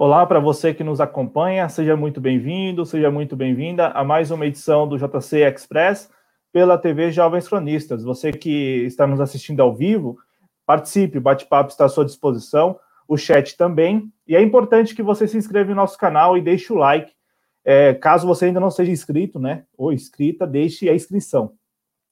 [0.00, 4.46] Olá para você que nos acompanha, seja muito bem-vindo, seja muito bem-vinda a mais uma
[4.46, 6.08] edição do JC Express
[6.52, 8.04] pela TV Jovens Cronistas.
[8.04, 10.16] Você que está nos assistindo ao vivo,
[10.64, 14.08] participe, o bate-papo está à sua disposição, o chat também.
[14.24, 17.12] E é importante que você se inscreva no nosso canal e deixe o like.
[17.64, 21.54] É, caso você ainda não seja inscrito, né, ou inscrita, deixe a inscrição.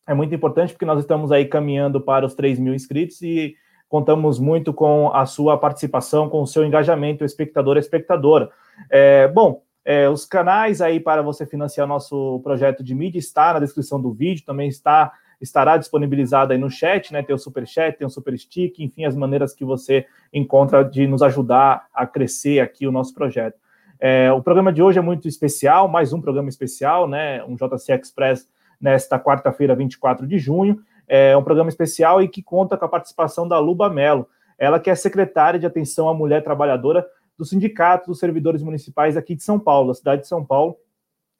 [0.09, 3.55] É muito importante porque nós estamos aí caminhando para os 3 mil inscritos e
[3.89, 8.51] contamos muito com a sua participação, com o seu engajamento, espectador, espectadora.
[8.91, 13.61] É, bom, é, os canais aí para você financiar nosso projeto de mídia está na
[13.61, 17.23] descrição do vídeo, também está estará disponibilizado aí no chat, né?
[17.23, 21.07] Tem o super chat, tem o super stick, enfim, as maneiras que você encontra de
[21.07, 23.59] nos ajudar a crescer aqui o nosso projeto.
[24.01, 27.45] É, o programa de hoje é muito especial, mais um programa especial, né?
[27.45, 28.49] Um JC Express
[28.80, 33.46] nesta quarta-feira, 24 de junho é um programa especial e que conta com a participação
[33.46, 38.18] da Luba Mello, ela que é secretária de Atenção à Mulher Trabalhadora do Sindicato dos
[38.18, 40.76] Servidores Municipais aqui de São Paulo, da cidade de São Paulo,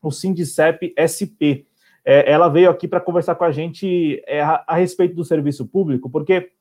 [0.03, 1.67] o Sindicep SP.
[2.05, 5.67] É, ela veio aqui para conversar com a gente é, a, a, respeito do serviço
[5.67, 6.53] público, porque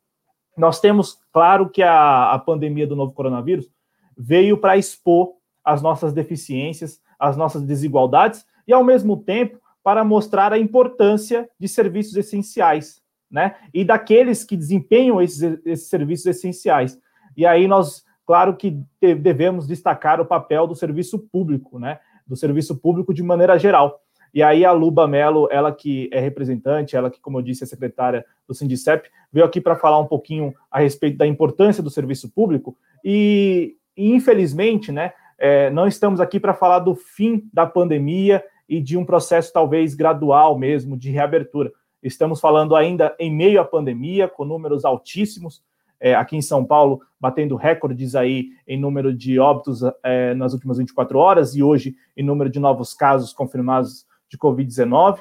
[0.58, 3.70] nós temos, claro, que a, a pandemia do novo coronavírus
[4.18, 10.52] veio para expor as nossas deficiências, as nossas desigualdades, e, ao mesmo tempo, para mostrar
[10.52, 13.54] a importância de serviços essenciais, né?
[13.72, 17.00] E daqueles que desempenham esses, esses serviços essenciais.
[17.38, 22.00] E aí nós, claro que devemos destacar o papel do serviço público, né?
[22.26, 24.02] Do serviço público de maneira geral.
[24.34, 27.68] E aí a Luba Mello, ela que é representante, ela que, como eu disse, é
[27.68, 32.28] secretária do Sindicep, veio aqui para falar um pouquinho a respeito da importância do serviço
[32.32, 38.44] público e, e infelizmente, né, é, não estamos aqui para falar do fim da pandemia
[38.68, 41.72] e de um processo talvez gradual mesmo de reabertura.
[42.02, 45.64] Estamos falando ainda em meio à pandemia, com números altíssimos,
[46.00, 50.78] é, aqui em São Paulo, batendo recordes aí em número de óbitos é, nas últimas
[50.78, 55.20] 24 horas e hoje em número de novos casos confirmados de Covid-19.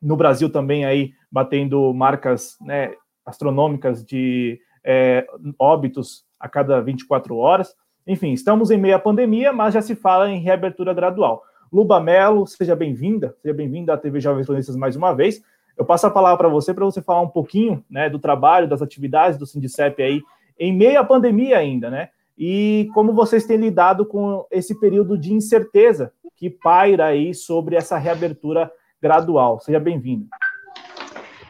[0.00, 5.26] No Brasil também aí batendo marcas né, astronômicas de é,
[5.58, 7.74] óbitos a cada 24 horas.
[8.06, 11.44] Enfim, estamos em meio à pandemia, mas já se fala em reabertura gradual.
[11.72, 15.42] Luba Mello, seja bem-vinda, seja bem-vinda à TV Jovens Cronistas mais uma vez.
[15.74, 18.82] Eu passo a palavra para você, para você falar um pouquinho né, do trabalho, das
[18.82, 20.20] atividades do Sindicep aí,
[20.60, 22.10] em meio à pandemia ainda, né?
[22.36, 27.96] E como vocês têm lidado com esse período de incerteza que paira aí sobre essa
[27.96, 29.58] reabertura gradual.
[29.60, 30.26] Seja bem-vindo.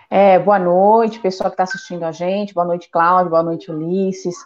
[0.08, 2.54] É, boa noite, pessoal que está assistindo a gente.
[2.54, 3.30] Boa noite, Cláudio.
[3.30, 4.36] Boa noite, Ulisses.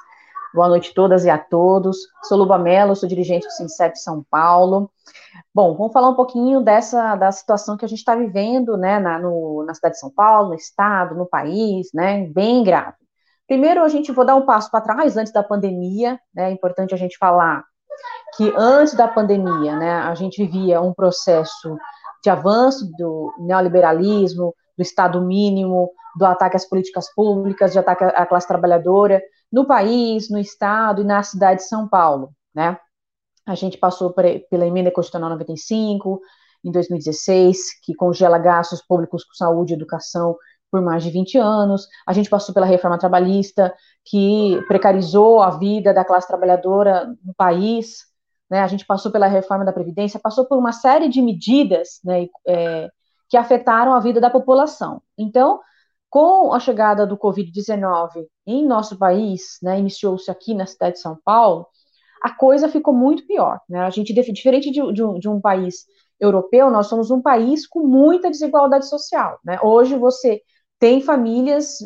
[0.56, 1.98] Boa noite a todas e a todos.
[2.22, 4.90] Sou Luba Mello, sou dirigente do Sincep São Paulo.
[5.54, 9.18] Bom, vamos falar um pouquinho dessa da situação que a gente está vivendo, né, na,
[9.18, 12.96] no, na cidade de São Paulo, no estado, no país, né, bem grave.
[13.46, 16.94] Primeiro, a gente vou dar um passo para trás antes da pandemia, né, é importante
[16.94, 17.62] a gente falar
[18.38, 21.76] que antes da pandemia, né, a gente vivia um processo
[22.24, 28.26] de avanço do neoliberalismo, do Estado mínimo, do ataque às políticas públicas, de ataque à
[28.26, 29.22] classe trabalhadora,
[29.52, 32.78] no país, no Estado e na cidade de São Paulo, né?
[33.46, 36.20] A gente passou pela emenda constitucional 95,
[36.64, 40.36] em 2016, que congela gastos públicos com saúde e educação
[40.68, 41.86] por mais de 20 anos.
[42.04, 43.72] A gente passou pela reforma trabalhista,
[44.04, 47.98] que precarizou a vida da classe trabalhadora no país.
[48.50, 48.60] Né?
[48.60, 52.90] A gente passou pela reforma da Previdência, passou por uma série de medidas né, é,
[53.28, 55.00] que afetaram a vida da população.
[55.16, 55.60] Então,
[56.16, 61.18] com a chegada do Covid-19 em nosso país, né, iniciou-se aqui na cidade de São
[61.22, 61.66] Paulo,
[62.22, 63.60] a coisa ficou muito pior.
[63.68, 63.80] Né?
[63.80, 65.84] A gente, diferente de, de, um, de, um, país
[66.18, 69.38] europeu, nós somos um país com muita desigualdade social.
[69.44, 69.58] Né?
[69.62, 70.40] Hoje você
[70.78, 71.80] tem famílias,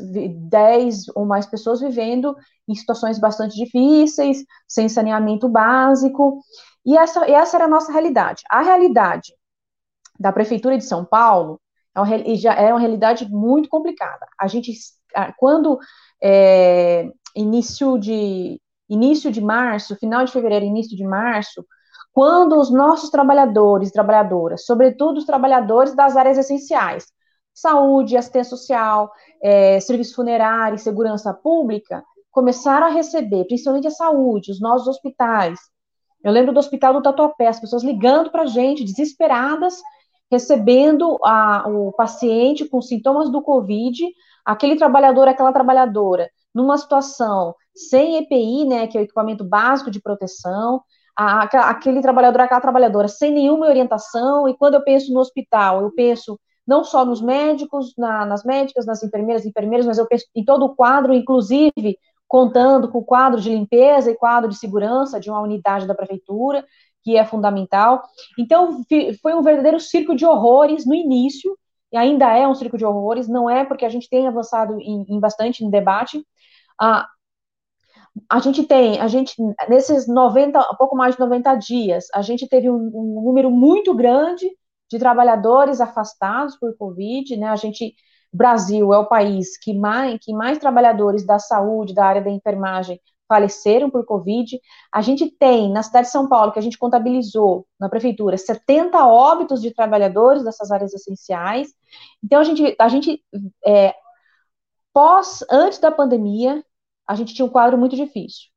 [0.49, 2.37] 10 ou mais pessoas vivendo
[2.69, 6.40] em situações bastante difíceis, sem saneamento básico,
[6.87, 8.44] e essa, essa era a nossa realidade.
[8.49, 9.34] A realidade
[10.20, 11.60] da Prefeitura de São Paulo
[11.94, 14.26] é uma, já é uma realidade muito complicada.
[14.38, 14.72] A gente,
[15.38, 15.78] quando
[16.22, 21.64] é, início de início de março, final de fevereiro, início de março,
[22.12, 27.06] quando os nossos trabalhadores, trabalhadoras, sobretudo os trabalhadores das áreas essenciais,
[27.54, 29.10] saúde, assistência social,
[29.42, 32.02] é, serviço funerário, segurança pública,
[32.32, 35.58] começaram a receber, principalmente a saúde, os nossos hospitais.
[36.22, 39.81] Eu lembro do hospital do Tatuapé, as pessoas ligando para a gente, desesperadas,
[40.30, 44.04] recebendo a, o paciente com sintomas do Covid,
[44.44, 50.00] aquele trabalhador, aquela trabalhadora, numa situação sem EPI, né, que é o equipamento básico de
[50.00, 50.82] proteção,
[51.16, 55.90] a, aquele trabalhador, aquela trabalhadora sem nenhuma orientação, e quando eu penso no hospital, eu
[55.92, 60.44] penso não só nos médicos, na, nas médicas, nas enfermeiras, enfermeiros, mas eu penso em
[60.44, 61.98] todo o quadro, inclusive
[62.28, 66.64] contando com o quadro de limpeza e quadro de segurança de uma unidade da prefeitura,
[67.02, 68.02] que é fundamental.
[68.38, 68.82] Então,
[69.23, 71.56] foi um verdadeiro circo de horrores no início,
[71.93, 75.05] e ainda é um circo de horrores, não é porque a gente tem avançado em,
[75.08, 76.25] em bastante no debate.
[76.81, 77.08] Ah,
[78.29, 79.35] a gente tem, a gente,
[79.69, 84.49] nesses 90, pouco mais de 90 dias, a gente teve um, um número muito grande
[84.91, 87.49] de trabalhadores afastados por Covid, né?
[87.49, 87.94] A gente,
[88.32, 93.00] Brasil é o país que mais, que mais trabalhadores da saúde, da área da enfermagem,
[93.30, 94.60] faleceram por Covid.
[94.92, 99.06] A gente tem, na cidade de São Paulo, que a gente contabilizou na prefeitura, 70
[99.06, 101.72] óbitos de trabalhadores dessas áreas essenciais.
[102.22, 103.22] Então, a gente, a gente
[103.64, 103.94] é,
[104.92, 106.64] pós, antes da pandemia,
[107.06, 108.48] a gente tinha um quadro muito difícil.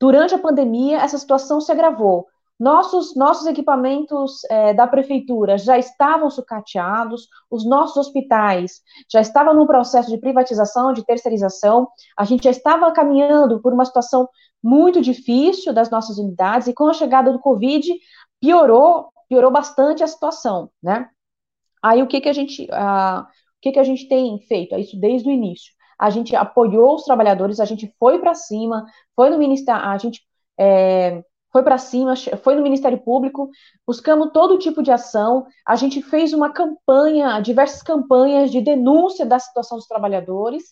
[0.00, 2.26] Durante a pandemia, essa situação se agravou.
[2.58, 8.80] Nossos, nossos equipamentos é, da prefeitura já estavam sucateados, os nossos hospitais
[9.10, 13.84] já estavam no processo de privatização, de terceirização, a gente já estava caminhando por uma
[13.84, 14.28] situação
[14.62, 17.92] muito difícil das nossas unidades, e com a chegada do Covid,
[18.40, 21.08] piorou, piorou bastante a situação, né?
[21.82, 23.26] Aí o que que a gente, o
[23.60, 24.74] que que a gente tem feito?
[24.74, 25.72] É isso desde o início.
[25.98, 30.22] A gente apoiou os trabalhadores, a gente foi para cima, foi no ministério, a gente
[30.58, 31.22] é,
[31.54, 33.48] foi para cima, foi no Ministério Público,
[33.86, 39.38] buscamos todo tipo de ação, a gente fez uma campanha, diversas campanhas de denúncia da
[39.38, 40.64] situação dos trabalhadores,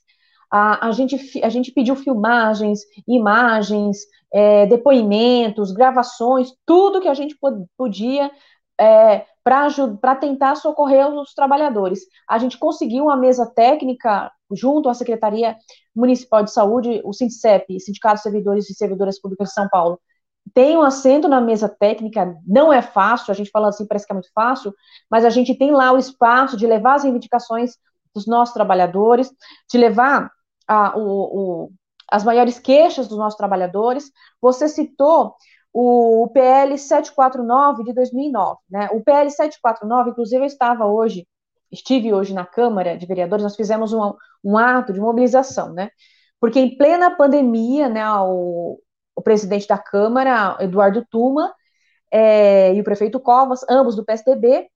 [0.51, 3.99] a, a, gente, a gente pediu filmagens, imagens,
[4.35, 7.39] é, depoimentos, gravações, tudo que a gente
[7.79, 8.29] podia
[8.77, 12.01] é, para tentar socorrer os trabalhadores.
[12.29, 15.57] A gente conseguiu uma mesa técnica junto à Secretaria
[15.95, 20.01] Municipal de Saúde, o SINCEP, Sindicato de Servidores e Servidoras Públicas de São Paulo,
[20.55, 24.13] tem um assento na mesa técnica, não é fácil, a gente fala assim, parece que
[24.13, 24.75] é muito fácil,
[25.11, 27.73] mas a gente tem lá o espaço de levar as reivindicações
[28.15, 29.31] dos nossos trabalhadores,
[29.71, 30.31] de levar
[30.69, 31.73] a, o, o,
[32.11, 34.11] as maiores queixas dos nossos trabalhadores.
[34.41, 35.35] Você citou
[35.73, 38.89] o, PL 749 de 2009, né?
[38.93, 41.27] O PL 749, inclusive, eu estava hoje,
[41.71, 44.13] estive hoje na Câmara de Vereadores, nós fizemos um,
[44.45, 45.91] um ato de mobilização, né?
[46.39, 48.79] Porque em plena pandemia, né, o,
[49.15, 51.53] o presidente da Câmara, Eduardo Tuma,
[52.11, 54.69] é, e o prefeito Covas, ambos do PSDB,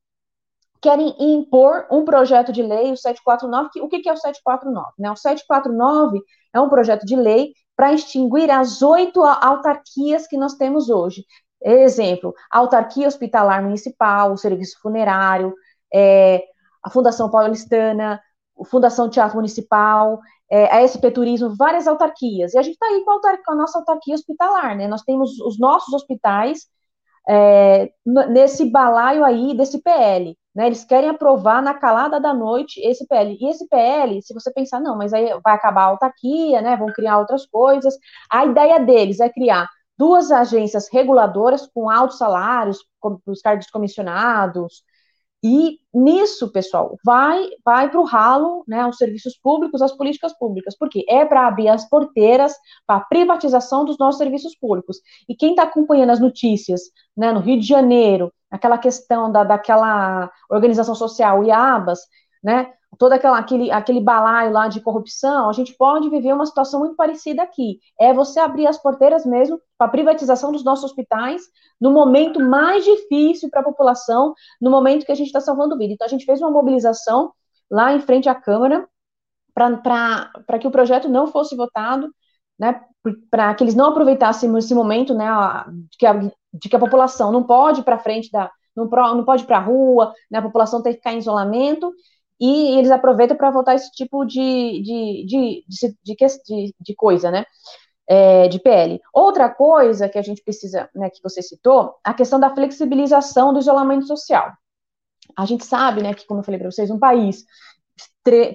[0.81, 4.93] querem impor um projeto de lei, o 749, que, o que, que é o 749?
[4.99, 5.11] Né?
[5.11, 6.21] O 749
[6.53, 11.25] é um projeto de lei para extinguir as oito autarquias que nós temos hoje.
[11.63, 15.55] Exemplo, autarquia hospitalar municipal, o serviço funerário,
[15.93, 16.43] é,
[16.83, 18.21] a Fundação Paulistana,
[18.65, 20.21] Fundação Teatro Municipal,
[20.51, 22.55] é, a SP Turismo, várias autarquias.
[22.55, 24.89] E a gente está aí com a, autarquia, com a, nossa autarquia hospitalar, né?
[24.89, 26.67] Nós temos os nossos hospitais
[27.29, 30.37] é, nesse balaio aí desse PL.
[30.55, 33.37] Né, eles querem aprovar na calada da noite esse PL.
[33.39, 36.87] E esse PL, se você pensar, não, mas aí vai acabar a autarquia, né, vão
[36.95, 37.95] criar outras coisas.
[38.31, 39.69] A ideia deles é criar
[39.99, 44.83] duas agências reguladoras com altos salários, com os cargos comissionados,
[45.45, 50.77] e nisso, pessoal, vai vai para o ralo, né, os serviços públicos, as políticas públicas,
[50.79, 52.55] porque é para abrir as porteiras
[52.87, 54.99] para a privatização dos nossos serviços públicos.
[55.29, 56.83] E quem está acompanhando as notícias,
[57.17, 62.01] né, no Rio de Janeiro, aquela questão da, daquela organização social IABAS,
[62.47, 66.79] né, todo aquela, aquele, aquele balaio lá de corrupção, a gente pode viver uma situação
[66.79, 67.81] muito parecida aqui.
[68.01, 71.43] É você abrir as porteiras mesmo para a privatização dos nossos hospitais
[71.81, 75.93] no momento mais difícil para a população, no momento que a gente está salvando vida.
[75.93, 77.33] Então, a gente fez uma mobilização
[77.69, 78.89] lá em frente à Câmara
[79.53, 82.15] para que o projeto não fosse votado,
[82.57, 82.81] né,
[83.29, 85.27] para que eles não aproveitassem esse momento, né,
[85.91, 89.25] de que a, de que a população não pode ir para frente da, não, não
[89.25, 91.93] pode ir para a rua, né, a população tem que ficar em isolamento,
[92.41, 96.17] e eles aproveitam para votar esse tipo de, de, de,
[96.81, 97.45] de, coisa, né?
[98.09, 99.01] É, de PL.
[99.13, 103.59] Outra coisa que a gente precisa, né, que você citou, a questão da flexibilização do
[103.59, 104.53] isolamento social.
[105.37, 107.45] A gente sabe, né, que, como eu falei para vocês, um país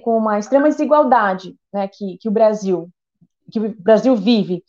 [0.02, 2.88] com uma extrema desigualdade, né, que, que o Brasil,
[3.50, 4.62] que o Brasil vive,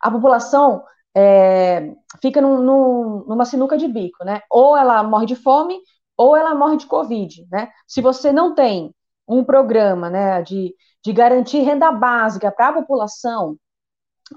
[0.00, 0.82] a população
[1.14, 4.42] é, fica num, num, numa sinuca de bico, né?
[4.50, 5.78] Ou ela morre de fome,
[6.22, 7.68] ou ela morre de Covid, né?
[7.84, 8.94] Se você não tem
[9.26, 10.72] um programa, né, de,
[11.04, 13.56] de garantir renda básica para a população,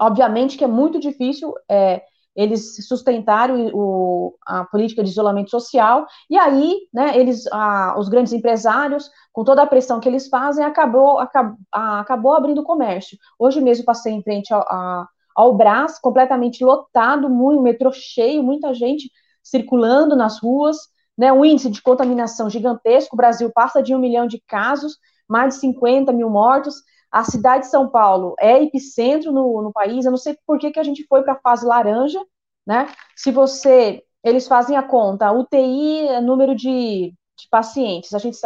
[0.00, 2.02] obviamente que é muito difícil é,
[2.34, 8.32] eles sustentarem o, a política de isolamento social, e aí, né, eles, a, os grandes
[8.32, 13.16] empresários, com toda a pressão que eles fazem, acabou, acabou, acabou abrindo comércio.
[13.38, 18.74] Hoje mesmo passei em frente ao, a, ao Brás, completamente lotado, muito, metrô cheio, muita
[18.74, 19.08] gente
[19.40, 24.26] circulando nas ruas, né, um índice de contaminação gigantesco, o Brasil passa de um milhão
[24.26, 26.74] de casos, mais de 50 mil mortos,
[27.10, 30.70] a cidade de São Paulo é epicentro no, no país, eu não sei por que,
[30.70, 32.20] que a gente foi para a fase laranja,
[32.66, 32.88] né?
[33.16, 38.38] Se você, eles fazem a conta, UTI é número de, de pacientes, a gente,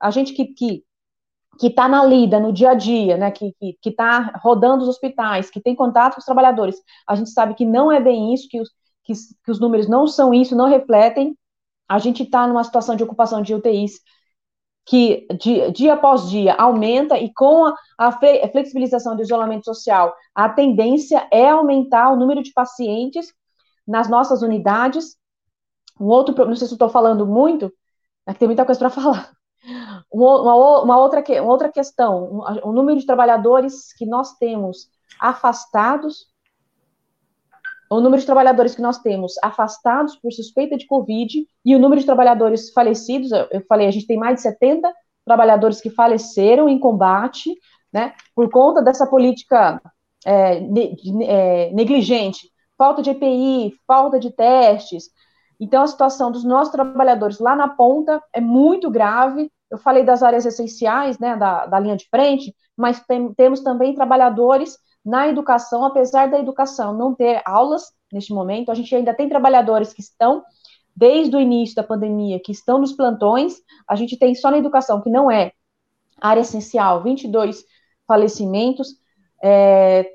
[0.00, 0.84] a gente que, que
[1.58, 3.54] que está na lida, no dia a dia, né, que
[3.84, 6.76] está rodando os hospitais, que tem contato com os trabalhadores,
[7.08, 8.70] a gente sabe que não é bem isso, que os,
[9.04, 9.12] que,
[9.44, 11.36] que os números não são isso, não refletem.
[11.88, 14.00] A gente está numa situação de ocupação de UTIs
[14.86, 20.48] que dia, dia após dia aumenta e com a, a, flexibilização do isolamento social, a
[20.48, 23.32] tendência é aumentar o número de pacientes
[23.86, 25.16] nas nossas unidades.
[26.00, 27.72] Um outro, não sei se estou falando muito,
[28.26, 29.32] é que tem muita coisa para falar.
[30.10, 34.88] Uma, uma, outra, uma outra questão, o número de trabalhadores que nós temos
[35.20, 36.26] afastados,
[37.90, 42.00] o número de trabalhadores que nós temos afastados por suspeita de Covid e o número
[42.00, 44.92] de trabalhadores falecidos, eu falei, a gente tem mais de 70
[45.24, 47.54] trabalhadores que faleceram em combate,
[47.92, 49.80] né, por conta dessa política
[50.24, 55.08] é, ne, é, negligente, falta de EPI, falta de testes.
[55.58, 59.50] Então, a situação dos nossos trabalhadores lá na ponta é muito grave.
[59.70, 63.94] Eu falei das áreas essenciais, né, da, da linha de frente, mas tem, temos também
[63.94, 64.76] trabalhadores
[65.06, 69.92] na educação, apesar da educação não ter aulas neste momento, a gente ainda tem trabalhadores
[69.92, 70.42] que estão
[70.96, 73.54] desde o início da pandemia, que estão nos plantões,
[73.88, 75.52] a gente tem só na educação, que não é
[76.20, 77.64] área essencial, 22
[78.04, 78.96] falecimentos,
[79.40, 80.10] é,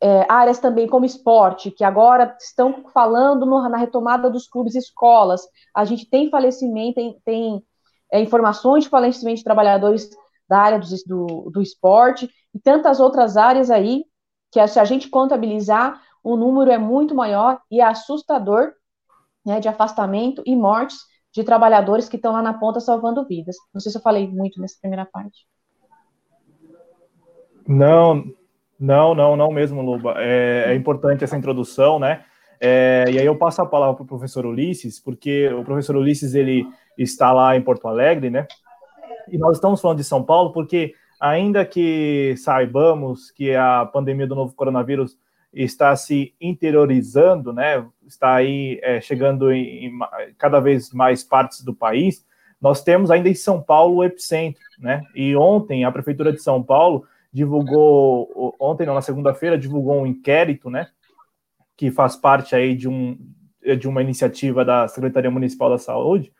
[0.00, 4.78] é, áreas também como esporte, que agora estão falando no, na retomada dos clubes e
[4.78, 5.42] escolas,
[5.74, 7.64] a gente tem falecimento, tem, tem
[8.12, 10.08] é, informações de falecimento de trabalhadores
[10.54, 14.04] da área do, do, do esporte, e tantas outras áreas aí,
[14.52, 18.72] que se a gente contabilizar, o número é muito maior e é assustador
[19.44, 20.98] né, de afastamento e mortes
[21.32, 23.56] de trabalhadores que estão lá na ponta salvando vidas.
[23.74, 25.44] Não sei se eu falei muito nessa primeira parte.
[27.66, 28.24] Não,
[28.78, 30.14] não, não, não mesmo, Luba.
[30.18, 32.24] É, é importante essa introdução, né?
[32.60, 36.34] É, e aí eu passo a palavra para o professor Ulisses, porque o professor Ulisses
[36.34, 36.64] ele
[36.96, 38.46] está lá em Porto Alegre, né?
[39.28, 44.34] E nós estamos falando de São Paulo porque ainda que saibamos que a pandemia do
[44.34, 45.16] novo coronavírus
[45.52, 49.98] está se interiorizando, né, está aí é, chegando em, em,
[50.36, 52.26] cada vez mais partes do país,
[52.60, 56.62] nós temos ainda em São Paulo o epicentro, né, e ontem a Prefeitura de São
[56.62, 60.88] Paulo divulgou, ontem não, na segunda-feira, divulgou um inquérito, né,
[61.76, 63.16] que faz parte aí de, um,
[63.78, 66.32] de uma iniciativa da Secretaria Municipal da Saúde,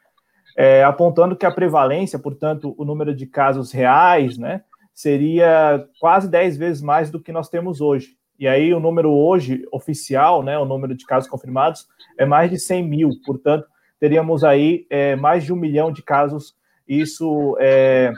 [0.57, 6.57] é, apontando que a prevalência, portanto, o número de casos reais, né, seria quase 10
[6.57, 8.17] vezes mais do que nós temos hoje.
[8.39, 11.87] E aí o número hoje oficial, né, o número de casos confirmados,
[12.19, 13.11] é mais de 100 mil.
[13.25, 13.67] Portanto,
[13.99, 16.55] teríamos aí é, mais de um milhão de casos.
[16.87, 18.13] Isso é,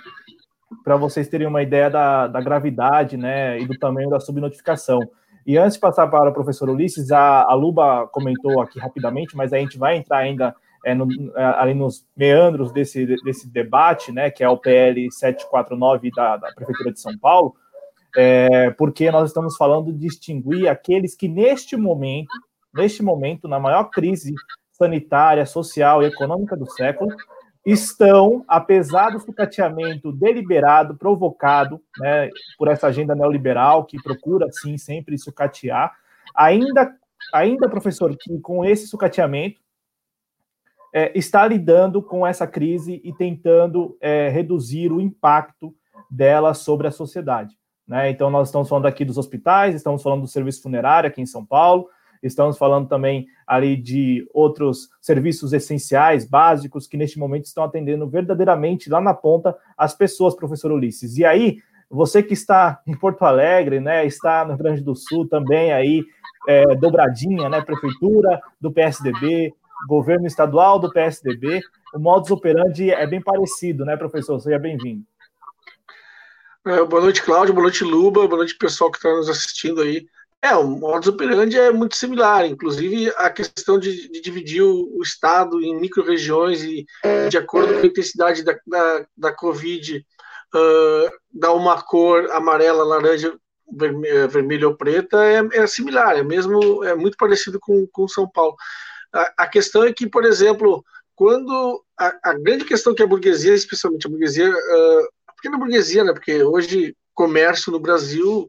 [0.84, 5.00] para vocês terem uma ideia da, da gravidade né, e do tamanho da subnotificação.
[5.46, 9.52] E antes de passar para o professor Ulisses, a, a Luba comentou aqui rapidamente, mas
[9.52, 10.54] a gente vai entrar ainda
[10.86, 16.12] é, no, é, ali nos meandros desse, desse debate, né, que é o PL 749
[16.14, 17.56] da, da Prefeitura de São Paulo,
[18.16, 22.30] é, porque nós estamos falando de distinguir aqueles que neste momento,
[22.72, 24.32] neste momento, na maior crise
[24.70, 27.10] sanitária, social e econômica do século,
[27.64, 35.18] estão, apesar do sucateamento deliberado, provocado né, por essa agenda neoliberal que procura, sim, sempre
[35.18, 35.92] sucatear,
[36.32, 36.94] ainda,
[37.34, 39.65] ainda professor, que com esse sucateamento
[40.96, 45.74] é, está lidando com essa crise e tentando é, reduzir o impacto
[46.10, 47.54] dela sobre a sociedade.
[47.86, 48.08] Né?
[48.08, 51.44] Então, nós estamos falando aqui dos hospitais, estamos falando do serviço funerário aqui em São
[51.44, 51.86] Paulo,
[52.22, 58.88] estamos falando também ali de outros serviços essenciais, básicos, que neste momento estão atendendo verdadeiramente
[58.88, 61.18] lá na ponta as pessoas, professor Ulisses.
[61.18, 61.58] E aí,
[61.90, 66.02] você que está em Porto Alegre, né, está no Rio Grande do Sul também aí,
[66.48, 69.52] é, dobradinha, né, prefeitura do PSDB,
[69.88, 71.60] governo estadual do PSDB.
[71.94, 74.40] O modus operandi é bem parecido, né, professor?
[74.40, 75.04] Seja bem-vindo.
[76.66, 77.54] É, boa noite, Cláudio.
[77.54, 78.26] Boa noite, Luba.
[78.26, 80.06] Boa noite, pessoal que está nos assistindo aí.
[80.42, 85.02] É, o modus operandi é muito similar, inclusive a questão de, de dividir o, o,
[85.02, 86.86] estado em micro-regiões e,
[87.28, 90.04] de acordo com a intensidade da, da, da Covid,
[90.54, 93.34] uh, dar uma cor amarela, laranja,
[93.72, 98.28] vermelha, vermelha ou preta é, é, similar, é mesmo, é muito parecido com, com São
[98.28, 98.54] Paulo.
[99.36, 104.06] A, questão é que, por exemplo, quando a, a, grande questão que a burguesia, especialmente
[104.06, 108.46] a burguesia, uh, a pequena burguesia, né, porque hoje comércio no Brasil,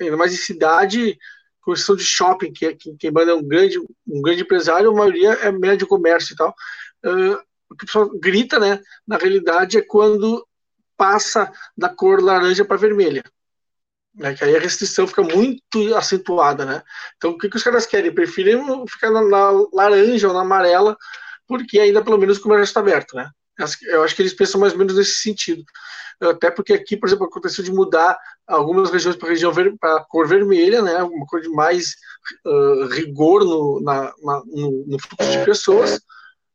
[0.00, 1.18] ainda mais em cidade,
[1.64, 4.94] questão de shopping, que, é, que quem manda é um grande, um grande empresário, a
[4.94, 6.54] maioria é médio comércio e tal.
[7.04, 7.36] Uh,
[7.68, 10.46] o que o pessoal grita, né, na realidade, é quando
[10.96, 13.24] passa da cor laranja para vermelha.
[14.14, 16.82] Né, que aí a restrição fica muito acentuada, né?
[17.16, 18.14] Então, o que, que os caras querem?
[18.14, 20.96] Preferem ficar na, na laranja ou na amarela,
[21.48, 23.28] porque ainda pelo menos o comércio está aberto, né?
[23.82, 25.64] Eu acho que eles pensam mais ou menos nesse sentido.
[26.20, 30.26] Até porque aqui, por exemplo, aconteceu de mudar algumas regiões para região para a cor
[30.26, 31.02] vermelha, né?
[31.02, 31.94] Uma cor de mais
[32.44, 36.00] uh, rigor no, na, na, no, no, fluxo de pessoas.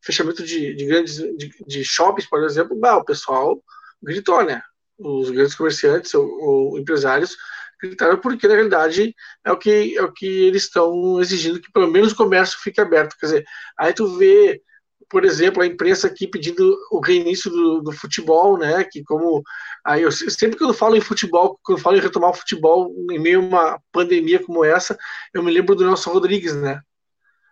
[0.02, 3.62] Fechamento de, de grandes de, de, shoppings, por exemplo, bah, o pessoal
[4.02, 4.62] gritou, né?
[5.00, 7.36] Os grandes comerciantes ou, ou empresários
[7.82, 9.16] gritaram porque na realidade
[9.46, 12.82] é o que é o que eles estão exigindo que pelo menos o comércio fique
[12.82, 13.16] aberto.
[13.18, 13.46] Quer dizer,
[13.78, 14.62] aí tu vê
[15.10, 18.84] por exemplo, a imprensa aqui pedindo o reinício do, do, futebol, né?
[18.84, 19.42] Que como
[19.84, 23.18] aí eu sempre que eu falo em futebol, quando falo em retomar o futebol em
[23.18, 24.98] meio a uma pandemia como essa,
[25.34, 26.80] eu me lembro do Nelson Rodrigues, né?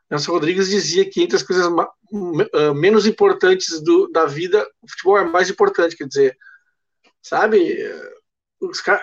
[0.10, 5.18] Nelson Rodrigues dizia que entre as coisas uh, menos importantes do, da vida, o futebol
[5.18, 6.38] é mais importante, quer dizer,
[7.28, 7.78] sabe?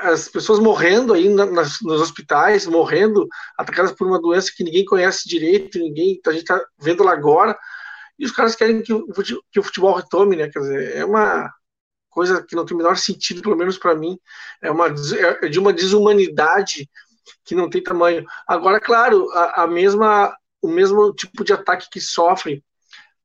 [0.03, 5.29] as pessoas morrendo aí nas, nos hospitais, morrendo, atacadas por uma doença que ninguém conhece
[5.29, 7.57] direito, ninguém, a gente está vendo lá agora,
[8.19, 9.07] e os caras querem que o,
[9.53, 10.49] que o futebol retome, né?
[10.49, 11.53] Quer dizer, é uma
[12.11, 14.19] coisa que não tem o menor sentido, pelo menos para mim,
[14.61, 16.89] é, uma, é de uma desumanidade
[17.45, 18.25] que não tem tamanho.
[18.47, 22.63] Agora, claro, a, a, mesma, o mesmo tipo de ataque que sofrem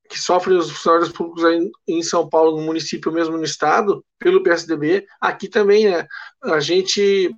[0.10, 4.42] que sofrem os funcionários públicos aí em São Paulo, no município, mesmo no estado, pelo
[4.42, 6.08] PSDB, aqui também, né?
[6.44, 7.34] A gente,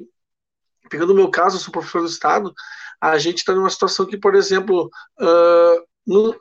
[0.90, 2.54] pegando o meu caso, eu sou professor do estado,
[3.02, 6.34] a gente está numa situação que, por exemplo, uh, no,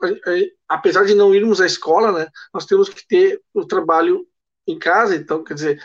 [0.69, 4.25] apesar de não irmos à escola, né, nós temos que ter o trabalho
[4.65, 5.83] em casa, então, quer dizer,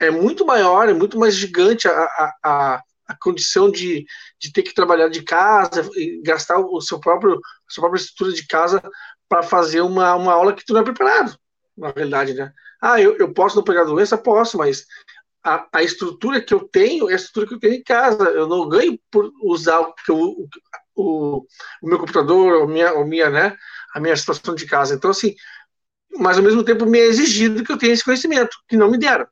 [0.00, 4.04] é muito maior, é muito mais gigante a, a, a condição de,
[4.40, 8.32] de ter que trabalhar de casa e gastar o seu próprio, a sua própria estrutura
[8.32, 8.82] de casa
[9.30, 11.38] para fazer uma, uma aula que tu não é preparado,
[11.78, 12.52] na realidade, né?
[12.82, 14.18] Ah, eu, eu posso não pegar doença?
[14.18, 14.84] Posso, mas
[15.44, 18.24] a, a, estrutura que eu tenho é a estrutura que eu tenho em casa.
[18.30, 20.48] Eu não ganho por usar o, o,
[20.96, 21.46] o,
[21.80, 23.56] o meu computador, a minha, a minha, né,
[23.94, 24.96] a minha situação de casa.
[24.96, 25.36] Então, assim,
[26.18, 28.98] mas ao mesmo tempo me é exigido que eu tenha esse conhecimento, que não me
[28.98, 29.28] deram.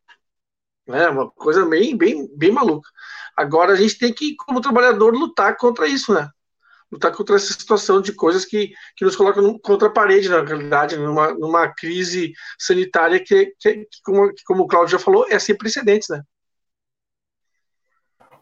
[0.86, 2.88] É uma coisa bem, bem, bem maluca.
[3.36, 6.30] Agora a gente tem que, como trabalhador, lutar contra isso, né?
[6.90, 10.96] Lutar contra essa situação de coisas que, que nos colocam contra a parede, na realidade,
[10.96, 15.38] numa, numa crise sanitária que, que, que, como, que, como o Claudio já falou, é
[15.38, 16.22] sem precedentes, né?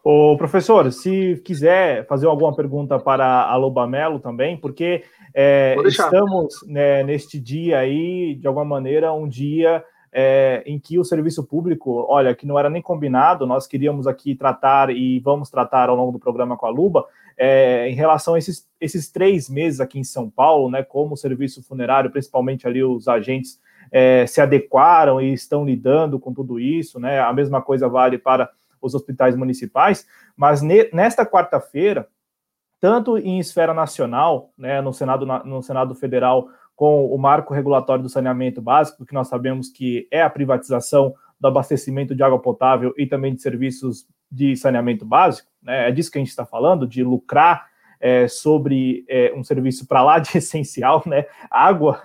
[0.09, 5.03] O professor, se quiser fazer alguma pergunta para a Loba Melo também, porque
[5.35, 11.03] é, estamos né, neste dia aí, de alguma maneira, um dia é, em que o
[11.03, 15.89] serviço público, olha, que não era nem combinado, nós queríamos aqui tratar e vamos tratar
[15.89, 17.05] ao longo do programa com a Luba,
[17.37, 21.17] é, em relação a esses, esses três meses aqui em São Paulo, né, como o
[21.17, 23.59] serviço funerário, principalmente ali os agentes
[23.91, 28.49] é, se adequaram e estão lidando com tudo isso, né, a mesma coisa vale para
[28.81, 32.07] os hospitais municipais, mas ne, nesta quarta-feira,
[32.79, 38.09] tanto em esfera nacional, né, no Senado, no Senado Federal, com o marco regulatório do
[38.09, 43.05] saneamento básico, que nós sabemos que é a privatização do abastecimento de água potável e
[43.05, 47.03] também de serviços de saneamento básico, né, é disso que a gente está falando, de
[47.03, 47.67] lucrar
[47.99, 51.25] é, sobre é, um serviço para lá de essencial, né?
[51.49, 51.99] Água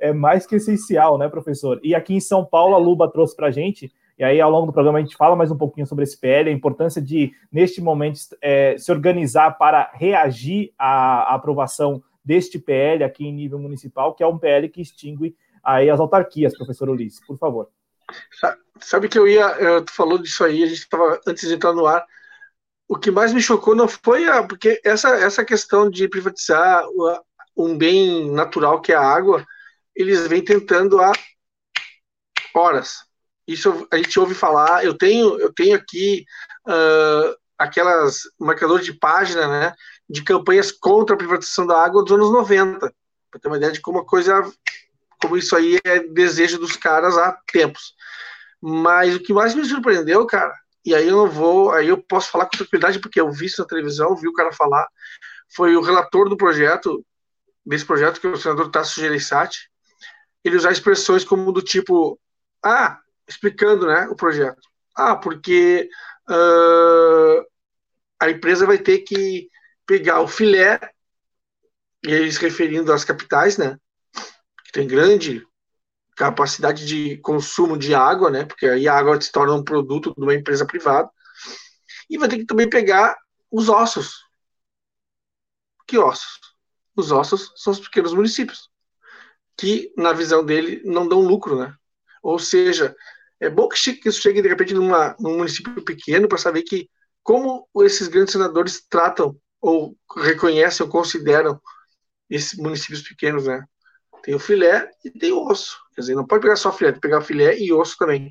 [0.00, 1.78] é mais que essencial, né, professor?
[1.84, 4.66] E aqui em São Paulo, a Luba trouxe para a gente e aí, ao longo
[4.66, 7.80] do programa, a gente fala mais um pouquinho sobre esse PL, a importância de, neste
[7.80, 14.14] momento, é, se organizar para reagir à, à, aprovação deste PL aqui em nível municipal,
[14.14, 17.70] que é um PL que extingue aí as autarquias, professor Ulisses, por favor.
[18.80, 21.86] Sabe que eu ia, tu falou disso aí, a gente estava, antes de entrar no
[21.86, 22.04] ar,
[22.88, 26.84] o que mais me chocou não foi a, porque essa, essa questão de privatizar
[27.56, 29.44] um bem natural que é a água,
[29.94, 31.12] eles vêm tentando há
[32.54, 33.04] horas
[33.46, 34.84] isso a gente ouve falar.
[34.84, 36.24] Eu tenho, eu tenho aqui
[36.66, 39.74] uh, aquelas marcadores de página, né,
[40.08, 42.92] de campanhas contra a privatização da água dos anos 90,
[43.30, 44.42] para ter uma ideia de como a coisa,
[45.20, 47.94] como isso aí é desejo dos caras há tempos.
[48.60, 52.30] Mas o que mais me surpreendeu, cara, e aí eu não vou, aí eu posso
[52.30, 54.86] falar com tranquilidade porque eu vi isso na televisão, vi o cara falar,
[55.54, 57.04] foi o relator do projeto,
[57.64, 59.70] desse projeto, que é o senador Tasso Gereissati,
[60.44, 62.20] ele usar expressões como do tipo,
[62.62, 64.60] ah, explicando né, o projeto.
[64.94, 65.88] Ah, porque
[66.28, 67.44] uh,
[68.20, 69.48] a empresa vai ter que
[69.86, 70.78] pegar o filé,
[72.04, 73.78] e eles referindo às capitais, né,
[74.64, 75.46] que tem grande
[76.16, 80.22] capacidade de consumo de água, né, porque aí a água se torna um produto de
[80.22, 81.10] uma empresa privada,
[82.08, 83.16] e vai ter que também pegar
[83.50, 84.22] os ossos.
[85.86, 86.40] Que ossos?
[86.96, 88.70] Os ossos são os pequenos municípios,
[89.56, 91.74] que, na visão dele, não dão lucro, né?
[92.22, 92.94] Ou seja,
[93.40, 93.76] é bom que
[94.08, 96.88] isso chegue de repente numa, num município pequeno para saber que
[97.22, 101.58] como esses grandes senadores tratam ou reconhecem ou consideram
[102.28, 103.64] esses municípios pequenos, né?
[104.22, 105.78] Tem o filé e tem o osso.
[105.94, 108.30] Quer dizer, não pode pegar só filé, tem que pegar filé e osso também.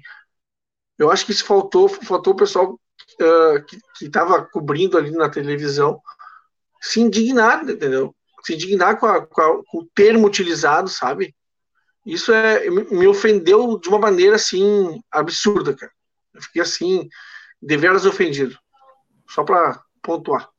[0.96, 6.00] Eu acho que isso faltou, faltou o pessoal uh, que estava cobrindo ali na televisão
[6.80, 8.16] se indignar, entendeu?
[8.44, 11.36] Se indignar com, a, com, a, com o termo utilizado, sabe?
[12.06, 15.92] Isso é, me ofendeu de uma maneira assim absurda, cara.
[16.32, 17.08] Eu fiquei assim,
[17.60, 18.56] deveras ofendido.
[19.30, 20.53] Só para pontuar.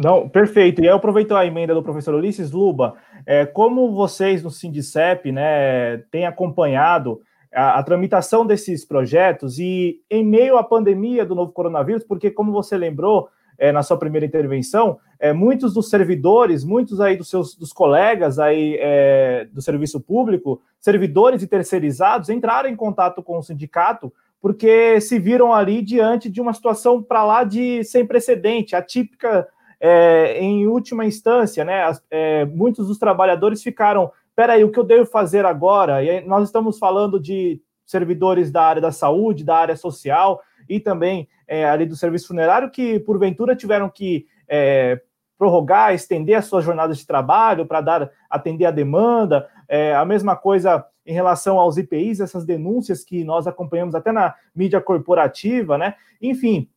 [0.00, 0.80] Não, perfeito.
[0.80, 2.94] E eu aproveito a emenda do professor Ulisses Luba.
[3.26, 7.20] É, como vocês no Sindicep né, têm acompanhado
[7.52, 12.52] a, a, tramitação desses projetos e em meio à pandemia do novo coronavírus, porque como
[12.52, 17.56] você lembrou é, na sua primeira intervenção, é, muitos dos servidores, muitos aí dos seus
[17.56, 23.42] dos colegas aí é, do serviço público, servidores e terceirizados, entraram em contato com o
[23.42, 29.48] sindicato porque se viram ali diante de uma situação para lá de sem precedente, atípica
[29.80, 31.84] é, em última instância, né?
[31.84, 36.02] As, é, muitos dos trabalhadores ficaram, peraí, o que eu devo fazer agora?
[36.02, 41.28] E nós estamos falando de servidores da área da saúde, da área social e também
[41.46, 45.00] é, ali do serviço funerário que porventura tiveram que é,
[45.38, 49.48] prorrogar, estender as suas jornadas de trabalho para dar atender a demanda.
[49.68, 54.34] É, a mesma coisa em relação aos IPIs, essas denúncias que nós acompanhamos até na
[54.54, 55.94] mídia corporativa, né?
[56.20, 56.68] Enfim,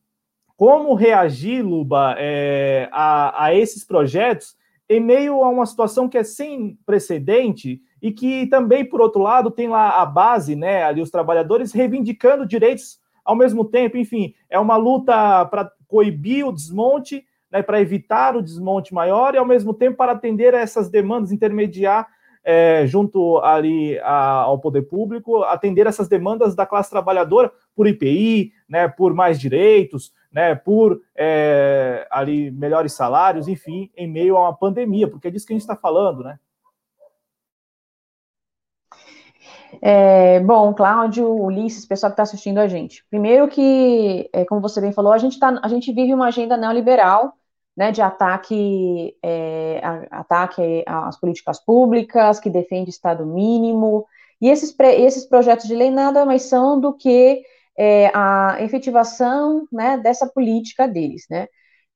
[0.61, 4.55] como reagir, Luba, é, a, a esses projetos
[4.87, 9.49] em meio a uma situação que é sem precedente e que também, por outro lado,
[9.49, 14.59] tem lá a base, né, ali os trabalhadores reivindicando direitos ao mesmo tempo, enfim, é
[14.59, 19.73] uma luta para coibir o desmonte, né, para evitar o desmonte maior e ao mesmo
[19.73, 22.07] tempo para atender a essas demandas, intermediar
[22.43, 28.51] é, junto ali a, ao poder público, atender essas demandas da classe trabalhadora por IPI,
[28.69, 34.55] né, por mais direitos, né, por é, ali melhores salários, enfim, em meio a uma
[34.55, 36.39] pandemia, porque é disso que a gente está falando, né?
[39.81, 43.05] É, bom, Cláudio, Ulisses, pessoal que está assistindo a gente.
[43.09, 46.57] Primeiro que, é, como você bem falou, a gente, tá, a gente vive uma agenda
[46.57, 47.33] neoliberal,
[47.75, 54.05] né, de ataque, é, ataque às políticas públicas, que defende Estado mínimo,
[54.41, 57.43] e esses, esses projetos de lei nada mais são do que
[57.83, 61.47] é, a efetivação né, dessa política deles, né?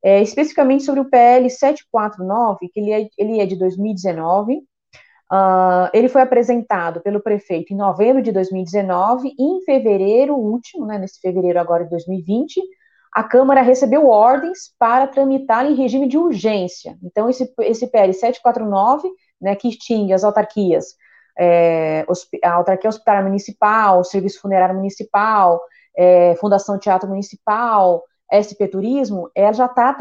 [0.03, 4.61] É, especificamente sobre o PL 749, que ele é, ele é de 2019, uh,
[5.31, 10.97] ah, ele foi apresentado pelo prefeito em novembro de 2019, e em fevereiro último, né,
[10.97, 12.61] nesse fevereiro agora de 2020,
[13.13, 16.97] a Câmara recebeu ordens para tramitar em regime de urgência.
[17.03, 19.07] Então, esse, esse PL 749,
[19.39, 20.95] né, que extingue as autarquias,
[21.37, 22.05] é,
[22.43, 25.59] a autarquia hospitalar municipal, o serviço funerário municipal,
[25.97, 29.95] é, Fundação Teatro Municipal, SP Turismo, ela já tá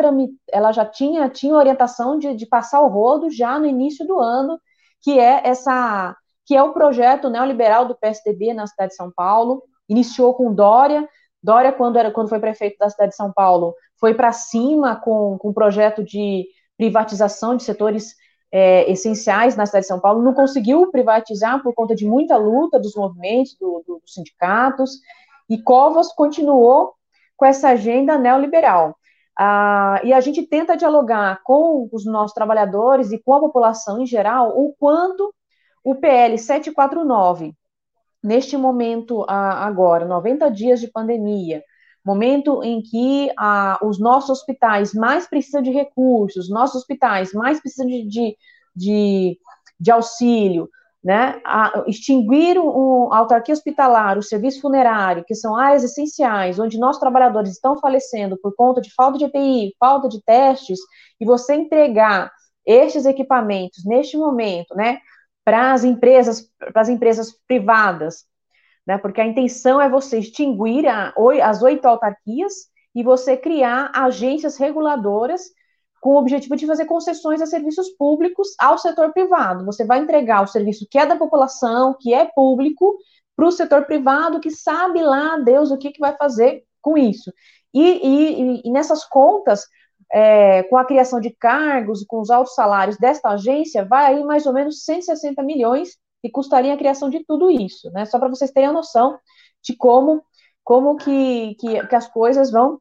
[0.50, 4.58] ela já tinha, tinha orientação de, de passar o rodo já no início do ano,
[5.02, 9.62] que é essa que é o projeto neoliberal do PSDB na cidade de São Paulo,
[9.88, 11.08] iniciou com Dória,
[11.42, 15.36] Dória, quando, era, quando foi prefeito da cidade de São Paulo, foi para cima com,
[15.38, 18.14] com um projeto de privatização de setores
[18.50, 22.78] é, essenciais na cidade de São Paulo, não conseguiu privatizar por conta de muita luta
[22.78, 25.00] dos movimentos, do, do, dos sindicatos,
[25.48, 26.94] e Covas continuou
[27.36, 28.96] com essa agenda neoliberal.
[29.38, 34.06] Ah, e a gente tenta dialogar com os nossos trabalhadores e com a população em
[34.06, 35.34] geral o quanto
[35.82, 37.54] o PL 749,
[38.22, 41.62] neste momento agora, 90 dias de pandemia,
[42.04, 47.86] momento em que ah, os nossos hospitais mais precisam de recursos, nossos hospitais mais precisam
[47.86, 48.36] de,
[48.74, 49.38] de,
[49.80, 50.68] de auxílio,
[51.04, 56.78] né, a, extinguir o, a autarquia hospitalar, o serviço funerário, que são áreas essenciais, onde
[56.78, 60.78] nossos trabalhadores estão falecendo por conta de falta de EPI, falta de testes,
[61.20, 62.32] e você entregar
[62.64, 64.98] estes equipamentos neste momento, né,
[65.44, 68.24] para as empresas, para as empresas privadas,
[68.86, 71.12] né, porque a intenção é você extinguir a,
[71.42, 72.54] as oito autarquias
[72.94, 75.42] e você criar agências reguladoras
[76.04, 79.64] com o objetivo de fazer concessões a serviços públicos ao setor privado.
[79.64, 82.98] Você vai entregar o serviço que é da população, que é público,
[83.34, 87.32] para o setor privado, que sabe lá, Deus, o que, que vai fazer com isso.
[87.72, 89.64] E, e, e nessas contas,
[90.12, 94.44] é, com a criação de cargos, com os altos salários desta agência, vai aí mais
[94.44, 98.04] ou menos 160 milhões que custaria a criação de tudo isso, né?
[98.04, 99.18] Só para vocês terem a noção
[99.62, 100.22] de como,
[100.62, 102.78] como que, que, que as coisas vão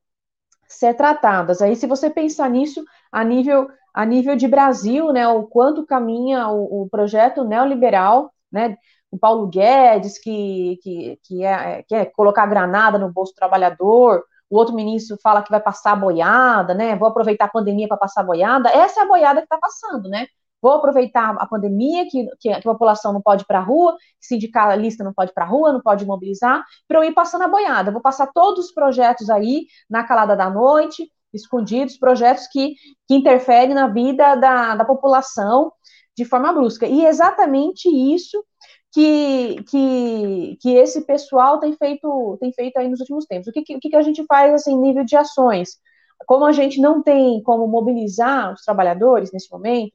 [0.68, 1.62] ser tratadas.
[1.62, 2.84] Aí, se você pensar nisso
[3.14, 8.76] a nível, a nível de Brasil, né, o quanto caminha o, o projeto neoliberal, né,
[9.12, 14.24] o Paulo Guedes, que, que, que, é, que é colocar granada no bolso do trabalhador,
[14.50, 16.96] o outro ministro fala que vai passar boiada, né?
[16.96, 18.70] Vou aproveitar a pandemia para passar boiada.
[18.70, 20.28] Essa é a boiada que está passando, né?
[20.62, 25.04] Vou aproveitar a pandemia, que, que a população não pode ir para a rua, sindicalista
[25.04, 27.92] não pode ir para a rua, não pode mobilizar, para eu ir passando a boiada.
[27.92, 32.76] Vou passar todos os projetos aí na calada da noite, escondidos, projetos que,
[33.08, 35.72] que interferem na vida da, da população
[36.16, 36.86] de forma brusca.
[36.86, 38.44] E exatamente isso
[38.92, 43.48] que, que, que esse pessoal tem feito, tem feito aí nos últimos tempos.
[43.48, 45.78] O que, que, que a gente faz assim, nível de ações?
[46.26, 49.94] Como a gente não tem como mobilizar os trabalhadores nesse momento,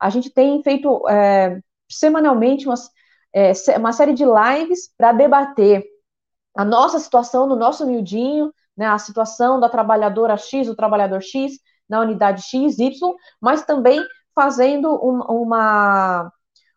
[0.00, 2.90] a gente tem feito é, semanalmente umas,
[3.32, 5.84] é, uma série de lives para debater
[6.56, 11.54] a nossa situação no nosso miudinho, né, a situação da trabalhadora X, do trabalhador X,
[11.88, 14.00] na unidade X, Y, mas também
[14.34, 16.30] fazendo um, uma,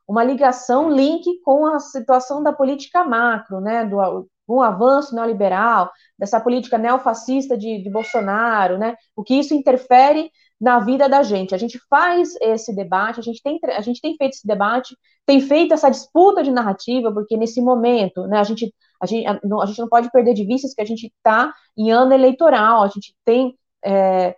[0.08, 6.40] uma ligação, link com a situação da política macro, né, do um avanço neoliberal, dessa
[6.40, 11.56] política neofascista de, de Bolsonaro, né, o que isso interfere na vida da gente.
[11.56, 15.40] A gente faz esse debate, a gente tem, a gente tem feito esse debate, tem
[15.40, 19.66] feito essa disputa de narrativa, porque nesse momento, né, a gente, a gente, a, a
[19.66, 23.16] gente não pode perder de vista que a gente está em ano eleitoral, a gente
[23.26, 23.58] tem.
[23.84, 24.36] É,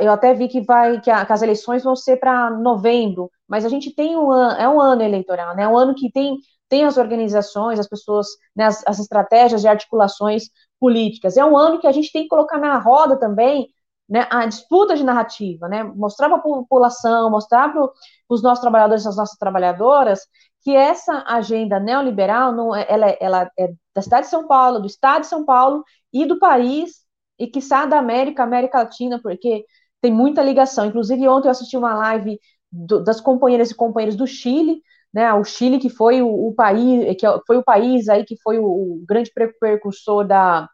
[0.00, 3.64] eu até vi que vai que, a, que as eleições vão ser para novembro, mas
[3.64, 5.64] a gente tem um ano, é um ano eleitoral, né?
[5.64, 9.68] É um ano que tem, tem as organizações, as pessoas, né, as, as estratégias de
[9.68, 10.44] articulações
[10.80, 11.36] políticas.
[11.36, 13.68] É um ano que a gente tem que colocar na roda também
[14.08, 17.88] né, a disputa de narrativa, né, mostrar para a população, mostrar para
[18.28, 20.20] os nossos trabalhadores e as nossas trabalhadoras
[20.62, 24.78] que essa agenda neoliberal não é, ela, é, ela é da cidade de São Paulo,
[24.80, 27.04] do estado de São Paulo e do país
[27.38, 29.64] e sai da América, América Latina, porque
[30.00, 30.86] tem muita ligação.
[30.86, 32.38] Inclusive ontem eu assisti uma live
[32.70, 34.82] do, das companheiras e companheiros do Chile,
[35.12, 38.58] né, o Chile que foi o, o país que foi o país aí que foi
[38.58, 40.68] o, o grande precursor da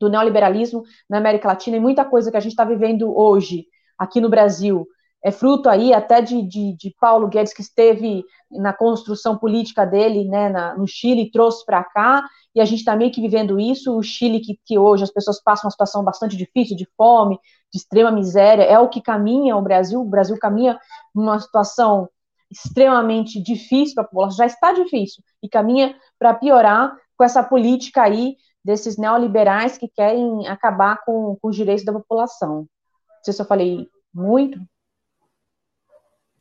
[0.00, 3.66] do neoliberalismo na América Latina e muita coisa que a gente está vivendo hoje
[3.98, 4.86] aqui no Brasil
[5.24, 10.28] é fruto aí até de, de, de, Paulo Guedes, que esteve na construção política dele
[10.28, 13.96] né, na, no Chile, trouxe para cá, e a gente está meio que vivendo isso.
[13.96, 17.38] O Chile, que, que hoje as pessoas passam uma situação bastante difícil, de fome,
[17.72, 20.00] de extrema miséria, é o que caminha o Brasil.
[20.00, 20.78] O Brasil caminha
[21.14, 22.08] numa situação
[22.50, 28.02] extremamente difícil para a população, já está difícil, e caminha para piorar com essa política
[28.02, 32.58] aí desses neoliberais que querem acabar com, com os direitos da população.
[32.58, 34.58] Não sei se eu falei muito.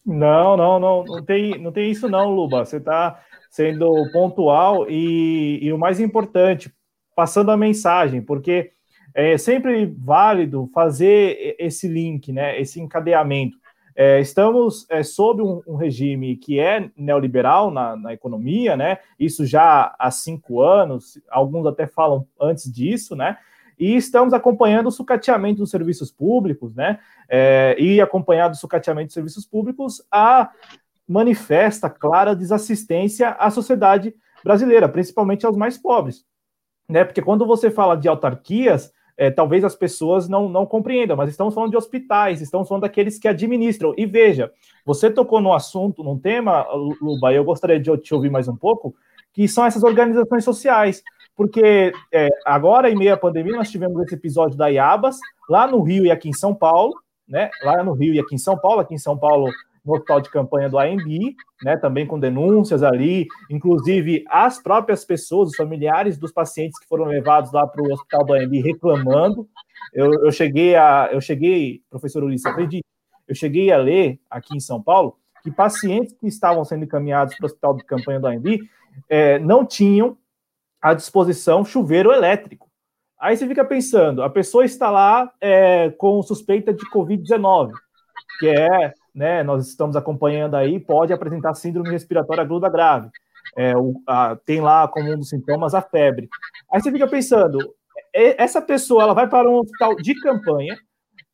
[0.06, 2.66] Não, não, não, não tem, não tem isso não, Luba.
[2.66, 6.74] Você está sendo pontual e, e, o mais importante,
[7.16, 8.72] passando a mensagem, porque
[9.14, 13.58] é sempre válido fazer esse link, né, esse encadeamento.
[13.94, 19.00] É, estamos é, sob um, um, regime que é neoliberal na, na, economia, né?
[19.20, 23.38] Isso já há cinco anos, alguns até falam antes disso, né?
[23.82, 27.00] E estamos acompanhando o sucateamento dos serviços públicos, né?
[27.28, 30.52] É, e acompanhado do sucateamento dos serviços públicos, a
[31.08, 34.14] manifesta clara desassistência à sociedade
[34.44, 36.24] brasileira, principalmente aos mais pobres,
[36.88, 37.04] né?
[37.04, 41.56] Porque quando você fala de autarquias, é, talvez as pessoas não, não compreendam, mas estamos
[41.56, 43.96] falando de hospitais, estamos falando daqueles que administram.
[43.98, 44.52] E veja,
[44.86, 46.68] você tocou no assunto, num tema,
[47.02, 48.94] Luba, eu gostaria de te ouvir mais um pouco,
[49.34, 51.02] que são essas organizações sociais.
[51.42, 55.18] Porque é, agora, em meio à pandemia, nós tivemos esse episódio da IABAS,
[55.50, 56.94] lá no Rio e aqui em São Paulo,
[57.28, 57.50] né?
[57.64, 59.52] Lá no Rio e aqui em São Paulo, aqui em São Paulo,
[59.84, 65.50] no hospital de campanha do AMB, né, também com denúncias ali, inclusive as próprias pessoas,
[65.50, 69.50] os familiares dos pacientes que foram levados lá para o hospital do AMB reclamando.
[69.92, 72.86] Eu, eu cheguei a, eu cheguei, professor Ulisses, acredite,
[73.28, 77.46] eu cheguei a ler aqui em São Paulo que pacientes que estavam sendo encaminhados para
[77.46, 78.60] o hospital de campanha do AMB
[79.10, 80.16] é, não tinham
[80.82, 82.70] à disposição chuveiro elétrico.
[83.20, 87.72] Aí você fica pensando, a pessoa está lá é, com suspeita de Covid-19,
[88.40, 93.10] que é né, nós estamos acompanhando aí, pode apresentar síndrome respiratória aguda grave.
[93.56, 96.30] É, o, a, tem lá como um dos sintomas a febre.
[96.72, 97.60] Aí você fica pensando,
[98.14, 100.78] essa pessoa ela vai para um hospital de campanha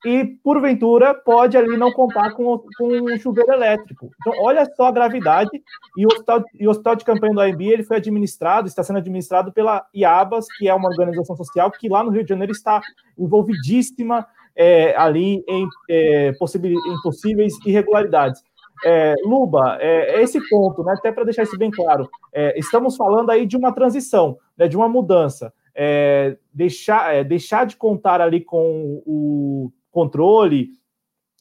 [0.05, 4.12] e, porventura, pode ali não contar com, com um chuveiro elétrico.
[4.21, 5.49] Então, olha só a gravidade.
[5.97, 8.99] E o hospital, e o hospital de campanha do AMB ele foi administrado, está sendo
[8.99, 12.81] administrado pela IABAS, que é uma organização social que lá no Rio de Janeiro está
[13.17, 18.43] envolvidíssima é, ali em, é, em possíveis irregularidades.
[18.86, 23.31] É, Luba, é, esse ponto, né, até para deixar isso bem claro, é, estamos falando
[23.31, 25.51] aí de uma transição, né, de uma mudança.
[25.79, 30.73] É, deixar, é, deixar de contar ali com o controle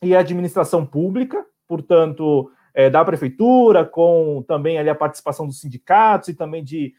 [0.03, 6.35] e administração pública, portanto, é, da prefeitura, com também ali a participação dos sindicatos e
[6.35, 6.95] também de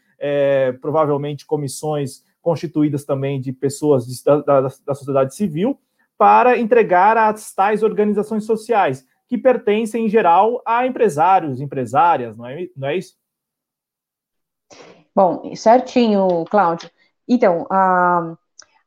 [0.80, 5.80] provavelmente comissões constituídas também de pessoas da, da, da sociedade civil,
[6.16, 12.68] para entregar às tais organizações sociais, que pertencem, em geral, a empresários, empresárias, não é,
[12.76, 13.14] não é isso?
[15.14, 16.90] Bom, certinho, Cláudio.
[17.28, 18.36] Então, a,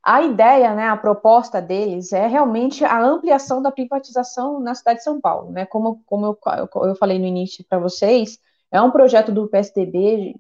[0.04, 5.04] a ideia, né, a proposta deles é realmente a ampliação da privatização na cidade de
[5.04, 5.66] São Paulo, né?
[5.66, 6.40] Como, como eu,
[6.88, 8.40] eu falei no início para vocês,
[8.72, 10.36] é um projeto do PSDB.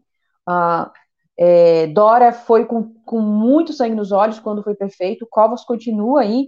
[0.48, 0.92] A,
[1.38, 6.48] é, Dora foi com, com muito sangue nos olhos quando foi prefeito, Covas continua aí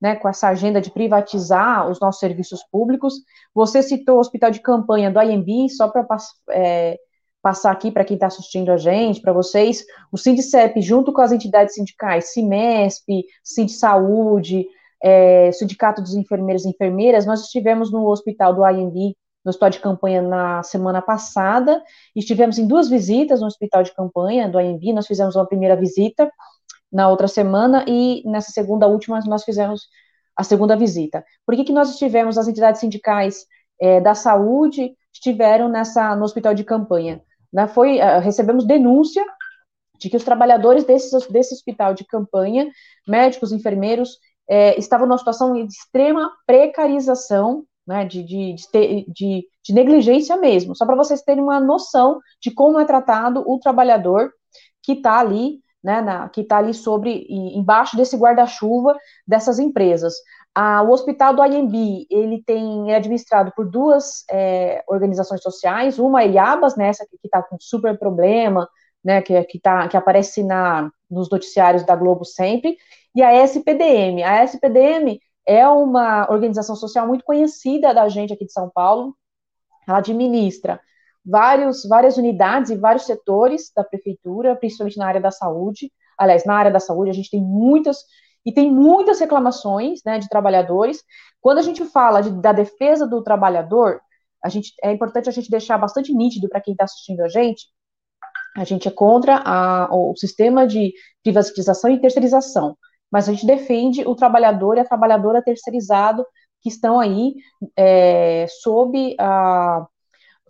[0.00, 3.14] né, com essa agenda de privatizar os nossos serviços públicos.
[3.54, 6.06] Você citou o hospital de campanha do IMB, só para
[6.50, 6.98] é,
[7.42, 11.32] passar aqui para quem está assistindo a gente, para vocês, o Sindicep, junto com as
[11.32, 14.66] entidades sindicais, CIMESP, Sindsaúde,
[15.02, 19.80] é, Sindicato dos Enfermeiros e Enfermeiras, nós estivemos no hospital do IMB, no hospital de
[19.80, 21.82] campanha na semana passada,
[22.14, 26.30] estivemos em duas visitas no hospital de campanha do IMB, nós fizemos uma primeira visita,
[26.92, 29.88] na outra semana e nessa segunda última nós fizemos
[30.36, 31.24] a segunda visita.
[31.46, 33.46] Por que, que nós estivemos, as entidades sindicais
[33.80, 37.22] é, da saúde estiveram nessa no hospital de campanha?
[37.52, 39.24] Né, foi, uh, recebemos denúncia
[39.98, 42.70] de que os trabalhadores desse, desse hospital de campanha,
[43.06, 48.54] médicos, enfermeiros, é, estavam numa situação de extrema precarização, né, de, de,
[49.08, 53.58] de, de negligência mesmo, só para vocês terem uma noção de como é tratado o
[53.58, 54.32] trabalhador
[54.82, 60.14] que está ali né, na, que está ali sobre, embaixo desse guarda-chuva dessas empresas.
[60.84, 66.28] O hospital do IMB, ele tem, é administrado por duas é, organizações sociais, uma é
[66.28, 68.68] IABAS, né, essa que está com super problema,
[69.02, 72.76] né, que, que, tá, que aparece na, nos noticiários da Globo sempre,
[73.14, 74.22] e a SPDM.
[74.22, 79.16] A SPDM é uma organização social muito conhecida da gente aqui de São Paulo,
[79.88, 80.80] ela administra
[81.24, 85.92] vários, várias unidades e vários setores da prefeitura, principalmente na área da saúde.
[86.18, 87.98] Aliás, na área da saúde a gente tem muitas
[88.44, 91.02] e tem muitas reclamações né, de trabalhadores.
[91.40, 94.00] Quando a gente fala de, da defesa do trabalhador,
[94.42, 97.66] a gente, é importante a gente deixar bastante nítido para quem está assistindo a gente.
[98.56, 102.76] A gente é contra a, o sistema de privatização e terceirização,
[103.10, 106.24] mas a gente defende o trabalhador e a trabalhadora terceirizado
[106.62, 107.34] que estão aí
[107.76, 109.86] é, sob a,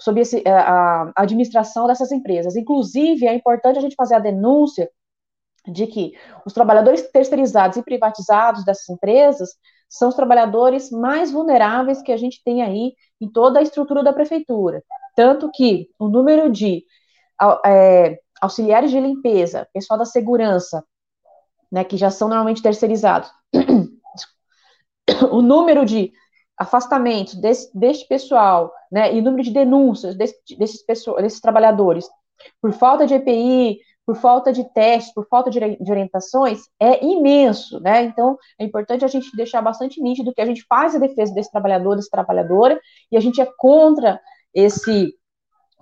[0.00, 2.56] sobre esse, a, a administração dessas empresas.
[2.56, 4.90] Inclusive, é importante a gente fazer a denúncia
[5.68, 6.12] de que
[6.46, 9.50] os trabalhadores terceirizados e privatizados dessas empresas
[9.88, 14.12] são os trabalhadores mais vulneráveis que a gente tem aí em toda a estrutura da
[14.12, 14.82] prefeitura.
[15.14, 16.84] Tanto que o número de
[17.66, 20.82] é, auxiliares de limpeza, pessoal da segurança,
[21.70, 23.30] né, que já são normalmente terceirizados,
[25.30, 26.12] o número de
[26.60, 32.06] afastamentos desse, deste pessoal, né, e número de denúncias desse, desses, pessoas, desses trabalhadores
[32.60, 37.80] por falta de EPI, por falta de testes, por falta de, de, orientações, é imenso,
[37.80, 38.02] né?
[38.02, 41.50] Então, é importante a gente deixar bastante nítido que a gente faz a defesa desse
[41.50, 42.78] trabalhador, desse trabalhadora,
[43.10, 44.20] e a gente é contra
[44.54, 45.14] esse,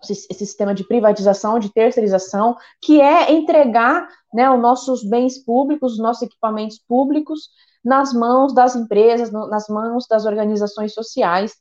[0.02, 5.98] esse sistema de privatização, de terceirização, que é entregar né, os nossos bens públicos, os
[5.98, 7.48] nossos equipamentos públicos
[7.88, 11.54] nas mãos das empresas, no, nas mãos das organizações sociais,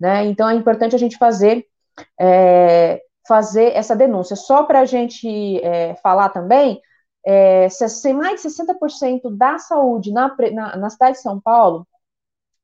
[0.00, 0.24] né?
[0.26, 1.66] Então é importante a gente fazer
[2.18, 4.34] é, fazer essa denúncia.
[4.34, 6.80] Só para a gente é, falar também,
[7.26, 7.68] é,
[8.14, 11.86] mais de 60% da saúde na, na, na, cidade de São Paulo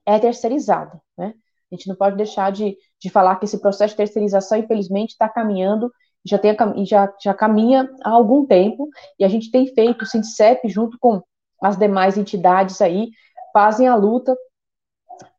[0.06, 1.34] é terceirizada, né?
[1.70, 5.28] A gente não pode deixar de, de falar que esse processo de terceirização, infelizmente, está
[5.28, 5.92] caminhando,
[6.24, 6.56] já, tem,
[6.86, 11.22] já, já caminha há algum tempo, e a gente tem feito o Sindicep junto com
[11.62, 13.10] as demais entidades aí
[13.52, 14.36] fazem a luta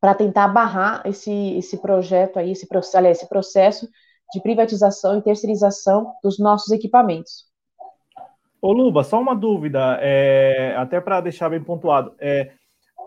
[0.00, 3.88] para tentar barrar esse, esse projeto aí, esse, aliás, esse processo
[4.32, 7.46] de privatização e terceirização dos nossos equipamentos.
[8.60, 12.12] Ô Luba, só uma dúvida, é, até para deixar bem pontuado.
[12.18, 12.50] É,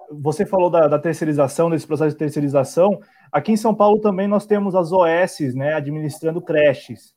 [0.10, 3.00] você falou da, da, terceirização, desse processo de terceirização.
[3.32, 7.14] Aqui em São Paulo também nós temos as OS, né, administrando creches.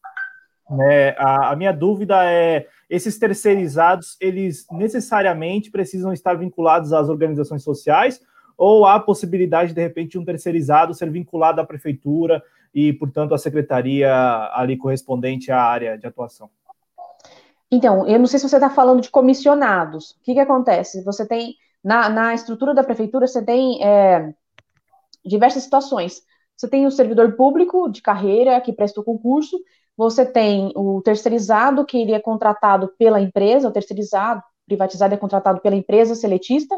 [0.69, 1.11] Né?
[1.17, 8.21] A, a minha dúvida é esses terceirizados, eles necessariamente precisam estar vinculados às organizações sociais
[8.57, 12.43] ou há possibilidade, de repente, um terceirizado ser vinculado à prefeitura
[12.75, 14.13] e, portanto, à secretaria
[14.53, 16.49] ali correspondente à área de atuação?
[17.71, 20.13] Então, eu não sei se você está falando de comissionados.
[20.13, 21.03] O que, que acontece?
[21.03, 24.33] Você tem, na, na estrutura da prefeitura, você tem é,
[25.25, 26.23] diversas situações.
[26.57, 29.59] Você tem o servidor público de carreira que prestou concurso,
[29.97, 35.61] você tem o terceirizado, que ele é contratado pela empresa, o terceirizado, privatizado é contratado
[35.61, 36.77] pela empresa seletista,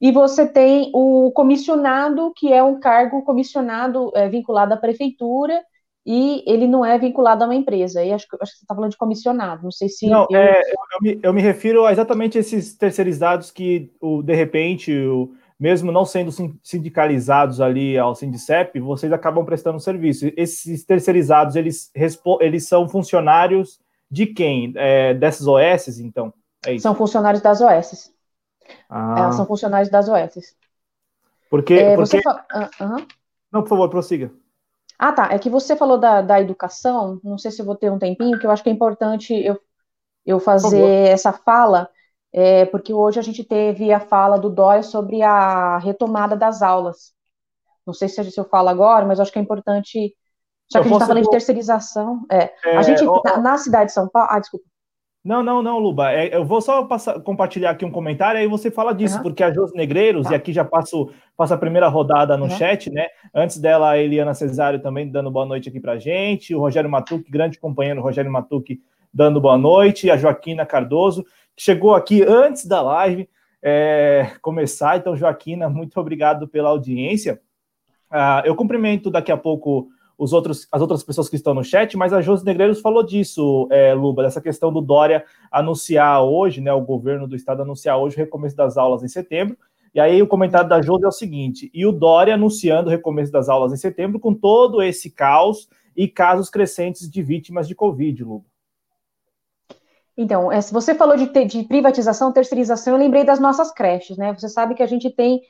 [0.00, 5.62] e você tem o comissionado, que é um cargo comissionado é, vinculado à prefeitura,
[6.04, 8.02] e ele não é vinculado a uma empresa.
[8.02, 10.08] E acho, acho que você está falando de comissionado, não sei se.
[10.08, 10.36] Não, eu...
[10.36, 15.32] É, eu, me, eu, me, refiro a exatamente esses terceirizados que, o, de repente, o,
[15.62, 20.28] mesmo não sendo sindicalizados ali ao Sindicep, vocês acabam prestando serviço.
[20.36, 21.88] Esses terceirizados, eles,
[22.40, 23.78] eles são funcionários
[24.10, 24.72] de quem?
[24.74, 26.34] É, dessas OS, então?
[26.66, 28.12] É são funcionários das OS.
[28.90, 29.28] Ah.
[29.28, 30.56] É, são funcionários das OS.
[31.48, 31.74] Porque.
[31.74, 32.20] É, porque...
[32.20, 32.44] Fala...
[32.80, 33.06] Uhum.
[33.52, 34.32] Não, por favor, prossiga.
[34.98, 35.28] Ah, tá.
[35.30, 38.36] É que você falou da, da educação, não sei se eu vou ter um tempinho,
[38.36, 39.60] que eu acho que é importante eu,
[40.26, 41.88] eu fazer essa fala,
[42.32, 47.12] é, porque hoje a gente teve a fala do Dória sobre a retomada das aulas.
[47.86, 50.14] Não sei se eu falo agora, mas acho que é importante,
[50.70, 53.86] já que a gente está falando de terceirização, é, é a gente, na, na, cidade
[53.86, 54.64] de São Paulo, ah, desculpa.
[55.24, 56.10] Não, não, não, Luba.
[56.10, 59.22] É, eu vou só passar, compartilhar aqui um comentário, aí você fala disso, uhum.
[59.22, 60.32] porque a Jos Negreiros, tá.
[60.32, 62.50] e aqui já passo, passo a primeira rodada no uhum.
[62.50, 63.06] chat, né?
[63.34, 67.30] Antes dela, a Eliana Cesário também dando boa noite aqui pra gente, o Rogério Matuque,
[67.30, 68.80] grande companheiro Rogério Matuque,
[69.12, 71.24] dando boa noite, a Joaquina Cardoso,
[71.56, 73.28] chegou aqui antes da live
[73.62, 74.96] é, começar.
[74.96, 77.40] Então, Joaquina, muito obrigado pela audiência.
[78.10, 79.88] Uh, eu cumprimento daqui a pouco
[80.18, 83.66] os outros, as outras pessoas que estão no chat, mas a Josi Negreiros falou disso,
[83.70, 88.16] é, Luba, dessa questão do Dória anunciar hoje, né, o governo do estado anunciar hoje
[88.16, 89.56] o recomeço das aulas em setembro.
[89.94, 93.32] E aí o comentário da Josi é o seguinte: e o Dória anunciando o recomeço
[93.32, 98.24] das aulas em setembro com todo esse caos e casos crescentes de vítimas de Covid,
[98.24, 98.51] Luba.
[100.22, 104.32] Então, é, você falou de, de privatização, terceirização, eu lembrei das nossas creches, né?
[104.32, 105.40] Você sabe que a gente tem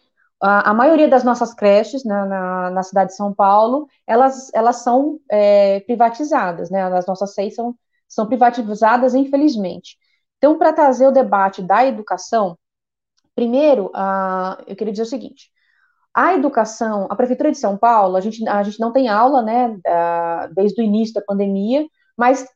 [0.41, 4.77] a, a maioria das nossas creches na, na, na, cidade de São Paulo, elas, elas
[4.77, 6.83] são é, privatizadas, né?
[6.85, 7.75] As nossas seis são,
[8.09, 9.99] são privatizadas, infelizmente.
[10.39, 12.59] Então, para trazer o debate da educação,
[13.35, 15.51] primeiro, uh, eu queria dizer o seguinte:
[16.15, 19.69] a educação, a Prefeitura de São Paulo, a gente, a gente não tem aula, né,
[19.69, 22.47] uh, desde o início da pandemia, mas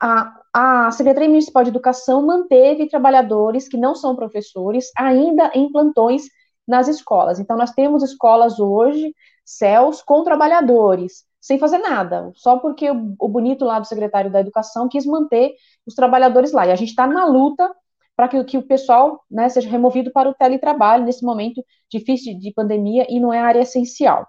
[0.00, 6.22] a, a Secretaria Municipal de Educação manteve trabalhadores que não são professores ainda em plantões
[6.66, 7.40] nas escolas.
[7.40, 9.12] Então, nós temos escolas hoje,
[9.44, 14.88] céus, com trabalhadores, sem fazer nada, só porque o, bonito lá do secretário da Educação
[14.88, 16.64] quis manter os trabalhadores lá.
[16.68, 17.68] E a gente está na luta
[18.14, 22.52] para que, que, o pessoal né, seja removido para o teletrabalho nesse momento difícil de
[22.52, 24.24] pandemia e não é área essencial.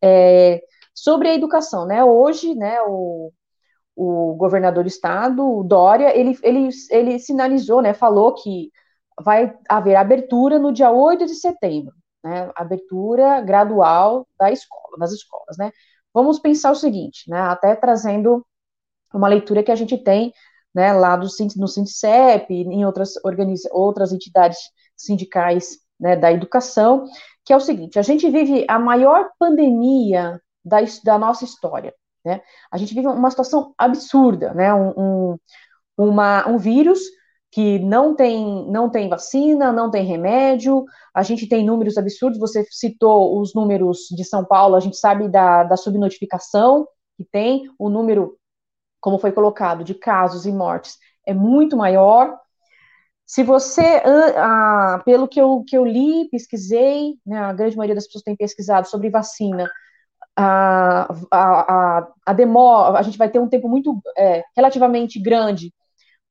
[0.00, 0.62] É,
[0.94, 3.32] sobre a educação, né, hoje, né, o,
[3.96, 8.70] o governador do estado, o Dória, ele, ele, ele sinalizou, né, falou que
[9.22, 12.50] vai haver abertura no dia 8 de setembro, né?
[12.56, 15.70] Abertura gradual da escola, das escolas, né?
[16.12, 17.40] Vamos pensar o seguinte, né?
[17.40, 18.44] Até trazendo
[19.12, 20.32] uma leitura que a gente tem,
[20.74, 21.26] né, lá do,
[21.56, 23.12] no Sindicep, em outras,
[23.70, 24.58] outras entidades
[24.96, 27.04] sindicais né, da educação,
[27.44, 31.94] que é o seguinte: a gente vive a maior pandemia da, da nossa história.
[32.24, 32.40] Né?
[32.70, 34.72] A gente vive uma situação absurda, né?
[34.74, 35.38] um, um,
[35.96, 37.00] uma, um vírus
[37.50, 42.66] que não tem, não tem vacina, não tem remédio, a gente tem números absurdos, você
[42.70, 47.88] citou os números de São Paulo, a gente sabe da, da subnotificação que tem, o
[47.88, 48.36] número,
[49.00, 52.38] como foi colocado, de casos e mortes é muito maior.
[53.26, 54.02] Se você,
[54.36, 58.36] ah, pelo que eu, que eu li, pesquisei, né, a grande maioria das pessoas tem
[58.36, 59.70] pesquisado sobre vacina,
[60.36, 65.72] a, a, a, demora, a gente vai ter um tempo muito, é, relativamente grande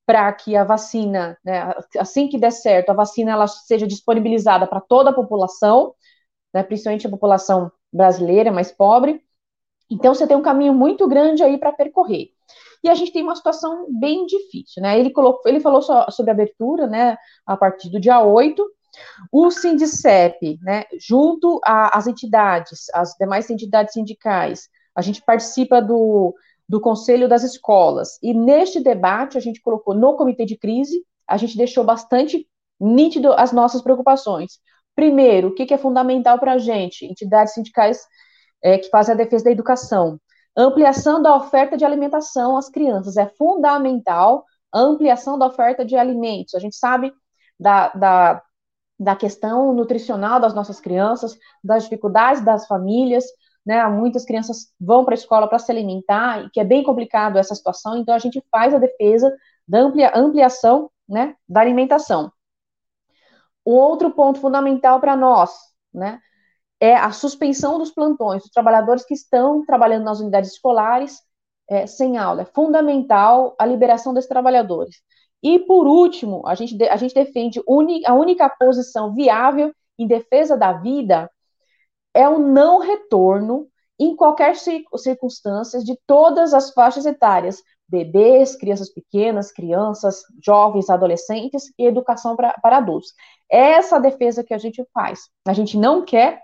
[0.06, 4.82] para que a vacina, né, assim que der certo, a vacina ela seja disponibilizada para
[4.82, 5.94] toda a população,
[6.54, 9.22] né, principalmente a população brasileira mais pobre.
[9.90, 12.30] Então você tem um caminho muito grande aí para percorrer.
[12.84, 15.00] E a gente tem uma situação bem difícil, né?
[15.00, 18.66] Ele colocou, ele falou sobre a abertura, né, a partir do dia 8.
[19.32, 26.34] O Sindicep, né, junto às entidades, as demais entidades sindicais, a gente participa do
[26.68, 28.18] do Conselho das Escolas.
[28.22, 32.48] E neste debate, a gente colocou no comitê de crise, a gente deixou bastante
[32.80, 34.60] nítido as nossas preocupações.
[34.96, 37.06] Primeiro, o que, que é fundamental para a gente?
[37.06, 38.06] Entidades sindicais
[38.64, 40.20] é, que fazem a defesa da educação.
[40.56, 43.18] Ampliação da oferta de alimentação às crianças.
[43.18, 46.56] É fundamental a ampliação da oferta de alimentos.
[46.56, 47.12] A gente sabe
[47.60, 48.44] da, da,
[49.00, 53.26] da questão nutricional das nossas crianças, das dificuldades das famílias,
[53.66, 53.86] né?
[53.88, 57.56] Muitas crianças vão para a escola para se alimentar, e que é bem complicado essa
[57.56, 59.34] situação, então a gente faz a defesa
[59.68, 62.32] da amplia, ampliação né, da alimentação.
[63.66, 65.52] O outro ponto fundamental para nós,
[65.94, 66.20] né,
[66.80, 71.22] é a suspensão dos plantões, dos trabalhadores que estão trabalhando nas unidades escolares
[71.70, 72.42] é, sem aula.
[72.42, 74.98] É fundamental a liberação desses trabalhadores.
[75.44, 77.62] E, por último, a gente, a gente defende
[78.06, 81.30] a única posição viável em defesa da vida
[82.14, 83.68] é o não retorno
[84.00, 91.86] em qualquer circunstância, de todas as faixas etárias, bebês, crianças pequenas, crianças, jovens, adolescentes e
[91.86, 93.14] educação para adultos.
[93.50, 95.30] Essa defesa que a gente faz.
[95.46, 96.42] A gente não quer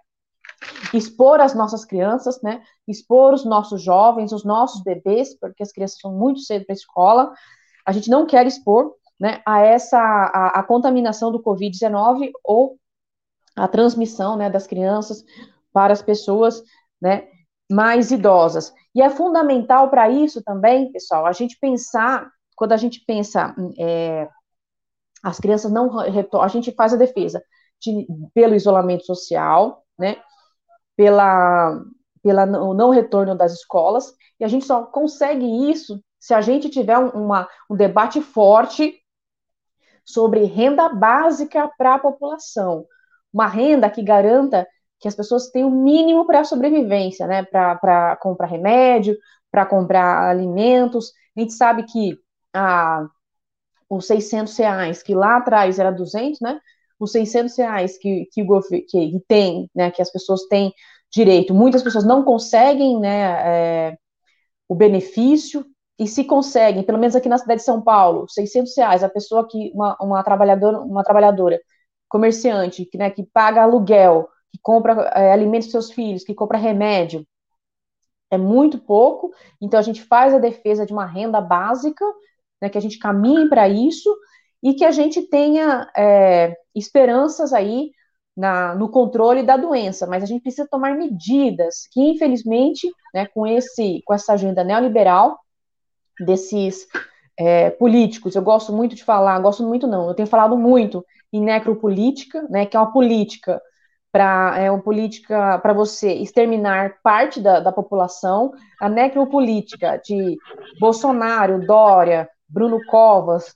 [0.93, 2.61] expor as nossas crianças, né?
[2.87, 6.77] Expor os nossos jovens, os nossos bebês, porque as crianças são muito cedo para a
[6.77, 7.33] escola.
[7.89, 12.77] A gente não quer expor, né, a essa a, a contaminação do COVID-19 ou
[13.55, 15.25] a transmissão, né, das crianças
[15.73, 16.61] para as pessoas,
[17.01, 17.27] né,
[17.67, 18.71] mais idosas.
[18.93, 24.29] E é fundamental para isso também, pessoal, a gente pensar, quando a gente pensa, é,
[25.23, 27.43] as crianças não a gente faz a defesa
[27.81, 30.17] de, pelo isolamento social, né,
[30.95, 31.83] pela,
[32.21, 36.69] pela o não retorno das escolas, e a gente só consegue isso se a gente
[36.69, 38.99] tiver um, uma, um debate forte
[40.03, 42.85] sobre renda básica para a população,
[43.31, 44.67] uma renda que garanta
[44.99, 47.43] que as pessoas tenham o mínimo para a sobrevivência, né?
[47.43, 49.15] Para comprar remédio,
[49.49, 51.13] para comprar alimentos.
[51.37, 52.17] A gente sabe que
[53.89, 56.59] os 600 reais, que lá atrás era 200, né?
[56.99, 59.89] Os 600 reais que, que, o que, que tem, né?
[59.89, 60.73] Que as pessoas têm
[61.11, 61.53] direito.
[61.53, 63.89] Muitas pessoas não conseguem, né?
[63.91, 63.97] É,
[64.67, 65.65] o benefício
[65.99, 69.45] e se conseguem, pelo menos aqui na cidade de São Paulo, 600 reais, a pessoa
[69.45, 71.59] que, uma, uma trabalhadora, uma trabalhadora,
[72.07, 76.57] comerciante, que, né, que paga aluguel, que compra é, alimentos para seus filhos, que compra
[76.57, 77.27] remédio,
[78.31, 79.31] é muito pouco,
[79.61, 82.05] então a gente faz a defesa de uma renda básica,
[82.61, 84.15] né, que a gente caminhe para isso,
[84.63, 87.91] e que a gente tenha é, esperanças aí
[88.37, 93.45] na, no controle da doença, mas a gente precisa tomar medidas que, infelizmente, né, com,
[93.45, 95.37] esse, com essa agenda neoliberal
[96.19, 96.87] desses
[97.37, 101.41] é, políticos, eu gosto muito de falar, gosto muito não, eu tenho falado muito em
[101.41, 103.61] necropolítica, né, que é uma política
[104.11, 108.51] para é uma política para você exterminar parte da, da população,
[108.81, 110.35] a necropolítica de
[110.79, 113.55] Bolsonaro, Dória, Bruno Covas,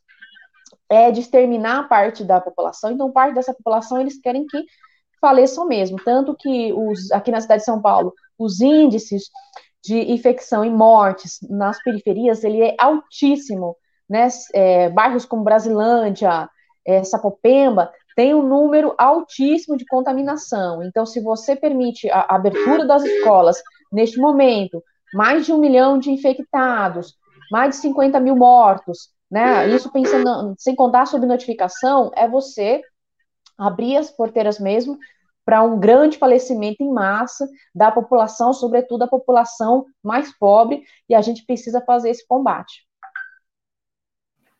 [0.89, 4.63] é de exterminar parte da população, então parte dessa população eles querem que
[5.19, 9.29] faleçam mesmo, tanto que os, aqui na cidade de São Paulo, os índices
[9.83, 13.75] de infecção e mortes nas periferias, ele é altíssimo,
[14.09, 16.49] né, é, bairros como Brasilândia,
[16.85, 20.83] é, Sapopemba, tem um número altíssimo de contaminação.
[20.83, 23.61] Então, se você permite a abertura das escolas
[23.91, 24.81] neste momento,
[25.13, 27.15] mais de um milhão de infectados,
[27.51, 29.67] mais de 50 mil mortos, né?
[29.69, 32.81] Isso pensando, sem contar sobre notificação, é você
[33.57, 34.97] abrir as porteiras mesmo
[35.45, 41.21] para um grande falecimento em massa da população, sobretudo a população mais pobre, e a
[41.21, 42.85] gente precisa fazer esse combate.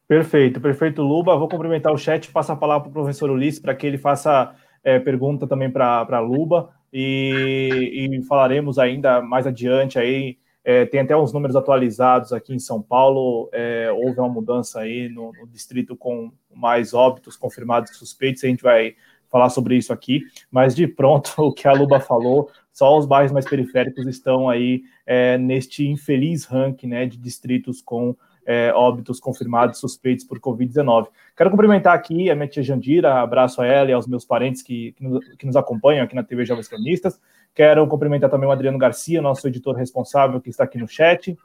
[0.07, 1.37] Perfeito, perfeito, Luba.
[1.37, 4.53] Vou cumprimentar o chat, passar a palavra para o professor Ulisses para que ele faça
[4.83, 10.37] é, pergunta também para a Luba e, e, falaremos ainda mais adiante aí.
[10.65, 13.49] É, tem até uns números atualizados aqui em São Paulo.
[13.51, 18.43] É, houve uma mudança aí no, no, distrito com mais óbitos confirmados e suspeitos.
[18.43, 18.95] A gente vai
[19.33, 20.21] falar sobre isso aqui,
[20.51, 24.83] mas de pronto o que a Luba falou, só os bairros mais periféricos estão aí
[25.07, 28.15] é, neste infeliz ranking né, de distritos com
[28.45, 31.07] é, óbitos confirmados suspeitos por Covid-19.
[31.35, 34.93] Quero cumprimentar aqui a minha tia Jandira, abraço a ela e aos meus parentes que,
[35.39, 37.19] que, nos, acompanham aqui na TV Jovens Cronistas.
[37.55, 41.35] Quero cumprimentar também o Adriano Garcia, nosso editor responsável, que está aqui no chat.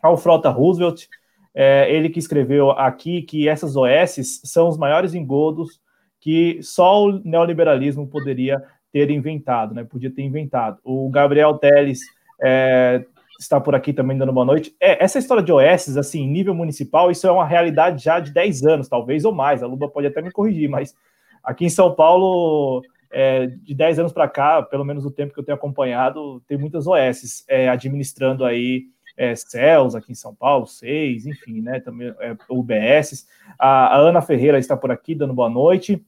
[0.00, 1.06] Ao Frota Roosevelt,
[1.54, 5.80] é, ele que escreveu aqui que essas OS são os maiores engodos
[6.26, 8.60] que só o neoliberalismo poderia
[8.92, 9.84] ter inventado, né?
[9.84, 10.80] Podia ter inventado.
[10.82, 12.00] O Gabriel Teles
[12.42, 13.04] é,
[13.38, 14.74] está por aqui também dando boa noite.
[14.80, 18.64] É, essa história de OS, assim, nível municipal, isso é uma realidade já de 10
[18.64, 19.62] anos, talvez, ou mais.
[19.62, 20.96] A Luba pode até me corrigir, mas
[21.44, 25.38] aqui em São Paulo, é, de 10 anos para cá, pelo menos o tempo que
[25.38, 30.66] eu tenho acompanhado, tem muitas OS é, administrando aí é, CELS aqui em São Paulo,
[30.66, 33.26] seis, enfim, né, também é, UBS.
[33.58, 36.04] A, a, Ana Ferreira está por aqui dando boa noite.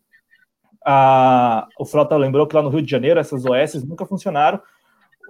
[0.85, 4.61] A, o Frota lembrou que lá no Rio de Janeiro essas OS nunca funcionaram,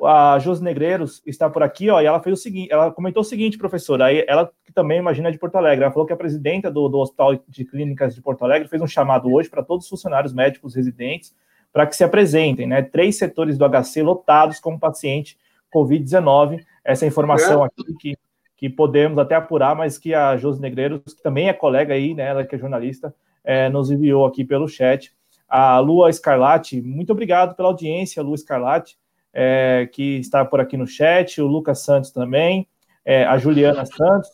[0.04, 3.24] a Jos Negreiros está por aqui, ó, e ela fez o seguinte, ela comentou o
[3.24, 6.70] seguinte, professora, aí ela que também imagina de Porto Alegre, ela falou que a presidenta
[6.70, 9.90] do, do Hospital de Clínicas de Porto Alegre fez um chamado hoje para todos os
[9.90, 11.34] funcionários médicos residentes
[11.72, 12.82] para que se apresentem, né?
[12.82, 15.36] Três setores do HC lotados como paciente
[15.74, 16.64] Covid-19.
[16.84, 17.66] Essa informação é.
[17.66, 18.18] aqui que,
[18.56, 22.26] que podemos até apurar, mas que a Jos Negreiros, que também é colega aí, né?
[22.26, 25.12] Ela que é jornalista, é, nos enviou aqui pelo chat.
[25.48, 28.98] A Lua Escarlate, muito obrigado pela audiência, Lua Escarlate
[29.32, 32.66] é, que está por aqui no chat, o Lucas Santos também,
[33.04, 34.30] é, a Juliana Santos,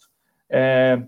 [0.48, 1.02] é,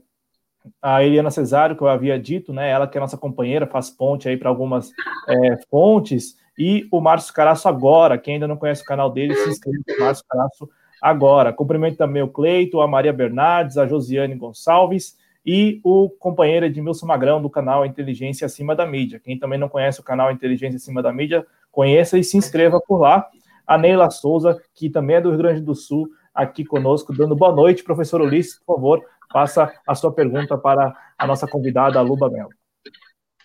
[0.82, 4.28] a Eliana Cesário, que eu havia dito, né, ela que é nossa companheira, faz ponte
[4.28, 4.90] aí para algumas
[5.28, 8.16] é, fontes, e o Márcio Caraço agora.
[8.16, 10.68] Quem ainda não conhece o canal dele, se inscreva no Márcio Caraço
[11.02, 11.52] agora.
[11.52, 17.40] Cumprimento também o Cleito, a Maria Bernardes, a Josiane Gonçalves e o companheiro Edmilson Magrão
[17.40, 19.20] do canal Inteligência Acima da Mídia.
[19.20, 22.98] Quem também não conhece o canal Inteligência Acima da Mídia, conheça e se inscreva por
[22.98, 23.24] lá.
[23.64, 27.54] A Neila Souza, que também é do Rio Grande do Sul, aqui conosco, dando boa
[27.54, 27.84] noite.
[27.84, 32.50] Professor Ulisses, por favor, faça a sua pergunta para a nossa convidada, a Luba Melo.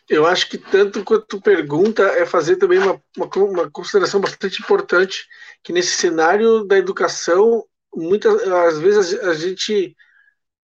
[0.10, 5.28] Eu acho que tanto quanto pergunta é fazer também uma, uma, uma consideração bastante importante,
[5.64, 7.64] que nesse cenário da educação,
[7.96, 9.96] muitas às vezes a, a gente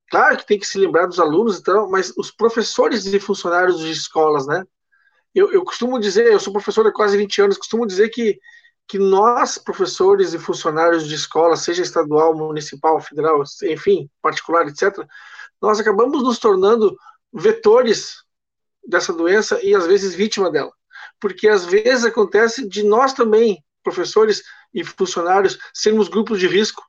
[0.10, 3.80] Claro que tem que se lembrar dos alunos e tal, mas os professores e funcionários
[3.80, 4.64] de escolas, né?
[5.36, 8.40] Eu, eu costumo dizer, eu sou professor há quase 20 anos, costumo dizer que,
[8.88, 15.06] que nós, professores e funcionários de escola, seja estadual, municipal, federal, enfim, particular, etc.,
[15.62, 16.98] nós acabamos nos tornando
[17.34, 18.24] vetores
[18.88, 20.72] dessa doença e às vezes vítima dela.
[21.20, 24.42] Porque às vezes acontece de nós também, professores
[24.74, 26.84] e funcionários, sermos grupos de risco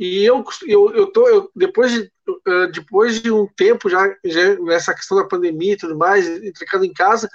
[0.00, 4.58] e eu, eu, eu tô, eu, depois, de, uh, depois de um tempo já, já,
[4.60, 7.28] nessa questão da pandemia e tudo mais, entregando em casa,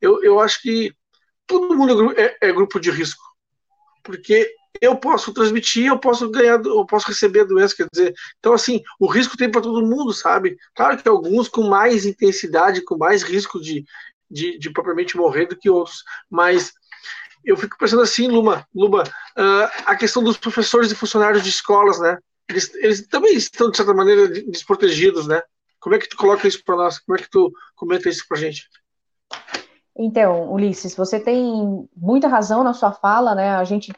[0.00, 0.94] eu, eu acho que
[1.48, 3.20] todo mundo é, é, grupo de risco.
[4.04, 4.48] Porque
[4.80, 8.80] eu posso transmitir, eu posso ganhar, eu posso receber a doença, quer dizer, então assim,
[9.00, 10.56] o risco tem para todo mundo, sabe?
[10.76, 13.84] Claro que alguns com mais intensidade, com mais risco de,
[14.30, 16.72] de, de propriamente morrer do que outros, mas
[17.44, 21.98] eu fico pensando assim, Luma, Luma, uh, a questão dos professores e funcionários de escolas,
[21.98, 22.18] né?
[22.48, 25.42] Eles, eles também estão, de certa maneira, desprotegidos, né?
[25.80, 26.98] Como é que tu coloca isso para nós?
[26.98, 28.68] Como é que tu comenta isso para gente?
[29.96, 33.50] Então, Ulisses, você tem muita razão na sua fala, né?
[33.50, 33.92] A gente,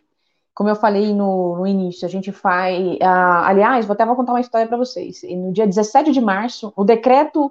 [0.55, 2.97] como eu falei no, no início, a gente faz.
[2.97, 5.23] Uh, aliás, vou até vou contar uma história para vocês.
[5.23, 7.51] No dia 17 de março, o decreto,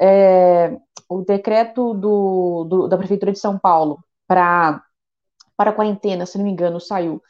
[0.00, 0.76] é,
[1.08, 4.84] o decreto do, do, da Prefeitura de São Paulo para
[5.60, 7.20] para a quarentena, se não me engano, saiu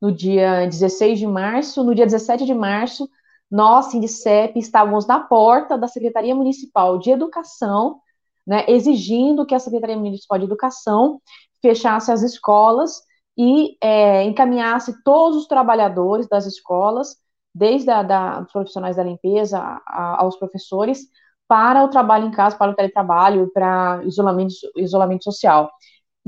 [0.00, 1.82] no dia 16 de março.
[1.82, 3.10] No dia 17 de março,
[3.50, 7.98] nós, Sindicep, estávamos na porta da Secretaria Municipal de Educação,
[8.46, 11.20] né, exigindo que a Secretaria Municipal de Educação
[11.60, 13.02] fechasse as escolas
[13.36, 17.16] e é, encaminhasse todos os trabalhadores das escolas,
[17.52, 21.08] desde a, os profissionais da limpeza a, aos professores,
[21.48, 25.68] para o trabalho em casa, para o teletrabalho, para isolamento, isolamento social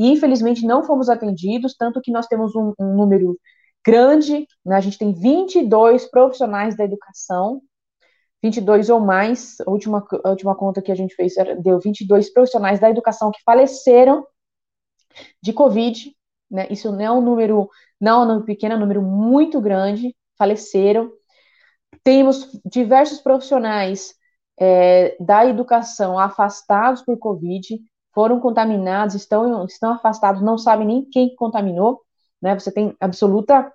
[0.03, 3.39] e infelizmente não fomos atendidos, tanto que nós temos um, um número
[3.87, 7.63] grande, né, a gente tem 22 profissionais da educação,
[8.43, 12.81] 22 ou mais, a última, a última conta que a gente fez deu 22 profissionais
[12.81, 14.27] da educação que faleceram
[15.41, 16.13] de Covid,
[16.51, 19.61] né, isso não é um número, não é um número pequeno, é um número muito
[19.61, 21.13] grande, faleceram.
[22.03, 24.15] Temos diversos profissionais
[24.59, 27.81] é, da educação afastados por Covid,
[28.15, 32.03] foram contaminados, estão, estão afastados, não sabem nem quem contaminou,
[32.41, 32.59] né?
[32.59, 33.73] Você tem absoluta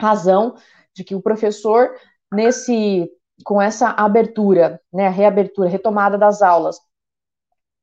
[0.00, 0.56] razão
[0.94, 1.94] de que o professor,
[2.32, 3.10] nesse,
[3.44, 6.78] com essa abertura, né, reabertura, retomada das aulas,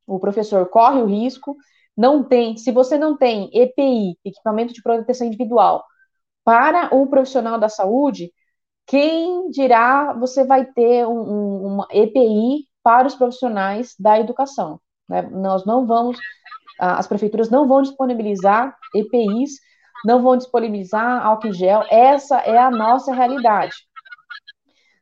[0.06, 1.56] o professor corre o risco,
[1.96, 5.84] não tem, se você não tem EPI, equipamento de proteção individual,
[6.44, 8.32] para o profissional da saúde,
[8.86, 14.80] quem dirá você vai ter um, um, uma EPI para os profissionais da educação?
[15.08, 15.22] Né?
[15.24, 16.18] Nós não vamos,
[16.80, 19.60] as prefeituras não vão disponibilizar EPIs,
[20.06, 23.76] não vão disponibilizar álcool em gel, essa é a nossa realidade.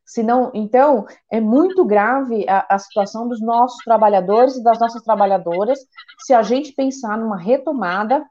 [0.06, 5.80] Senão, então, é muito grave a, a situação dos nossos trabalhadores e das nossas trabalhadoras
[6.20, 8.24] se a gente pensar numa retomada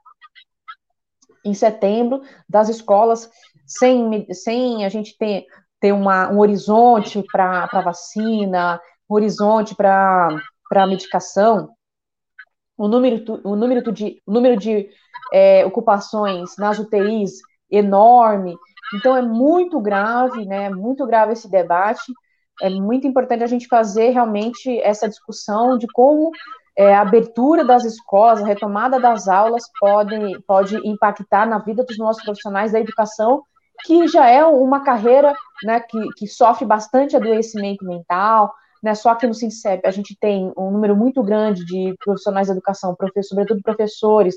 [1.43, 3.29] em setembro das escolas
[3.67, 5.45] sem, sem a gente ter,
[5.79, 10.29] ter uma, um horizonte para vacina, um horizonte para
[10.69, 11.69] para medicação,
[12.77, 14.89] o número, o número de, o número de
[15.33, 17.39] é, ocupações nas UTIs
[17.69, 18.55] enorme.
[18.93, 20.69] Então, é muito grave, né?
[20.69, 22.13] Muito grave esse debate.
[22.61, 26.31] É muito importante a gente fazer realmente essa discussão de como
[26.77, 31.97] é, a abertura das escolas, a retomada das aulas pode, pode impactar na vida dos
[31.97, 33.43] nossos profissionais da educação,
[33.85, 38.53] que já é uma carreira né, que, que sofre bastante adoecimento mental,
[38.85, 42.53] né, só que no SINCEP a gente tem um número muito grande de profissionais da
[42.53, 44.35] educação, sobretudo professores,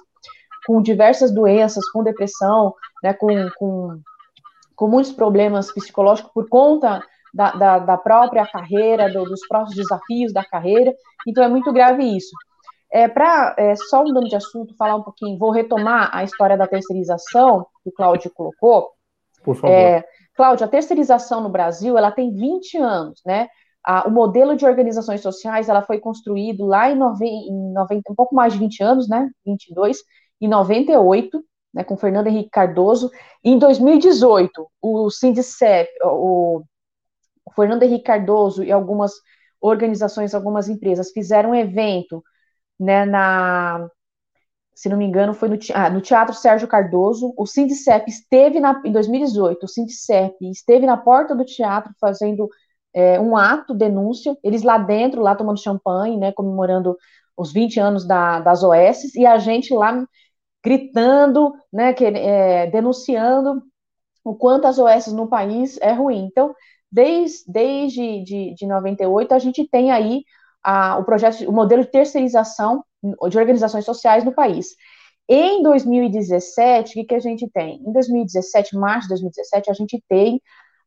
[0.66, 3.28] com diversas doenças, com depressão, né, com,
[3.58, 4.00] com,
[4.74, 7.02] com muitos problemas psicológicos por conta
[7.34, 10.94] da, da, da própria carreira, do, dos próprios desafios da carreira,
[11.26, 12.34] então é muito grave isso.
[12.90, 16.66] É, Para, é, só mudando de assunto, falar um pouquinho, vou retomar a história da
[16.66, 18.92] terceirização, que o Cláudio colocou.
[19.44, 19.70] Por favor.
[19.70, 20.02] É,
[20.34, 23.46] Cláudio, a terceirização no Brasil, ela tem 20 anos, né?
[23.88, 28.14] A, o modelo de organizações sociais ela foi construído lá em, nove, em 90, um
[28.14, 29.30] pouco mais de 20 anos, né?
[29.46, 29.98] 22,
[30.42, 33.10] em 98, né, com Fernando Henrique Cardoso.
[33.42, 36.62] Em 2018, o Sindicep, o,
[37.46, 39.12] o Fernando Henrique Cardoso e algumas
[39.58, 42.22] organizações, algumas empresas fizeram um evento
[42.78, 43.88] né, na,
[44.74, 47.32] se não me engano, foi no, ah, no Teatro Sérgio Cardoso.
[47.38, 52.48] O Sindicep esteve na, em 2018, o Sindicep esteve na porta do teatro fazendo
[52.94, 56.96] é, um ato, denúncia, eles lá dentro, lá tomando champanhe, né, comemorando
[57.36, 60.04] os 20 anos da, das OS, e a gente lá
[60.64, 63.62] gritando, né, que, é, denunciando
[64.24, 66.26] o quanto as OS no país é ruim.
[66.30, 66.54] Então,
[66.90, 70.24] desde, desde de, de 98, a gente tem aí
[70.62, 74.74] a, o projeto, o modelo de terceirização de organizações sociais no país.
[75.28, 77.82] Em 2017, o que, que a gente tem?
[77.86, 80.40] Em 2017, março de 2017, a gente tem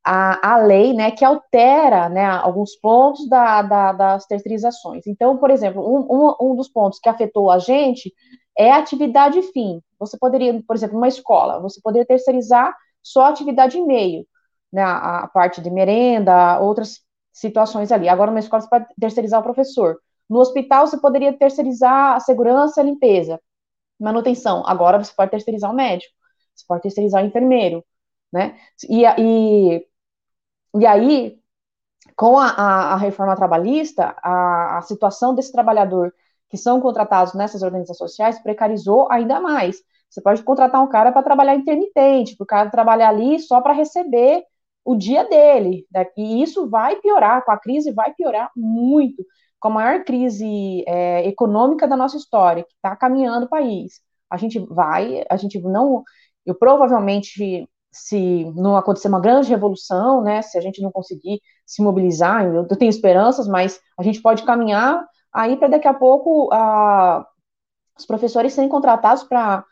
[0.03, 5.05] a, a lei, né, que altera, né, alguns pontos da, da, das terceirizações.
[5.05, 8.13] Então, por exemplo, um, um, um dos pontos que afetou a gente
[8.57, 9.81] é a atividade fim.
[9.99, 14.25] Você poderia, por exemplo, uma escola, você poderia terceirizar só a atividade meio,
[14.71, 18.09] né, a, a parte de merenda, outras situações ali.
[18.09, 19.97] Agora, uma escola você pode terceirizar o professor.
[20.29, 23.39] No hospital, você poderia terceirizar a segurança, a limpeza,
[23.99, 24.63] manutenção.
[24.65, 26.13] Agora, você pode terceirizar o médico,
[26.55, 27.83] você pode terceirizar o enfermeiro,
[28.31, 28.57] né?
[28.89, 29.87] E, e
[30.75, 31.37] e aí,
[32.15, 36.13] com a, a, a reforma trabalhista, a, a situação desse trabalhador
[36.49, 39.81] que são contratados nessas organizações sociais precarizou ainda mais.
[40.09, 43.73] Você pode contratar um cara para trabalhar intermitente, para o cara trabalhar ali só para
[43.73, 44.43] receber
[44.83, 45.87] o dia dele.
[45.91, 46.05] Né?
[46.17, 49.23] E isso vai piorar, com a crise vai piorar muito,
[49.59, 54.01] com a maior crise é, econômica da nossa história, que está caminhando o país.
[54.29, 56.03] A gente vai, a gente não,
[56.45, 61.81] eu provavelmente se não acontecer uma grande revolução, né, se a gente não conseguir se
[61.81, 67.25] mobilizar, eu, tenho esperanças, mas a gente pode caminhar aí para daqui a pouco a,
[67.97, 69.65] os professores serem contratados para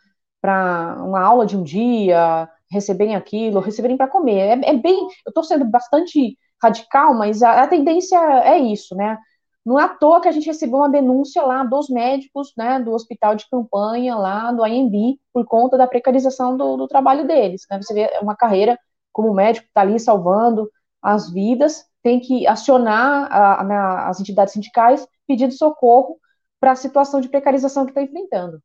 [1.00, 4.60] uma aula de um dia, receberem aquilo, receberem para comer.
[4.64, 9.18] É, é, bem, eu estou sendo bastante radical, mas a, a tendência é isso, né?
[9.66, 12.92] Não é à toa que a gente recebeu uma denúncia lá dos médicos, né, do
[12.92, 17.66] hospital de campanha lá do IMB, por conta da precarização do, do trabalho deles.
[17.70, 17.80] Né?
[17.82, 18.80] Você vê uma carreira
[19.12, 20.70] como médico que está ali salvando
[21.02, 26.18] as vidas, tem que acionar a, a, as entidades sindicais pedindo socorro
[26.60, 28.60] para a situação de precarização que está enfrentando.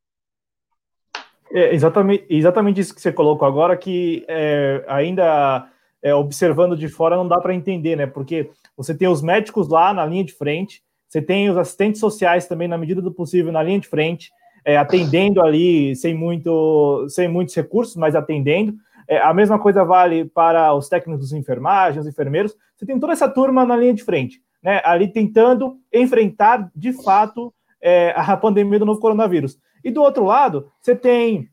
[1.52, 5.68] É exatamente, exatamente isso que você colocou agora, que é, ainda
[6.04, 8.06] é, observando de fora não dá para entender, né?
[8.06, 12.46] Porque você tem os médicos lá na linha de frente, você tem os assistentes sociais
[12.46, 14.30] também, na medida do possível, na linha de frente,
[14.66, 18.74] é, atendendo ali sem, muito, sem muitos recursos, mas atendendo.
[19.08, 22.54] É, a mesma coisa vale para os técnicos de enfermagem, os enfermeiros.
[22.76, 27.52] Você tem toda essa turma na linha de frente, né, ali tentando enfrentar de fato
[27.80, 29.58] é, a pandemia do novo coronavírus.
[29.82, 31.48] E do outro lado, você tem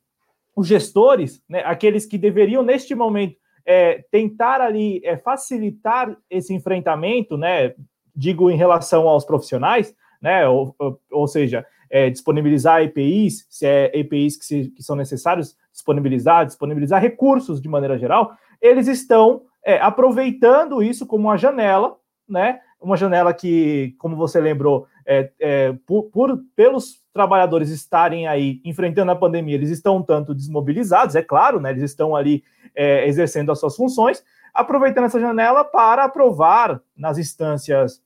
[0.53, 3.35] os gestores, né, aqueles que deveriam, neste momento,
[3.65, 7.73] é, tentar ali é, facilitar esse enfrentamento, né,
[8.15, 10.47] digo em relação aos profissionais, né?
[10.47, 15.57] Ou, ou, ou seja, é, disponibilizar EPIs, se é EPIs que, se, que, são necessários,
[15.73, 18.31] disponibilizar, disponibilizar recursos de maneira geral,
[18.61, 21.97] eles estão é, aproveitando isso como uma janela,
[22.27, 22.59] né?
[22.81, 29.11] Uma janela que, como você lembrou, é, é, por, por, pelos trabalhadores estarem aí enfrentando
[29.11, 31.71] a pandemia, eles estão um tanto desmobilizados, é claro, né?
[31.71, 32.43] Eles estão ali
[32.75, 34.23] é, exercendo as suas funções,
[34.53, 38.01] aproveitando essa janela para aprovar nas instâncias,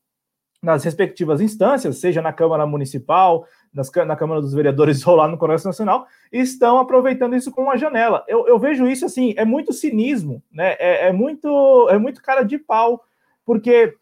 [0.62, 5.38] nas respectivas instâncias, seja na Câmara Municipal, nas, na Câmara dos Vereadores ou lá no
[5.38, 8.24] Congresso Nacional, estão aproveitando isso como uma janela.
[8.28, 10.76] Eu, eu vejo isso assim, é muito cinismo, né?
[10.80, 13.04] É, é, muito, é muito cara de pau,
[13.46, 13.96] porque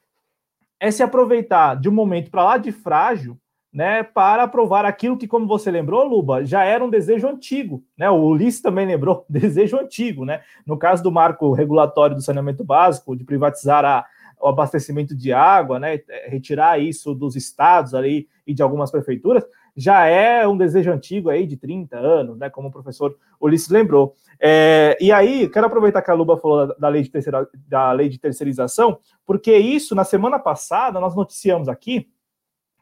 [0.83, 3.39] é se aproveitar de um momento para lá de frágil
[3.73, 8.09] né, para aprovar aquilo que, como você lembrou, Luba, já era um desejo antigo, né?
[8.09, 10.41] O Ulisses também lembrou, desejo antigo, né?
[10.65, 14.05] No caso do marco regulatório do saneamento básico, de privatizar a,
[14.41, 16.01] o abastecimento de água, né?
[16.27, 19.45] Retirar isso dos estados ali e de algumas prefeituras,
[19.75, 22.49] já é um desejo antigo aí de 30 anos, né?
[22.49, 24.13] Como o professor Ulisses lembrou.
[24.39, 28.09] É, e aí, quero aproveitar que a Luba falou da, lei de terceira, da lei
[28.09, 32.07] de terceirização, porque isso, na semana passada, nós noticiamos aqui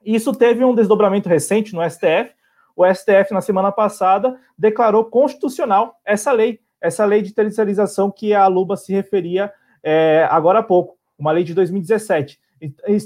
[0.04, 2.34] isso teve um desdobramento recente no STF.
[2.76, 8.48] O STF, na semana passada, declarou constitucional essa lei, essa lei de terceirização que a
[8.48, 9.52] Luba se referia
[9.84, 12.40] é, agora há pouco, uma lei de 2017.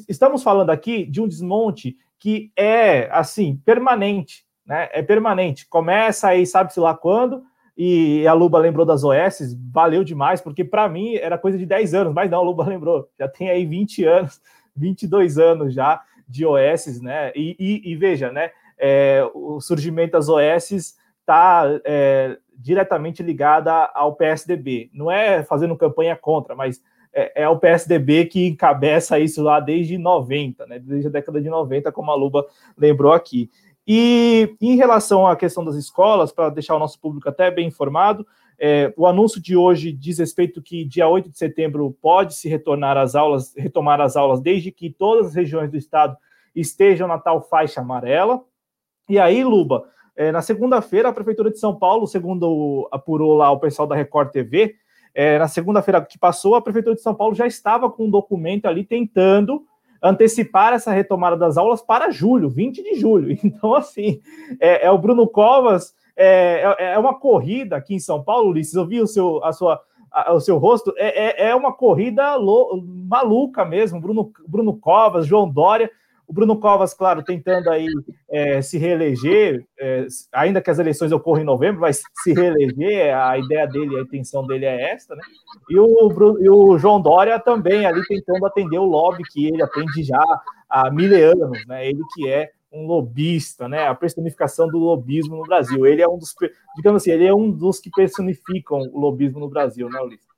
[0.07, 4.89] Estamos falando aqui de um desmonte que é, assim, permanente, né?
[4.91, 5.67] É permanente.
[5.67, 7.43] Começa aí, sabe-se lá quando,
[7.77, 11.93] e a Luba lembrou das OS, valeu demais, porque para mim era coisa de 10
[11.93, 14.41] anos, mas não, a Luba lembrou, já tem aí 20 anos,
[14.75, 17.31] 22 anos já, de OS, né?
[17.35, 18.51] E, e, e veja, né?
[18.77, 24.89] É, o surgimento das OS está é, diretamente ligada ao PSDB.
[24.93, 26.81] Não é fazendo campanha contra, mas
[27.15, 30.79] é, é, o PSDB que encabeça isso lá desde 90, né?
[30.79, 32.45] Desde a década de 90, como a Luba
[32.77, 33.49] lembrou aqui.
[33.87, 38.27] E em relação à questão das escolas, para deixar o nosso público até bem informado,
[38.59, 42.97] é, o anúncio de hoje diz respeito que dia 8 de setembro pode se retornar
[42.97, 46.17] às aulas, retomar as aulas, desde que todas as regiões do estado
[46.53, 48.43] estejam na tal faixa amarela.
[49.07, 49.85] E aí, Luba,
[50.15, 54.31] é, na segunda-feira, a Prefeitura de São Paulo, segundo apurou lá o pessoal da Record
[54.31, 54.75] TV,
[55.15, 58.65] é, na segunda-feira que passou, a Prefeitura de São Paulo já estava com um documento
[58.65, 59.63] ali tentando
[60.03, 63.35] antecipar essa retomada das aulas para julho, 20 de julho.
[63.43, 64.19] Então, assim,
[64.59, 68.75] é, é o Bruno Covas, é, é, é uma corrida aqui em São Paulo, Ulisses,
[68.75, 69.79] eu vi o seu, a sua,
[70.11, 75.25] a, o seu rosto, é, é, é uma corrida lo, maluca mesmo, Bruno, Bruno Covas,
[75.25, 75.89] João Dória,
[76.27, 77.87] o Bruno Covas, claro, tentando aí
[78.29, 83.37] é, se reeleger, é, ainda que as eleições ocorram em novembro, vai se reeleger, a
[83.37, 85.21] ideia dele, a intenção dele é esta, né?
[85.69, 89.61] E o, Bruno, e o João Dória também ali tentando atender o lobby que ele
[89.61, 90.23] atende já
[90.69, 91.87] há mil anos, né?
[91.87, 93.87] Ele que é um lobista, né?
[93.87, 95.85] A personificação do lobismo no Brasil.
[95.85, 96.35] Ele é um dos,
[96.75, 100.34] digamos assim, ele é um dos que personificam o lobismo no Brasil, né, Ulisses?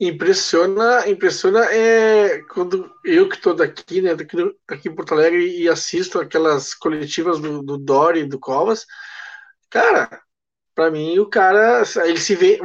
[0.00, 4.36] Impressiona, impressiona é quando eu que estou daqui, né, daqui,
[4.66, 8.84] aqui em Porto Alegre e assisto aquelas coletivas do, do Dori e do Covas,
[9.70, 10.20] cara,
[10.74, 12.58] para mim o cara, ele se vê,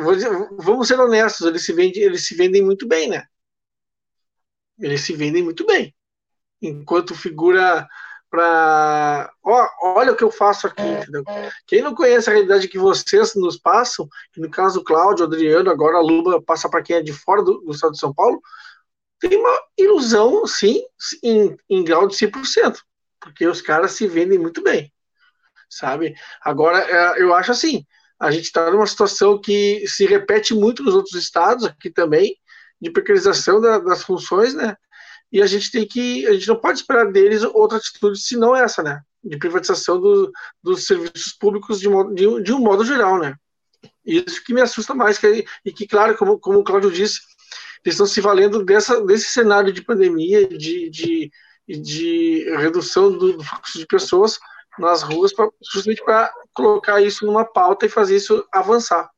[0.57, 3.23] vamos ser honestos, eles se vendem, eles se vendem muito bem, né?
[4.79, 5.95] Eles se vendem muito bem.
[6.61, 7.87] Enquanto figura
[8.29, 11.23] para olha o que eu faço aqui, é, entendeu?
[11.65, 15.69] Quem não conhece a realidade que vocês nos passam, que no caso do Cláudio, Adriano,
[15.69, 18.39] agora a Luba passa para quem é de fora do, do, estado de São Paulo,
[19.19, 20.81] tem uma ilusão, sim,
[21.23, 22.77] em, em grau de 100%,
[23.19, 24.93] porque os caras se vendem muito bem,
[25.69, 26.15] sabe?
[26.41, 27.85] Agora, é, eu acho assim,
[28.19, 32.37] a gente está numa situação que se repete muito nos outros estados, aqui também,
[32.79, 34.77] de precarização da, das funções, né?
[35.31, 38.81] E a gente tem que, a gente não pode esperar deles outra atitude senão essa,
[38.81, 39.01] né?
[39.23, 40.31] De privatização do,
[40.63, 43.35] dos serviços públicos de, de, de, um modo geral, né?
[44.05, 47.19] Isso que me assusta mais, que, e que, claro, como, como o Cláudio disse,
[47.85, 51.31] eles estão se valendo dessa, desse cenário de pandemia, de, de,
[51.67, 54.39] de redução do, do fluxo de pessoas
[54.79, 59.09] nas ruas, pra, justamente para colocar isso numa pauta e fazer isso avançar.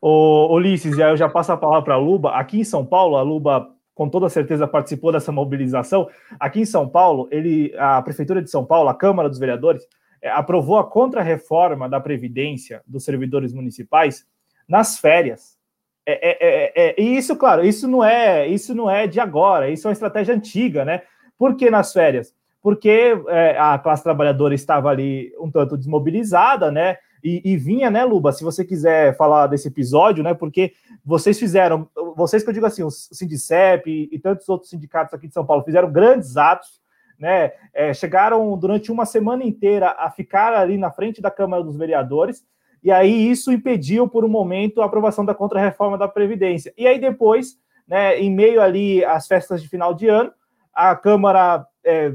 [0.00, 2.32] Ô, Ulisses, e aí eu já passo a palavra para a Luba.
[2.32, 3.68] Aqui em São Paulo, a Luba
[4.00, 6.08] com toda certeza participou dessa mobilização.
[6.38, 9.86] Aqui em São Paulo, ele, a Prefeitura de São Paulo, a Câmara dos Vereadores,
[10.22, 14.24] é, aprovou a contrarreforma da Previdência dos servidores municipais
[14.66, 15.58] nas férias.
[16.06, 19.68] É, é, é, é, e isso, claro, isso não é isso não é de agora,
[19.68, 21.02] isso é uma estratégia antiga, né?
[21.36, 22.34] Por que nas férias?
[22.62, 26.96] Porque é, a classe trabalhadora estava ali um tanto desmobilizada, né?
[27.22, 30.72] E, e, vinha, né, Luba, se você quiser falar desse episódio, né, porque
[31.04, 35.28] vocês fizeram, vocês que eu digo assim, o Sindicep e, e tantos outros sindicatos aqui
[35.28, 36.80] de São Paulo fizeram grandes atos,
[37.18, 41.76] né, é, chegaram durante uma semana inteira a ficar ali na frente da Câmara dos
[41.76, 42.42] Vereadores,
[42.82, 46.72] e aí isso impediu por um momento a aprovação da contrarreforma da Previdência.
[46.78, 50.32] E aí depois, né, em meio ali às festas de final de ano,
[50.72, 52.14] a Câmara é,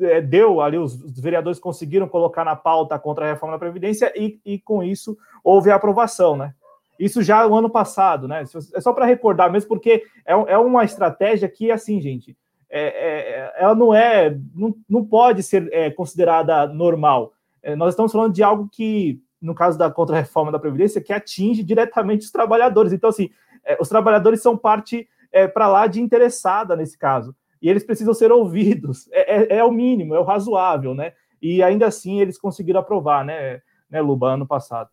[0.00, 4.38] é, deu ali, os, vereadores conseguiram colocar na pauta contra a reforma da Previdência e,
[4.44, 6.54] e com isso houve a aprovação, né?
[6.98, 8.44] Isso já no ano passado, né?
[8.74, 12.36] É só para recordar mesmo, porque é, é uma estratégia que, assim, gente,
[12.68, 17.32] é, é, ela não é, não, não pode ser é, considerada normal.
[17.62, 21.62] É, nós estamos falando de algo que, no caso da contra-reforma da Previdência, que atinge
[21.62, 22.92] diretamente os trabalhadores.
[22.92, 23.30] Então, assim,
[23.64, 25.08] é, os trabalhadores são parte
[25.54, 29.08] para lá de interessada nesse caso e eles precisam ser ouvidos.
[29.12, 31.12] É, é, é, o mínimo, é o razoável, né?
[31.40, 34.88] E ainda assim eles conseguiram aprovar, né, né Luba, ano passado.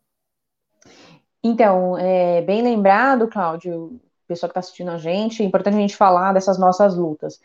[1.43, 5.95] Então, é, bem lembrado, Cláudio, pessoal que está assistindo a gente, é importante a gente
[5.95, 7.39] falar dessas nossas lutas.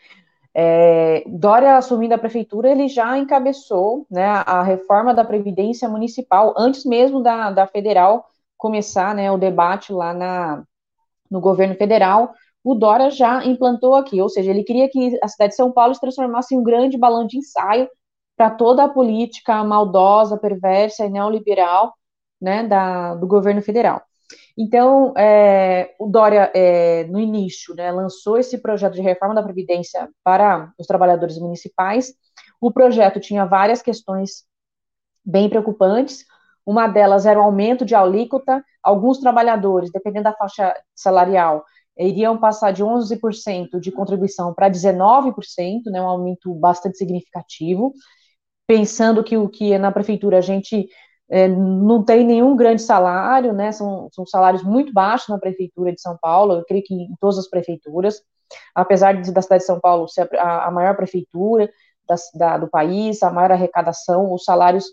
[0.54, 6.84] É, Dória assumindo a prefeitura, ele já encabeçou né, a reforma da Previdência Municipal, antes
[6.84, 10.62] mesmo da, da federal começar né, o debate lá na,
[11.30, 12.34] no governo federal,
[12.64, 15.94] o Dória já implantou aqui, ou seja, ele queria que a cidade de São Paulo
[15.94, 17.88] se transformasse em um grande balão de ensaio
[18.36, 21.92] para toda a política maldosa, perversa e neoliberal
[22.40, 24.02] né, da, do governo federal.
[24.56, 30.08] Então, é, o Dória, é, no início, né, lançou esse projeto de reforma da Previdência
[30.22, 32.12] para os trabalhadores municipais.
[32.60, 34.44] O projeto tinha várias questões
[35.24, 36.24] bem preocupantes.
[36.64, 38.62] Uma delas era o aumento de alíquota.
[38.82, 41.64] Alguns trabalhadores, dependendo da faixa salarial,
[41.98, 47.92] iriam passar de 11% de contribuição para 19%, né, um aumento bastante significativo,
[48.66, 50.88] pensando que o que na prefeitura a gente
[51.30, 53.72] é, não tem nenhum grande salário, né?
[53.72, 57.38] São, são salários muito baixos na prefeitura de São Paulo, eu creio que em todas
[57.38, 58.22] as prefeituras,
[58.74, 61.70] apesar de, da cidade de São Paulo ser a, a maior prefeitura
[62.06, 64.84] da, da, do país, a maior arrecadação, os salários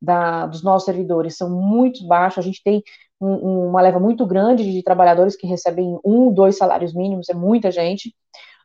[0.00, 2.82] da, dos nossos servidores são muito baixos, a gente tem
[3.20, 7.70] um, uma leva muito grande de trabalhadores que recebem um, dois salários mínimos, é muita
[7.70, 8.14] gente.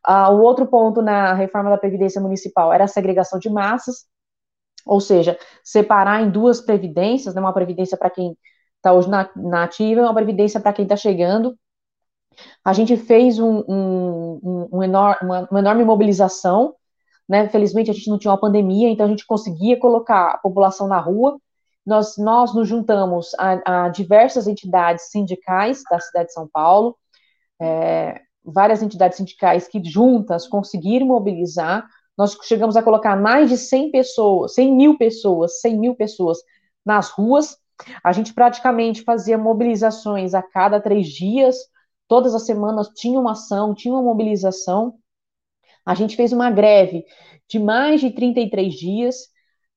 [0.08, 4.06] Uh, o outro ponto na reforma da Previdência Municipal era a segregação de massas,
[4.86, 8.36] ou seja, separar em duas previdências, né, uma previdência para quem
[8.78, 11.56] está hoje na, na, ativa e uma previdência para quem está chegando.
[12.66, 16.76] A gente fez um, um, um uma, uma, enorme mobilização,
[17.30, 20.88] né, felizmente a gente não tinha uma pandemia, então a gente conseguia colocar a população
[20.88, 21.39] na rua,
[21.86, 26.97] nós, nós nos juntamos a, a diversas entidades sindicais da cidade de São Paulo,
[27.59, 33.91] é, várias entidades sindicais que juntas conseguiram mobilizar, nós chegamos a colocar mais de 100
[33.91, 36.38] pessoas, 100 mil pessoas, 100 mil pessoas
[36.86, 37.57] nas ruas,
[38.03, 41.55] a gente praticamente fazia mobilizações a cada três dias,
[42.07, 44.95] todas as semanas tinha uma ação, tinha uma mobilização,
[45.86, 47.05] a gente fez uma greve
[47.49, 49.15] de mais de 33 dias,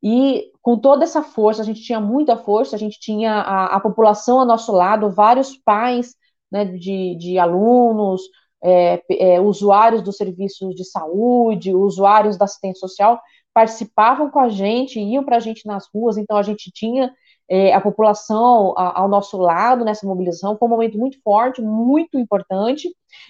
[0.03, 3.81] e com toda essa força, a gente tinha muita força, a gente tinha a, a
[3.81, 6.15] população ao nosso lado, vários pais
[6.51, 8.23] né, de, de alunos,
[8.65, 13.21] é, é, usuários dos serviços de saúde, usuários da assistência social,
[13.53, 17.13] participavam com a gente, iam para a gente nas ruas, então a gente tinha
[17.47, 22.19] é, a população a, ao nosso lado nessa mobilização, foi um momento muito forte, muito
[22.19, 22.89] importante,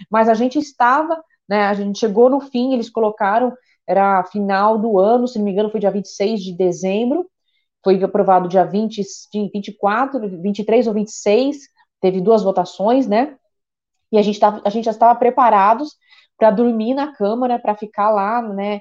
[0.09, 3.53] mas a gente estava, né, a gente chegou no fim, eles colocaram
[3.87, 7.29] era final do ano, se não me engano, foi dia 26 de dezembro,
[7.83, 9.03] foi aprovado dia 20,
[9.53, 11.59] 24, 23 ou 26,
[12.01, 13.37] teve duas votações, né?
[14.11, 15.97] E a gente, tava, a gente já estava preparados
[16.39, 18.81] para dormir na Câmara, para ficar lá, né?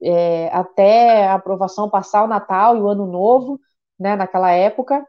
[0.00, 3.60] É, até a aprovação passar o Natal e o Ano Novo,
[3.98, 4.16] né?
[4.16, 5.04] Naquela época.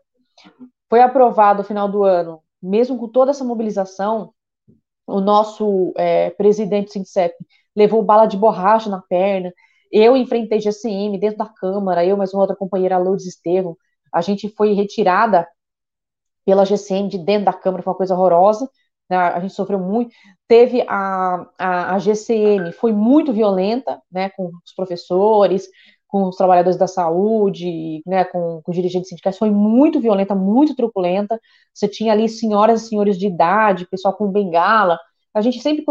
[0.89, 4.33] Foi aprovado no final do ano, mesmo com toda essa mobilização,
[5.05, 7.35] o nosso é, presidente do Sindicep
[7.79, 9.53] levou bala de borracha na perna.
[9.91, 13.77] Eu enfrentei GCM dentro da Câmara, eu mais uma outra companheira, Lourdes Estevam.
[14.13, 15.47] A gente foi retirada
[16.45, 18.69] pela GCM de dentro da Câmara, foi uma coisa horrorosa.
[19.09, 19.17] Né?
[19.17, 20.11] A gente sofreu muito.
[20.47, 25.69] Teve a, a, a GCM, foi muito violenta né, com os professores,
[26.05, 31.39] com os trabalhadores da saúde, né, com, com dirigentes sindicais, foi muito violenta, muito truculenta.
[31.73, 34.99] Você tinha ali senhoras e senhores de idade, pessoal com bengala,
[35.33, 35.85] a gente sempre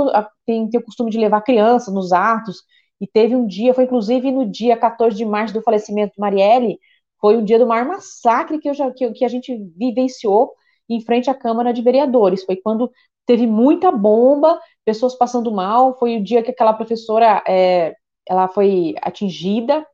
[0.44, 2.62] tem, tem o costume de levar crianças nos atos,
[3.00, 6.78] e teve um dia, foi inclusive no dia 14 de março do falecimento de Marielle,
[7.20, 10.52] foi o dia do maior massacre que, eu já, que, que a gente vivenciou
[10.88, 12.44] em frente à Câmara de Vereadores.
[12.44, 12.90] Foi quando
[13.26, 15.98] teve muita bomba, pessoas passando mal.
[15.98, 17.94] Foi o dia que aquela professora é,
[18.26, 19.86] ela foi atingida.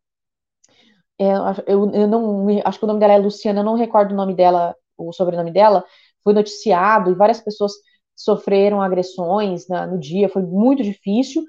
[1.19, 1.33] É,
[1.67, 4.35] eu, eu, não acho que o nome dela é Luciana, eu não recordo o nome
[4.35, 5.85] dela, o sobrenome dela.
[6.23, 7.73] Foi noticiado e várias pessoas
[8.17, 11.45] sofreram agressões na, no dia, foi muito difícil.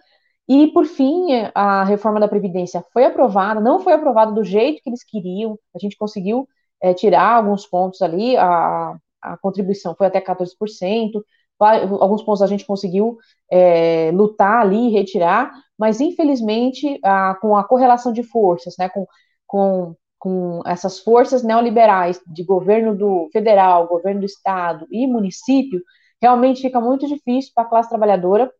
[0.47, 4.89] E, por fim, a reforma da Previdência foi aprovada, não foi aprovada do jeito que
[4.89, 6.47] eles queriam, a gente conseguiu
[6.81, 11.23] é, tirar alguns pontos ali, a, a contribuição foi até 14%,
[11.59, 13.17] alguns pontos a gente conseguiu
[13.51, 19.07] é, lutar ali, retirar, mas infelizmente, a, com a correlação de forças, né, com,
[19.47, 25.81] com, com essas forças neoliberais de governo do federal, governo do estado e município,
[26.21, 28.51] realmente fica muito difícil para a classe trabalhadora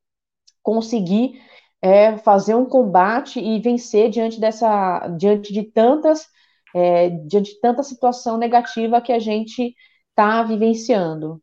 [0.62, 1.42] conseguir
[1.82, 6.26] é, fazer um combate e vencer diante dessa, diante de tantas,
[6.74, 9.76] é, diante de tanta situação negativa que a gente
[10.10, 11.42] está vivenciando.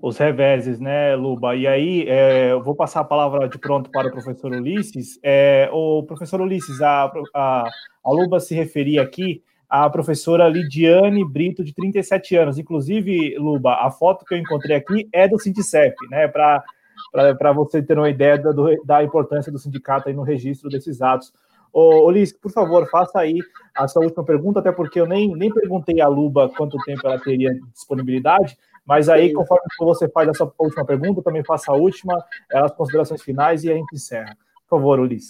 [0.00, 1.56] Os reveses, né, Luba?
[1.56, 5.18] E aí, é, eu vou passar a palavra de pronto para o professor Ulisses.
[5.24, 7.64] É, o professor Ulisses, a, a,
[8.04, 12.58] a Luba se referia aqui a professora Lidiane Brito, de 37 anos.
[12.58, 16.26] Inclusive, Luba, a foto que eu encontrei aqui é do Sindicep, né?
[16.26, 18.50] Para você ter uma ideia da,
[18.84, 21.32] da importância do sindicato aí no registro desses atos.
[21.70, 23.40] Ô, Ulisses, por favor, faça aí
[23.76, 27.20] a sua última pergunta, até porque eu nem, nem perguntei a Luba quanto tempo ela
[27.20, 28.56] teria disponibilidade,
[28.86, 33.22] mas aí, conforme você faz a sua última pergunta, também faça a última, as considerações
[33.22, 34.34] finais e a gente encerra.
[34.66, 35.28] Por favor, Ulisses.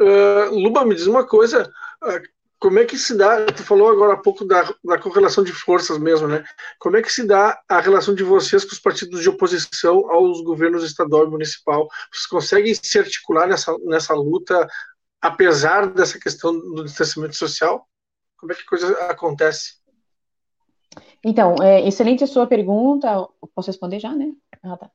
[0.00, 1.68] Uh, Luba, me diz uma coisa.
[2.60, 3.46] Como é que se dá?
[3.46, 6.44] Tu falou agora há pouco da, da correlação de forças mesmo, né?
[6.80, 10.42] Como é que se dá a relação de vocês com os partidos de oposição aos
[10.42, 11.88] governos estadual e municipal?
[12.12, 14.68] Vocês conseguem se articular nessa, nessa luta,
[15.20, 17.86] apesar dessa questão do distanciamento social?
[18.36, 19.78] Como é que a coisa acontece?
[21.24, 23.28] Então, é, excelente a sua pergunta.
[23.54, 24.32] Posso responder já, né?
[24.64, 24.90] Ah, tá.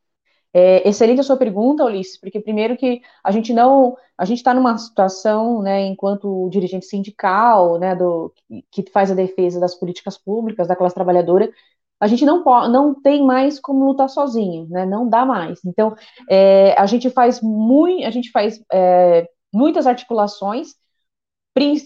[0.54, 4.54] É, excelente a sua pergunta, Ulisses, porque primeiro que a gente não, a gente está
[4.54, 8.32] numa situação, né, enquanto dirigente sindical, né, do,
[8.72, 11.52] que faz a defesa das políticas públicas da classe trabalhadora,
[12.00, 15.60] a gente não pode, não tem mais como lutar sozinho, né, não dá mais.
[15.66, 15.96] Então,
[16.30, 20.76] é, a gente faz muito, a gente faz é, muitas articulações,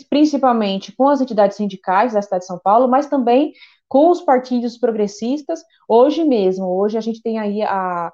[0.09, 3.53] principalmente com as entidades sindicais da cidade de São Paulo, mas também
[3.87, 5.61] com os partidos progressistas.
[5.87, 8.11] Hoje mesmo, hoje a gente tem aí a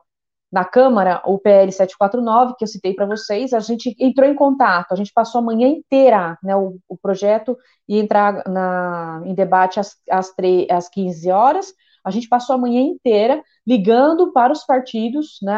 [0.53, 4.91] na Câmara, o PL 749, que eu citei para vocês, a gente entrou em contato,
[4.91, 7.57] a gente passou a manhã inteira, né, o, o projeto
[7.89, 11.73] ia entrar na, em debate às, às, 3, às 15 horas,
[12.05, 15.57] a gente passou a manhã inteira ligando para os partidos, né,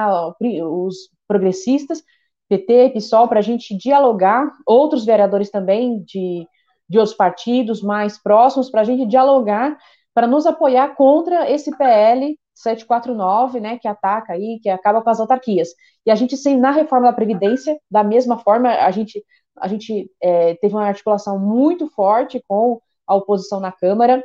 [0.63, 2.01] os progressistas,
[2.47, 6.47] PT, PSOL, para a gente dialogar, outros vereadores também de,
[6.87, 9.77] de outros partidos mais próximos, para a gente dialogar,
[10.13, 15.19] para nos apoiar contra esse PL 749, né, que ataca aí, que acaba com as
[15.19, 15.69] autarquias.
[16.05, 19.23] E a gente, sim, na reforma da Previdência, da mesma forma, a gente,
[19.57, 24.23] a gente é, teve uma articulação muito forte com a oposição na Câmara,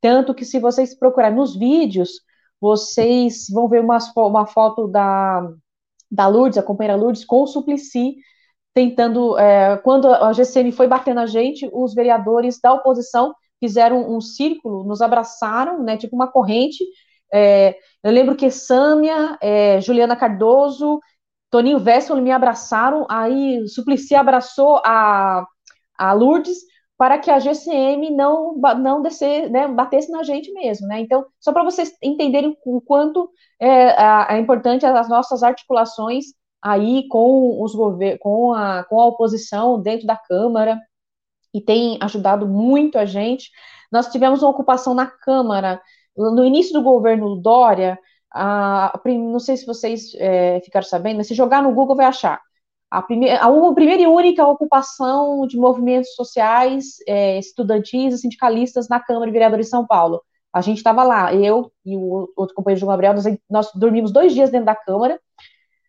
[0.00, 2.20] tanto que se vocês procurarem nos vídeos,
[2.60, 5.50] vocês vão ver uma, uma foto da,
[6.10, 8.16] da Lourdes, a companheira Lourdes, com o Suplicy,
[8.72, 14.20] tentando, é, quando a GCM foi bater na gente, os vereadores da oposição fizeram um
[14.20, 16.84] círculo, nos abraçaram, né, tipo uma corrente,
[17.34, 21.00] é, eu lembro que Sâmia, é, Juliana Cardoso,
[21.50, 25.44] Toninho Vessel me abraçaram, aí Suplicy abraçou a,
[25.98, 26.58] a Lourdes
[26.96, 31.00] para que a GCM não, não descer, né, batesse na gente mesmo, né?
[31.00, 33.28] Então, só para vocês entenderem o quanto
[33.60, 36.26] é, é, importante as nossas articulações
[36.62, 37.72] aí com os
[38.20, 40.80] com a, com a oposição dentro da Câmara,
[41.52, 43.50] e tem ajudado muito a gente.
[43.90, 45.80] Nós tivemos uma ocupação na Câmara
[46.16, 47.98] no início do governo Dória,
[48.32, 52.40] a, não sei se vocês é, ficaram sabendo, mas se jogar no Google vai achar.
[52.90, 59.00] A primeira, a primeira e única ocupação de movimentos sociais, é, estudantis e sindicalistas na
[59.00, 60.22] Câmara de Vereadores de São Paulo.
[60.52, 64.32] A gente estava lá, eu e o outro companheiro João Gabriel, nós, nós, dormimos dois
[64.32, 65.20] dias dentro da Câmara.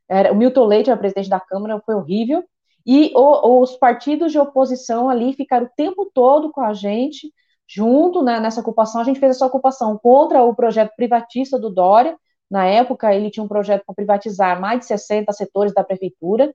[0.09, 2.43] Era, o Milton Leite era presidente da Câmara, foi horrível.
[2.85, 7.31] E o, os partidos de oposição ali ficaram o tempo todo com a gente,
[7.67, 12.17] junto né, nessa ocupação, a gente fez essa ocupação contra o projeto privatista do Dória.
[12.49, 16.53] Na época, ele tinha um projeto para privatizar mais de 60 setores da prefeitura,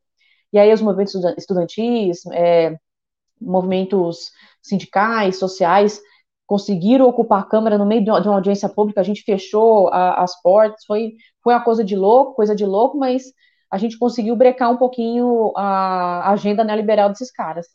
[0.53, 2.77] e aí os movimentos estudantis, é,
[3.41, 4.31] movimentos
[4.63, 6.01] sindicais, sociais,
[6.47, 10.41] conseguiram ocupar a Câmara no meio de uma audiência pública, a gente fechou a, as
[10.43, 13.23] portas, foi, foi uma coisa de louco, coisa de louco, mas
[13.71, 17.69] a gente conseguiu brecar um pouquinho a agenda neoliberal desses caras.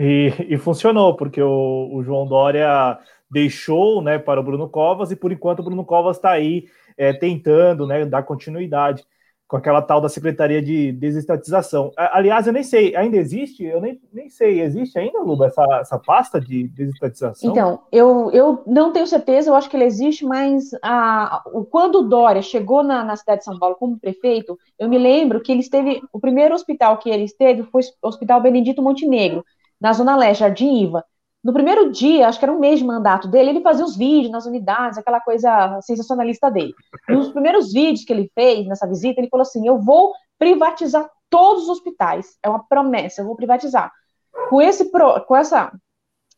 [0.00, 2.96] E, e funcionou, porque o, o, João Dória
[3.28, 7.12] deixou né, para o Bruno Covas, e por enquanto o Bruno Covas está aí é,
[7.12, 9.04] tentando né, dar continuidade
[9.48, 11.90] com aquela tal da Secretaria de Desestatização.
[11.96, 13.64] Aliás, eu nem sei, ainda existe?
[13.64, 17.50] Eu nem, nem sei, existe ainda, Luba, essa, essa pasta de desestatização?
[17.50, 22.08] Então, eu, eu não tenho certeza, eu acho que ele existe, mas a, quando o
[22.08, 25.60] Dória chegou na, na cidade de São Paulo como prefeito, eu me lembro que ele
[25.60, 29.44] esteve, o primeiro hospital que ele esteve foi o Hospital Benedito Montenegro,
[29.80, 31.04] na Zona Leste, Jardim Iva.
[31.42, 34.32] No primeiro dia, acho que era um mês de mandato dele, ele fazia os vídeos
[34.32, 36.74] nas unidades, aquela coisa sensacionalista dele.
[37.08, 41.64] Nos primeiros vídeos que ele fez nessa visita, ele falou assim: Eu vou privatizar todos
[41.64, 42.36] os hospitais.
[42.42, 43.92] É uma promessa, eu vou privatizar.
[44.50, 44.90] Com esse
[45.26, 45.72] com essa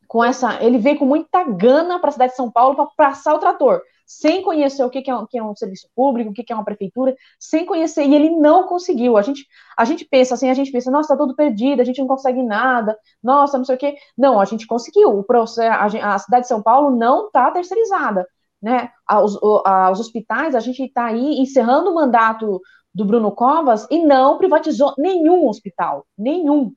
[0.06, 3.32] com essa, ele veio com muita gana para a cidade de São Paulo para passar
[3.32, 3.80] o trator
[4.10, 6.64] sem conhecer o que, é, um, que é um serviço público, o que, é uma
[6.64, 9.16] prefeitura, sem conhecer, e ele não conseguiu.
[9.16, 9.46] A gente,
[9.78, 12.42] a gente pensa assim, a gente pensa, nossa, está tudo perdido, a gente não consegue
[12.42, 13.94] nada, nossa, não sei o quê.
[14.18, 15.16] Não, a gente conseguiu.
[15.16, 18.26] O processo, a, a cidade de São Paulo não está terceirizada.
[18.60, 18.90] Né?
[19.22, 22.60] Os hospitais, a gente está aí encerrando o mandato
[22.92, 26.72] do Bruno Covas e não privatizou nenhum hospital, nenhum.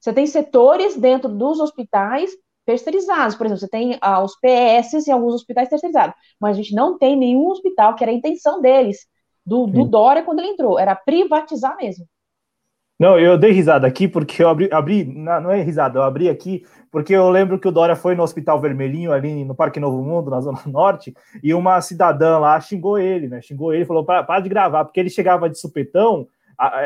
[0.00, 2.32] Você tem setores dentro dos hospitais
[2.68, 3.34] terceirizados.
[3.34, 6.98] Por exemplo, você tem ah, os PS em alguns hospitais terceirizados, mas a gente não
[6.98, 9.06] tem nenhum hospital que era a intenção deles,
[9.46, 12.06] do, do Dória quando ele entrou, era privatizar mesmo.
[12.98, 16.66] Não, eu dei risada aqui porque eu abri, abri não é risada, eu abri aqui
[16.90, 20.30] porque eu lembro que o Dória foi no Hospital Vermelhinho ali no Parque Novo Mundo,
[20.30, 23.40] na Zona Norte, e uma cidadã lá xingou ele, né?
[23.40, 26.26] Xingou ele, falou para, para de gravar, porque ele chegava de supetão,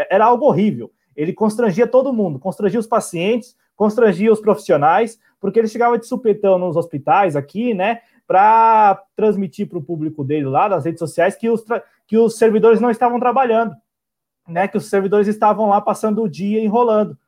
[0.09, 0.92] era algo horrível.
[1.16, 6.58] Ele constrangia todo mundo, constrangia os pacientes, constrangia os profissionais, porque ele chegava de supetão
[6.58, 11.50] nos hospitais aqui, né, para transmitir para o público dele lá nas redes sociais que
[11.50, 11.64] os,
[12.06, 13.74] que os servidores não estavam trabalhando,
[14.48, 17.18] né, que os servidores estavam lá passando o dia enrolando.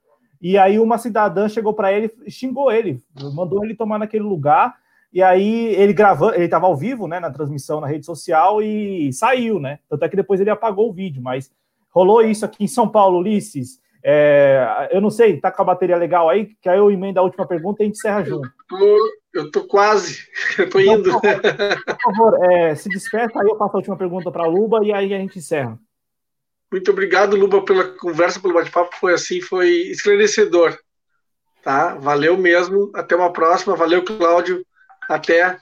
[0.40, 3.02] E aí uma cidadã chegou para ele, xingou ele,
[3.32, 4.74] mandou ele tomar naquele lugar
[5.14, 9.12] e aí ele gravando, ele estava ao vivo, né, na transmissão na rede social e
[9.12, 9.78] saiu, né?
[9.88, 11.52] Tanto é que depois ele apagou o vídeo, mas
[11.88, 13.80] rolou isso aqui em São Paulo, Ulisses.
[14.06, 17.22] É, eu não sei, tá com a bateria legal aí, que aí eu emendo a
[17.22, 18.46] última pergunta e a gente encerra junto.
[18.46, 20.28] Eu tô, eu tô quase,
[20.58, 21.08] eu tô indo.
[21.08, 24.84] Então, por favor, é, se despeça, aí eu faço a última pergunta para a Luba
[24.84, 25.78] e aí a gente encerra.
[26.70, 30.76] Muito obrigado, Luba, pela conversa, pelo bate-papo, foi assim, foi esclarecedor.
[31.62, 31.94] Tá?
[31.94, 34.66] Valeu mesmo, até uma próxima, valeu, Cláudio,
[35.08, 35.56] até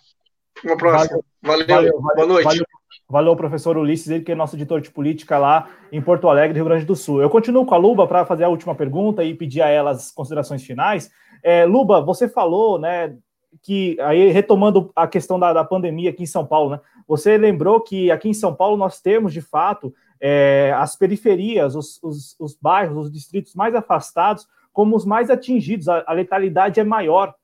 [0.64, 1.20] uma próxima.
[1.40, 2.44] Valeu, valeu, valeu boa noite.
[2.44, 2.81] Valeu.
[3.12, 6.64] Valeu, professor Ulisses, ele que é nosso editor de política lá em Porto Alegre, Rio
[6.64, 7.20] Grande do Sul.
[7.20, 10.10] Eu continuo com a Luba para fazer a última pergunta e pedir a ela as
[10.10, 11.10] considerações finais.
[11.42, 13.14] É, Luba, você falou, né,
[13.60, 16.80] que aí retomando a questão da, da, pandemia aqui em São Paulo, né?
[17.06, 22.02] Você lembrou que aqui em São Paulo nós temos de fato é, as periferias, os,
[22.02, 25.86] os, os, bairros, os distritos mais afastados como os mais atingidos.
[25.86, 27.34] A, a letalidade é maior.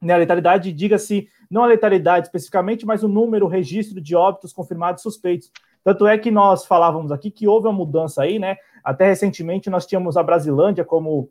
[0.00, 0.14] Né?
[0.14, 5.02] A letalidade, diga-se, não a letalidade especificamente, mas o número, o registro de óbitos confirmados
[5.02, 5.50] suspeitos.
[5.82, 8.56] Tanto é que nós falávamos aqui que houve uma mudança aí, né?
[8.84, 11.30] Até recentemente nós tínhamos a Brasilândia como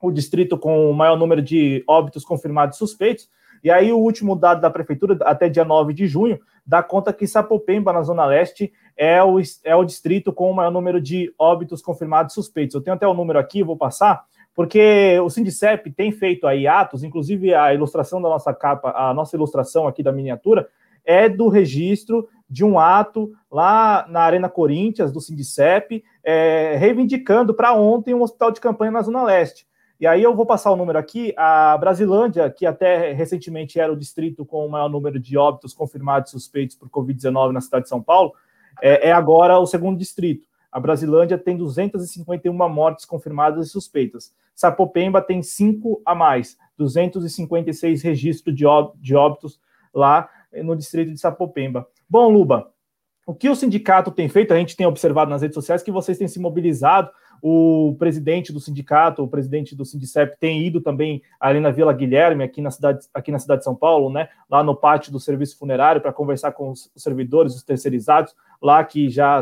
[0.00, 3.28] o distrito com o maior número de óbitos confirmados suspeitos.
[3.62, 7.26] E aí o último dado da prefeitura, até dia 9 de junho, dá conta que
[7.26, 11.82] Sapopemba, na Zona Leste, é o, é o distrito com o maior número de óbitos
[11.82, 12.74] confirmados suspeitos.
[12.74, 14.24] Eu tenho até o número aqui, vou passar,
[14.60, 19.34] porque o Sindicep tem feito aí atos, inclusive a ilustração da nossa capa, a nossa
[19.34, 20.68] ilustração aqui da miniatura,
[21.02, 27.72] é do registro de um ato lá na Arena Corinthians, do Sindicep, é, reivindicando para
[27.72, 29.66] ontem um hospital de campanha na Zona Leste.
[29.98, 33.96] E aí eu vou passar o número aqui, a Brasilândia, que até recentemente era o
[33.96, 38.02] distrito com o maior número de óbitos confirmados suspeitos por Covid-19 na cidade de São
[38.02, 38.34] Paulo,
[38.82, 40.49] é, é agora o segundo distrito.
[40.70, 44.32] A Brasilândia tem 251 mortes confirmadas e suspeitas.
[44.54, 49.60] Sapopemba tem 5 a mais, 256 registros de óbitos
[49.92, 50.28] lá
[50.62, 51.86] no distrito de Sapopemba.
[52.08, 52.72] Bom, Luba,
[53.26, 56.18] o que o sindicato tem feito, a gente tem observado nas redes sociais que vocês
[56.18, 57.10] têm se mobilizado
[57.42, 62.44] o presidente do sindicato, o presidente do Sindicep, tem ido também ali na Vila Guilherme,
[62.44, 64.28] aqui na cidade, aqui na cidade de São Paulo, né?
[64.50, 69.08] Lá no pátio do serviço funerário, para conversar com os servidores, os terceirizados, lá que
[69.08, 69.40] já,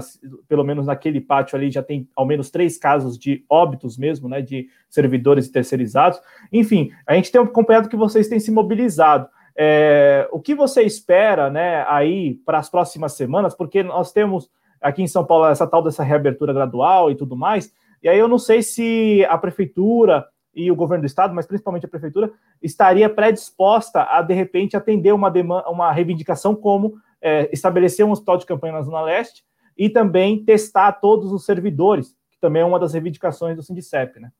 [0.48, 4.40] pelo menos naquele pátio ali, já tem ao menos três casos de óbitos mesmo, né?
[4.40, 6.20] De servidores e terceirizados.
[6.52, 9.28] Enfim, a gente tem acompanhado que vocês têm se mobilizado.
[9.60, 13.56] É, o que você espera, né, aí para as próximas semanas?
[13.56, 14.48] Porque nós temos
[14.80, 17.72] aqui em São Paulo essa tal dessa reabertura gradual e tudo mais.
[18.02, 21.86] E aí eu não sei se a prefeitura e o governo do estado, mas principalmente
[21.86, 28.04] a prefeitura, estaria predisposta a, de repente, atender uma, demanda, uma reivindicação como é, estabelecer
[28.04, 29.44] um hospital de campanha na Zona Leste
[29.76, 34.30] e também testar todos os servidores, que também é uma das reivindicações do Sindicep, né?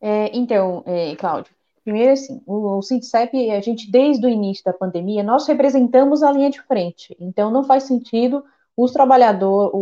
[0.00, 1.52] É, então, é, Cláudio,
[1.84, 6.32] primeiro assim, o, o Sindicep, a gente, desde o início da pandemia, nós representamos a
[6.32, 8.42] linha de frente, então não faz sentido
[8.76, 9.72] os trabalhadores,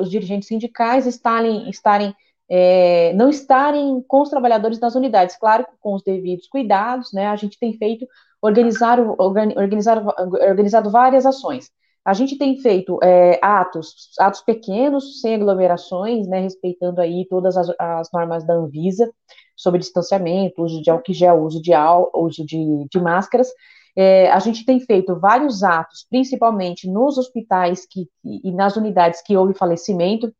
[0.00, 2.14] os dirigentes sindicais estarem, estarem
[2.50, 7.26] é, não estarem com os trabalhadores nas unidades, claro, com os devidos cuidados, né?
[7.26, 8.06] A gente tem feito
[8.40, 10.02] organizar, organizar,
[10.48, 11.70] organizado várias ações.
[12.04, 17.68] A gente tem feito é, atos, atos pequenos, sem aglomerações, né, respeitando aí todas as,
[17.78, 19.12] as, normas da Anvisa
[19.54, 21.74] sobre distanciamento, uso de álcool gel, uso de,
[22.14, 23.48] uso de, de máscaras,
[24.00, 29.36] é, a gente tem feito vários atos, principalmente nos hospitais que, e nas unidades que
[29.36, 30.32] houve falecimento.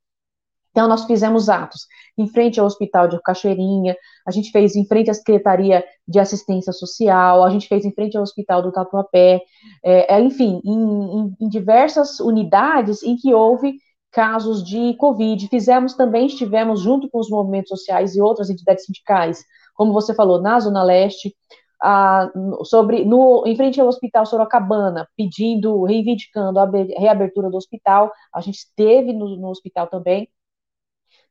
[0.70, 5.10] Então, nós fizemos atos em frente ao Hospital de Cachoeirinha, a gente fez em frente
[5.10, 9.40] à Secretaria de Assistência Social, a gente fez em frente ao Hospital do Tatuapé,
[9.84, 13.74] é, é enfim, em, em, em diversas unidades em que houve
[14.12, 15.48] casos de Covid.
[15.48, 19.44] Fizemos também, estivemos junto com os movimentos sociais e outras entidades sindicais,
[19.74, 21.34] como você falou, na Zona Leste,
[22.64, 26.68] sobre no, em frente ao Hospital Sorocabana, pedindo, reivindicando a
[26.98, 28.12] reabertura do hospital.
[28.34, 30.28] A gente esteve no, no hospital também,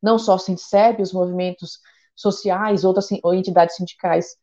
[0.02, 1.80] não só Sindicep, os movimentos
[2.16, 4.36] sociais, outras entidades sindicais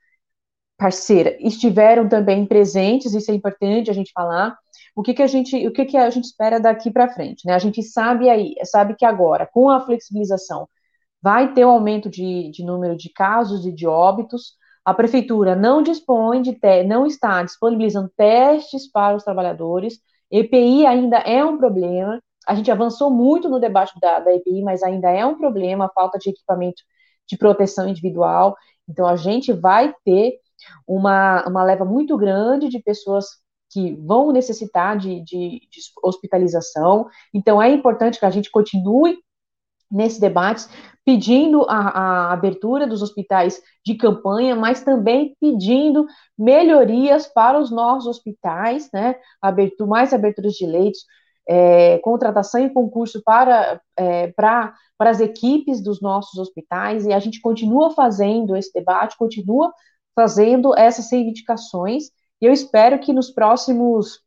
[0.77, 4.57] parceiras estiveram também presentes, isso é importante a gente falar.
[4.95, 7.55] O que, que a gente, o que, que a gente espera daqui para frente, né?
[7.55, 10.69] A gente sabe aí, sabe que agora, com a flexibilização,
[11.23, 15.83] vai ter um aumento de, de número de casos e de óbitos, a prefeitura não
[15.83, 19.99] dispõe de não está disponibilizando testes para os trabalhadores.
[20.31, 22.21] EPI ainda é um problema.
[22.47, 25.91] A gente avançou muito no debate da, da EPI, mas ainda é um problema a
[25.91, 26.83] falta de equipamento
[27.27, 28.55] de proteção individual.
[28.87, 30.39] Então a gente vai ter
[30.87, 33.27] uma, uma leva muito grande de pessoas
[33.71, 37.09] que vão necessitar de, de, de hospitalização.
[37.33, 39.19] Então é importante que a gente continue
[39.91, 40.69] nesses debates,
[41.05, 46.07] pedindo a, a, abertura dos hospitais de campanha, mas também pedindo
[46.37, 49.17] melhorias para os nossos hospitais, né?
[49.41, 51.05] Abertura, mais aberturas de leitos,
[51.47, 57.19] é, contratação e concurso para, é, para, para as equipes dos nossos hospitais, e a
[57.19, 59.73] gente continua fazendo esse debate, continua
[60.15, 62.05] fazendo essas reivindicações,
[62.41, 64.21] e eu espero que nos próximos,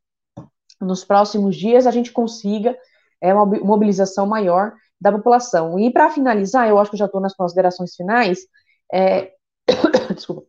[0.80, 2.78] nos próximos dias a gente consiga
[3.20, 5.80] é, uma mobilização maior da população.
[5.80, 8.40] E para finalizar, eu acho que já estou nas considerações finais,
[8.94, 9.34] é...
[10.14, 10.48] desculpa.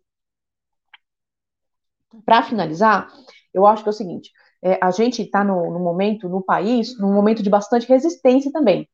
[2.25, 3.13] Para finalizar,
[3.53, 4.31] eu acho que é o seguinte:
[4.63, 8.89] é, a gente está no, no, momento, no país, num momento de bastante resistência também.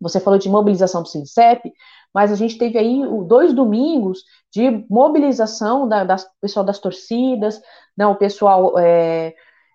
[0.00, 1.72] Você falou de mobilização do SINCEP,
[2.14, 7.60] mas a gente teve aí dois domingos de mobilização da, das pessoal das torcidas,
[7.96, 9.34] né, o pessoal é,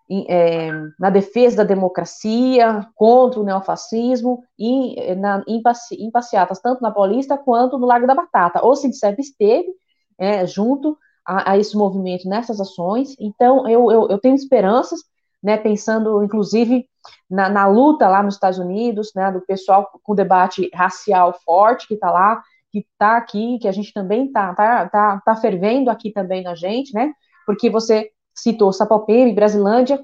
[0.10, 0.70] é,
[1.00, 5.62] na defesa da democracia, contra o neofascismo, e na, em,
[6.00, 8.66] em passeatas, tanto na Paulista quanto no Largo da Batata.
[8.66, 9.70] O SINCEP esteve
[10.18, 15.00] é, junto a, a, esse movimento nessas ações, então eu, eu, eu tenho esperanças,
[15.42, 16.86] né, pensando inclusive
[17.30, 21.96] na, na, luta lá nos Estados Unidos, né, do pessoal com debate racial forte que
[21.96, 26.12] está lá, que está aqui, que a gente também está tá, tá, tá fervendo aqui
[26.12, 27.12] também na gente, né,
[27.46, 30.04] porque você citou Sapopemba e Brasilândia,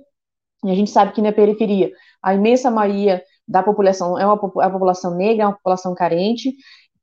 [0.63, 1.91] e a gente sabe que na periferia.
[2.21, 6.53] A imensa maioria da população é uma é a população negra, é uma população carente,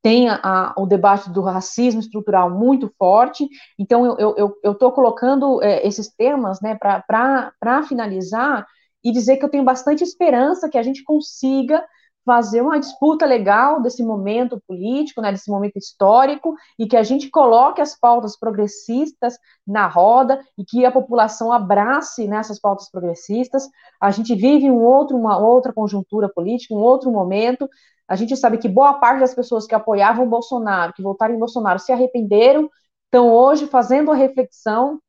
[0.03, 6.15] tem a, o debate do racismo estrutural muito forte, então eu estou colocando é, esses
[6.15, 8.65] temas né, para finalizar
[9.03, 11.85] e dizer que eu tenho bastante esperança que a gente consiga
[12.27, 17.31] fazer uma disputa legal desse momento político, né, desse momento histórico, e que a gente
[17.31, 23.69] coloque as pautas progressistas na roda e que a população abrace nessas pautas progressistas.
[24.01, 27.69] A gente vive um outro, uma outra conjuntura política, um outro momento.
[28.09, 31.79] A gente sabe que boa parte das pessoas que apoiavam Bolsonaro, que votaram em Bolsonaro,
[31.79, 32.69] se arrependeram,
[33.05, 35.01] estão hoje fazendo a reflexão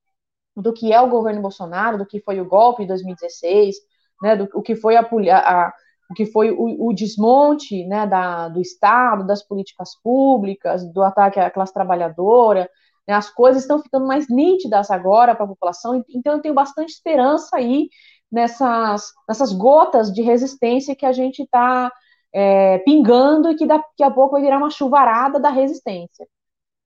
[0.56, 3.76] do que é o governo Bolsonaro, do que foi o golpe de 2016,
[4.22, 5.74] né, do o que foi a, a
[6.10, 11.40] o que foi o, o desmonte né, da, do Estado, das políticas públicas, do ataque
[11.40, 12.70] à classe trabalhadora,
[13.08, 16.94] né, as coisas estão ficando mais nítidas agora para a população, então eu tenho bastante
[16.94, 17.90] esperança aí
[18.32, 21.92] nessas, nessas gotas de resistência que a gente está
[22.34, 26.28] é, pingando e que daqui a pouco vai virar uma chuvarada da resistência.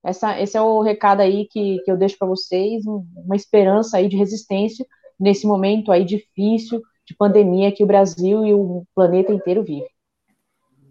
[0.04, 4.08] Essa, esse é o recado aí que, que eu deixo para vocês, uma esperança aí
[4.08, 4.84] de resistência
[5.18, 9.86] nesse momento aí difícil, de pandemia que o Brasil e o planeta inteiro vive.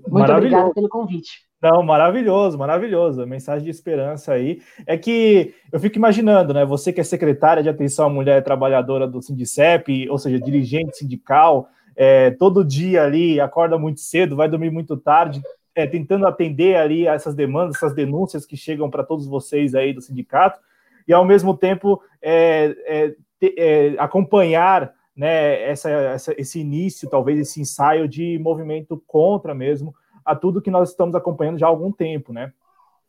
[0.08, 1.52] Muito obrigada pelo convite.
[1.62, 3.26] Não, maravilhoso, maravilhoso.
[3.28, 4.62] Mensagem de esperança aí.
[4.88, 6.66] É que eu fico imaginando, né?
[6.66, 11.70] Você que é secretária de atenção à mulher trabalhadora do Sindicep, ou seja, dirigente sindical,
[11.96, 15.40] é, todo dia ali, acorda muito cedo, vai dormir muito tarde,
[15.76, 19.94] é, tentando atender ali a essas demandas, essas denúncias que chegam para todos vocês aí
[19.94, 20.60] do sindicato,
[21.08, 23.16] e ao mesmo tempo é, é,
[23.58, 29.94] é acompanhar né, essa, essa, esse início, talvez esse ensaio de movimento contra mesmo
[30.26, 32.52] a tudo que nós estamos acompanhando já há algum tempo, né?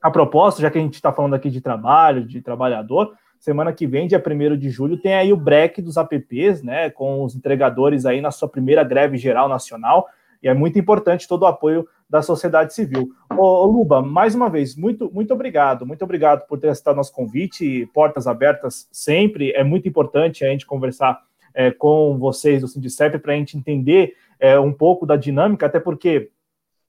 [0.02, 3.86] A proposta, já que a gente está falando aqui de trabalho, de trabalhador, semana que
[3.86, 8.04] vem, dia 1 de julho, tem aí o break dos apps, né, com os entregadores
[8.04, 10.06] aí na sua primeira greve geral nacional,
[10.42, 13.08] e é muito importante todo o apoio da sociedade civil.
[13.34, 17.86] Ô, Luba, mais uma vez, muito, muito obrigado, muito obrigado por ter aceitado nosso convite,
[17.94, 21.18] portas abertas sempre, é muito importante a gente conversar
[21.54, 25.78] é, com vocês do Sindicep para a gente entender é, um pouco da dinâmica, até
[25.78, 26.30] porque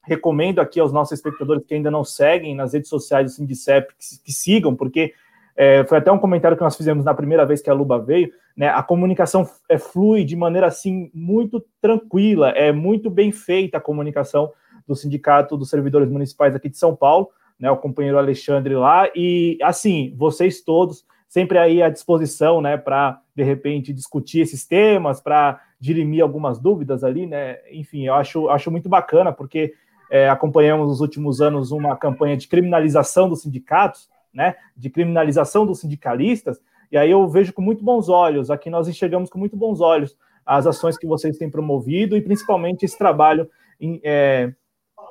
[0.04, 4.24] recomendo aqui aos nossos espectadores que ainda não seguem nas redes sociais do Sindicep que,
[4.24, 5.14] que sigam, porque
[5.56, 8.32] é, foi até um comentário que nós fizemos na primeira vez que a Luba veio,
[8.58, 8.70] né?
[8.70, 14.52] A comunicação é, flui de maneira assim muito tranquila, é muito bem feita a comunicação
[14.88, 17.30] do Sindicato dos Servidores Municipais aqui de São Paulo,
[17.60, 17.70] né?
[17.70, 23.42] O companheiro Alexandre lá, e assim, vocês todos sempre aí à disposição, né, para de
[23.42, 27.58] repente discutir esses temas, para dirimir algumas dúvidas ali, né?
[27.72, 29.74] Enfim, eu acho, acho muito bacana, porque
[30.12, 34.54] é, acompanhamos nos últimos anos uma campanha de criminalização dos sindicatos, né?
[34.78, 36.62] De criminalização dos sindicalistas,
[36.92, 40.16] e aí eu vejo com muito bons olhos, aqui nós enxergamos com muito bons olhos
[40.46, 43.50] as ações que vocês têm promovido e principalmente esse trabalho
[43.82, 44.54] em, é,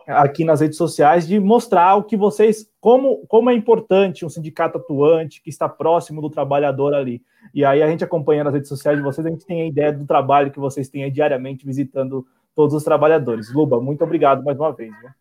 [0.06, 4.76] aqui nas redes sociais de mostrar o que vocês, como, como é importante um sindicato
[4.76, 7.22] atuante que está próximo do trabalhador ali.
[7.54, 9.92] E aí a gente acompanhando as redes sociais de vocês, a gente tem a ideia
[9.92, 12.26] do trabalho que vocês têm diariamente visitando
[12.56, 13.54] todos os trabalhadores.
[13.54, 14.90] Luba, muito obrigado mais uma vez.
[15.00, 15.14] Né?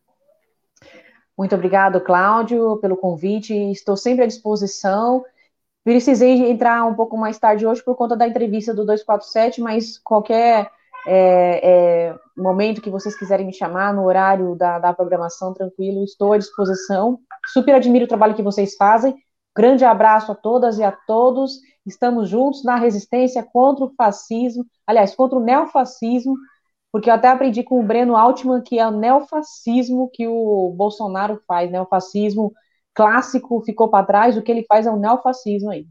[1.38, 3.54] Muito obrigado, Cláudio, pelo convite.
[3.54, 5.24] Estou sempre à disposição.
[5.84, 10.72] Precisei entrar um pouco mais tarde hoje por conta da entrevista do 247, mas qualquer
[11.06, 16.34] é, é, momento que vocês quiserem me chamar, no horário da, da programação, tranquilo, estou
[16.34, 17.20] à disposição.
[17.48, 19.16] Super admiro o trabalho que vocês fazem.
[19.56, 21.60] Grande abraço a todas e a todos.
[21.86, 26.36] Estamos juntos na resistência contra o fascismo, aliás, contra o neofascismo,
[26.92, 31.42] porque eu até aprendi com o Breno Altman que é o neofascismo que o Bolsonaro
[31.48, 31.82] faz, né?
[31.82, 32.54] O fascismo
[32.94, 35.88] clássico ficou para trás, o que ele faz é o neofascismo aí.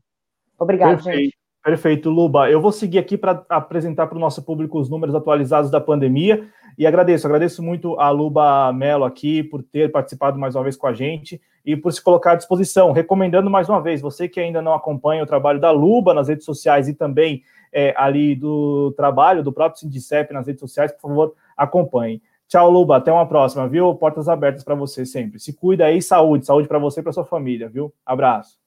[0.59, 1.25] Obrigado, Perfeito.
[1.25, 1.40] gente.
[1.63, 2.51] Perfeito, Luba.
[2.51, 6.49] Eu vou seguir aqui para apresentar para o nosso público os números atualizados da pandemia
[6.79, 10.87] e agradeço, agradeço muito a Luba Melo aqui por ter participado mais uma vez com
[10.87, 12.93] a gente e por se colocar à disposição.
[12.93, 16.47] Recomendando mais uma vez, você que ainda não acompanha o trabalho da Luba nas redes
[16.47, 21.35] sociais e também é, ali do trabalho do próprio Sindicep nas redes sociais, por favor,
[21.55, 22.23] acompanhe.
[22.49, 22.97] Tchau, Luba.
[22.97, 23.95] Até uma próxima, viu?
[23.95, 25.39] Portas abertas para você sempre.
[25.39, 27.93] Se cuida aí, saúde, saúde para você e para sua família, viu?
[28.05, 28.60] Abraço.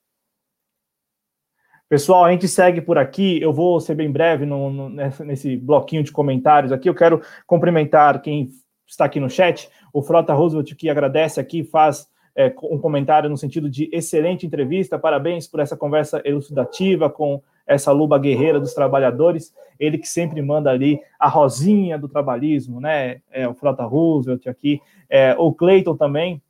[1.93, 3.39] Pessoal, a gente segue por aqui.
[3.39, 6.89] Eu vou ser bem breve no, no, nesse bloquinho de comentários aqui.
[6.89, 8.49] Eu quero cumprimentar quem
[8.87, 9.69] está aqui no chat.
[9.93, 14.97] O Frota Roosevelt, que agradece aqui, faz é, um comentário no sentido de excelente entrevista.
[14.97, 19.53] Parabéns por essa conversa elucidativa com essa luba guerreira dos trabalhadores.
[19.79, 23.21] Ele que sempre manda ali a rosinha do trabalhismo, né?
[23.29, 24.81] É, o Frota Roosevelt aqui.
[25.07, 26.41] É, o Cleiton também.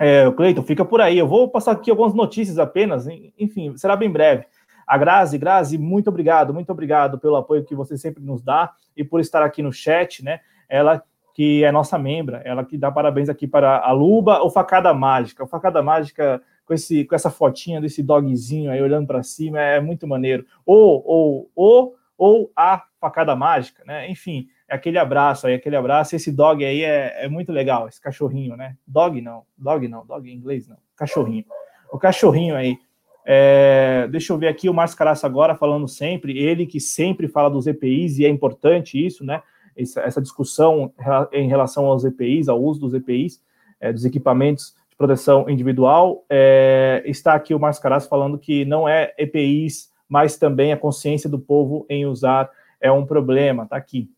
[0.00, 1.16] É, o Cleiton, fica por aí.
[1.16, 3.06] Eu vou passar aqui algumas notícias apenas.
[3.38, 4.44] Enfim, será bem breve.
[4.86, 9.04] A Grazi, Grazi, muito obrigado, muito obrigado pelo apoio que você sempre nos dá e
[9.04, 10.40] por estar aqui no chat, né?
[10.68, 11.02] Ela
[11.34, 15.42] que é nossa membra, ela que dá parabéns aqui para a Luba, o Facada Mágica.
[15.42, 19.80] O Facada Mágica com, esse, com essa fotinha desse dogzinho aí olhando para cima é
[19.80, 20.44] muito maneiro.
[20.64, 24.10] Ou, ou, ou, ou a Facada Mágica, né?
[24.10, 26.14] Enfim, é aquele abraço aí, aquele abraço.
[26.14, 28.76] Esse dog aí é, é muito legal, esse cachorrinho, né?
[28.86, 31.44] Dog não, dog não, dog em inglês não, cachorrinho.
[31.90, 32.78] O cachorrinho aí
[33.24, 37.48] é, deixa eu ver aqui o Márcio Caraça agora falando sempre, ele que sempre fala
[37.48, 39.42] dos EPIs, e é importante isso, né?
[39.76, 40.92] Essa, essa discussão
[41.32, 43.40] em relação aos EPIs, ao uso dos EPIs,
[43.80, 46.24] é, dos equipamentos de proteção individual.
[46.28, 51.30] É, está aqui o Márcio Caraça falando que não é EPIs, mas também a consciência
[51.30, 52.50] do povo em usar
[52.80, 54.10] é um problema, tá aqui.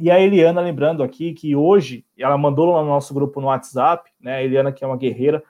[0.00, 4.36] E a Eliana lembrando aqui que hoje, ela mandou no nosso grupo no WhatsApp, né?
[4.36, 5.42] A Eliana, que é uma guerreira,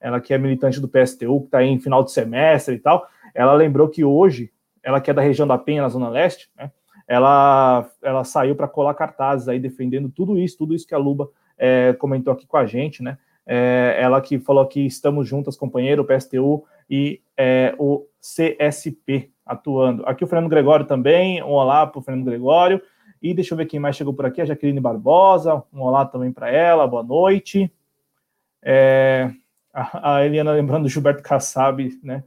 [0.00, 3.52] ela que é militante do PSTU, que está em final de semestre e tal, ela
[3.52, 4.50] lembrou que hoje,
[4.82, 6.70] ela que é da região da Penha, na Zona Leste, né,
[7.06, 11.30] ela, ela saiu para colar cartazes aí defendendo tudo isso, tudo isso que a Luba
[11.56, 13.16] é, comentou aqui com a gente, né?
[13.46, 20.04] É, ela que falou que estamos juntas, companheiro, o PSTU e é, o CSP atuando.
[20.06, 22.80] Aqui o Fernando Gregório também, um olá para o Fernando Gregório.
[23.22, 26.30] E deixa eu ver quem mais chegou por aqui, a Jaqueline Barbosa, um olá também
[26.30, 27.72] para ela, boa noite.
[28.62, 29.30] É,
[29.80, 32.24] a, Eliana lembrando do Gilberto Kassab, né?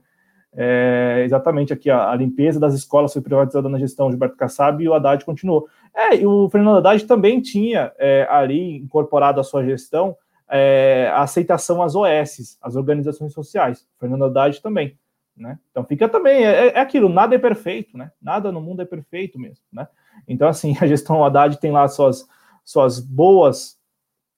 [0.54, 4.90] É, exatamente aqui, a, a, limpeza das escolas foi privatizada na gestão Gilberto Kassab e
[4.90, 5.68] o Haddad continuou.
[5.96, 10.16] É, e o Fernando Haddad também tinha é, ali incorporado à sua gestão
[10.52, 13.88] é, a aceitação às OS, as organizações sociais.
[13.96, 14.98] O Fernando Haddad também.
[15.36, 15.58] Né?
[15.72, 18.12] Então fica também, é, é, aquilo, nada é perfeito, né?
[18.22, 19.88] Nada no mundo é perfeito mesmo, né?
[20.28, 22.28] Então, assim, a gestão Haddad tem lá suas,
[22.66, 23.80] suas boas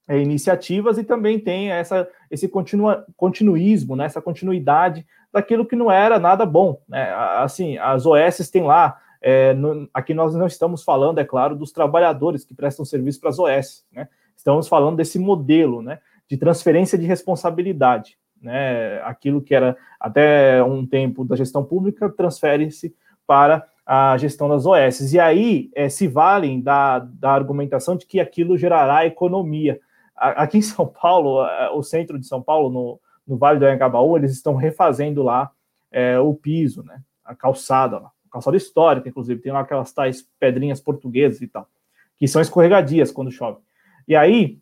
[0.07, 5.91] é, iniciativas e também tem essa, esse continua, continuismo, né, essa continuidade daquilo que não
[5.91, 6.81] era nada bom.
[6.87, 7.11] Né?
[7.37, 11.71] Assim, as OS têm lá, é, no, aqui nós não estamos falando, é claro, dos
[11.71, 14.07] trabalhadores que prestam serviço para as OS, né?
[14.35, 18.17] estamos falando desse modelo né, de transferência de responsabilidade.
[18.41, 19.01] Né?
[19.03, 22.93] Aquilo que era até um tempo da gestão pública transfere-se
[23.25, 25.13] para a gestão das OS.
[25.13, 29.79] E aí é, se valem da, da argumentação de que aquilo gerará economia.
[30.31, 34.31] Aqui em São Paulo, o centro de São Paulo, no, no Vale do Anhangabaú, eles
[34.31, 35.51] estão refazendo lá
[35.91, 37.01] é, o piso, né?
[37.25, 38.01] A calçada.
[38.31, 41.67] Calçada histórica, inclusive, tem lá aquelas tais pedrinhas portuguesas e tal,
[42.17, 43.59] que são escorregadias quando chove.
[44.07, 44.57] E aí,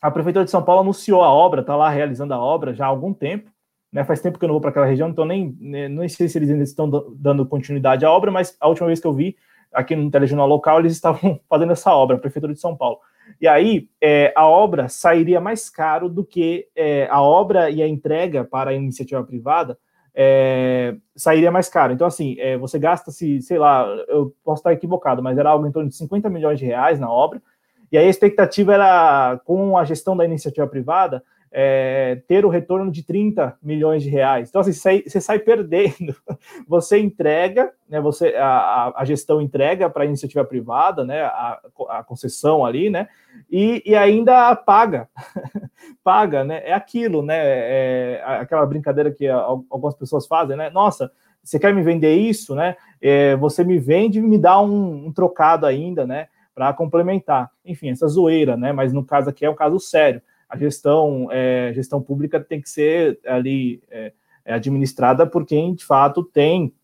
[0.00, 2.88] a Prefeitura de São Paulo anunciou a obra, está lá realizando a obra já há
[2.88, 3.50] algum tempo,
[3.92, 4.04] né?
[4.04, 6.38] Faz tempo que eu não vou para aquela região, então nem, nem, nem sei se
[6.38, 9.36] eles ainda estão dando continuidade à obra, mas a última vez que eu vi,
[9.72, 12.98] aqui no telejornal local, eles estavam fazendo essa obra, a Prefeitura de São Paulo.
[13.40, 17.88] E aí é, a obra sairia mais caro do que é, a obra e a
[17.88, 19.78] entrega para a iniciativa privada
[20.14, 21.92] é, sairia mais caro.
[21.92, 25.72] Então, assim, é, você gasta-se, sei lá, eu posso estar equivocado, mas era algo em
[25.72, 27.42] torno de 50 milhões de reais na obra.
[27.90, 31.22] E aí a expectativa era, com a gestão da iniciativa privada,
[31.52, 34.48] é, ter o retorno de 30 milhões de reais.
[34.48, 36.16] Então, assim, você, sai perdendo.
[36.66, 42.04] Você entrega, né, você, a, a gestão entrega para a iniciativa privada, né, a, a
[42.04, 43.08] concessão ali, né,
[43.50, 45.08] e, e ainda paga.
[46.02, 46.62] paga, né?
[46.64, 47.36] É aquilo, né?
[47.38, 50.70] É, aquela brincadeira que algumas pessoas fazem, né?
[50.70, 51.10] Nossa,
[51.42, 52.76] você quer me vender isso, né?
[53.00, 56.28] É, você me vende e me dá um, um trocado ainda, né?
[56.54, 57.50] para complementar.
[57.64, 58.72] Enfim, essa zoeira, né?
[58.72, 60.22] Mas no caso aqui é um caso sério.
[60.52, 64.12] A gestão, é, gestão pública tem que ser ali é,
[64.44, 66.74] é administrada por quem de fato tem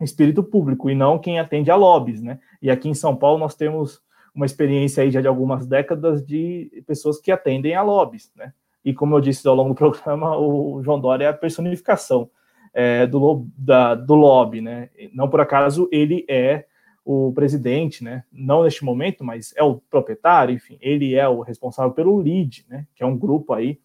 [0.00, 2.38] espírito público e não quem atende a lobbies, né?
[2.60, 4.00] E aqui em São Paulo nós temos
[4.32, 8.52] uma experiência aí já de algumas décadas de pessoas que atendem a lobbies, né?
[8.84, 12.30] E como eu disse ao longo do programa, o João Dória é a personificação
[12.72, 14.90] é, do, da, do lobby, né?
[15.12, 16.66] Não por acaso ele é
[17.04, 18.24] o presidente, né?
[18.32, 22.86] Não neste momento, mas é o proprietário, enfim, ele é o responsável pelo LEAD, né?
[22.94, 23.78] Que é um grupo aí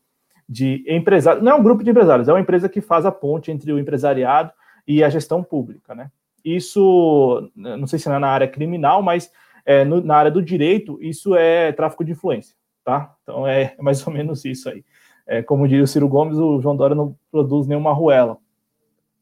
[0.48, 3.52] de empresários, não é um grupo de empresários, é uma empresa que faz a ponte
[3.52, 4.52] entre o empresariado
[4.88, 6.10] e a gestão pública, né?
[6.44, 9.30] Isso, não sei se é na área criminal, mas
[9.66, 13.14] é, no, na área do direito, isso é tráfico de influência, tá?
[13.24, 14.84] Então é mais ou menos isso aí.
[15.26, 18.38] É, como diria o Ciro Gomes, o João Dória não produz nenhuma ruela.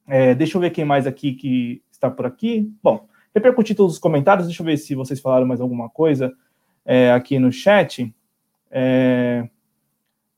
[0.08, 2.72] É, deixa eu ver quem mais aqui que está por aqui.
[2.84, 4.48] Bom, repercutir todos os comentários.
[4.48, 6.34] Deixa eu ver se vocês falaram mais alguma coisa
[6.86, 8.16] é, aqui no chat.
[8.72, 9.48] É,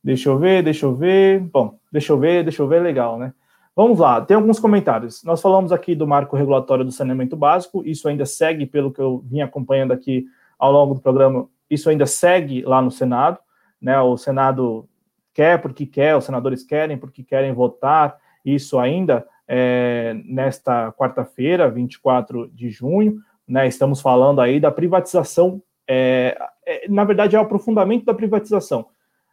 [0.04, 1.40] deixa eu ver, deixa eu ver.
[1.40, 3.34] Bom, deixa eu ver, deixa eu ver, legal, né?
[3.76, 5.24] Vamos lá, tem alguns comentários.
[5.24, 9.20] Nós falamos aqui do marco regulatório do saneamento básico, isso ainda segue, pelo que eu
[9.24, 10.26] vim acompanhando aqui
[10.58, 13.38] ao longo do programa, isso ainda segue lá no Senado,
[13.80, 14.02] né?
[14.02, 14.90] O Senado
[15.32, 22.50] quer porque quer, os senadores querem porque querem votar isso ainda é, nesta quarta-feira, 24
[22.50, 23.68] de junho, né?
[23.68, 28.88] Estamos falando aí da privatização, é, é, na verdade é o aprofundamento da privatização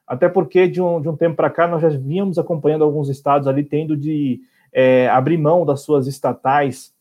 [0.07, 3.49] até porque de um, de um tempo para cá nós já vínhamos acompanhando alguns estados
[3.49, 4.41] ali tendo de
[4.73, 6.93] é, abrir mão das suas estatais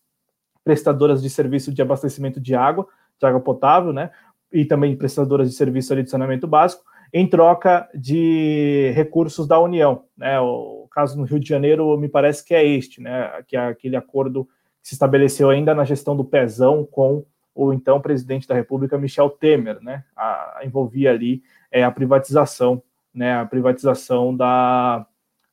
[0.63, 2.87] prestadoras de serviço de abastecimento de água,
[3.19, 4.11] de água potável, né,
[4.51, 10.03] e também prestadoras de serviço ali de saneamento básico, em troca de recursos da União,
[10.17, 13.67] né, o caso no Rio de Janeiro me parece que é este, né, que é
[13.67, 14.45] aquele acordo
[14.81, 17.25] que se estabeleceu ainda na gestão do Pezão com
[17.55, 21.41] o então presidente da República, Michel Temer, né, a, envolvia ali
[21.71, 22.81] é, a privatização
[23.13, 25.05] né, a privatização da,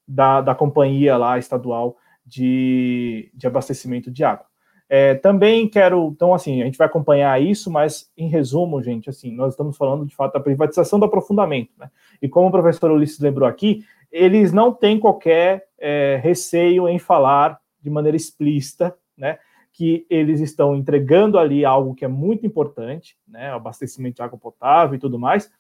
[0.09, 4.47] da, da companhia lá estadual de, de abastecimento de água.
[4.89, 9.31] É, também quero, então, assim, a gente vai acompanhar isso, mas em resumo, gente, assim,
[9.31, 11.89] nós estamos falando de fato da privatização do aprofundamento, né?
[12.21, 17.61] E como o professor Ulisses lembrou aqui, eles não têm qualquer é, receio em falar
[17.81, 19.39] de maneira explícita, né?
[19.73, 23.51] Que eles estão entregando ali algo que é muito importante, né?
[23.51, 25.51] Abastecimento de água potável e tudo mais,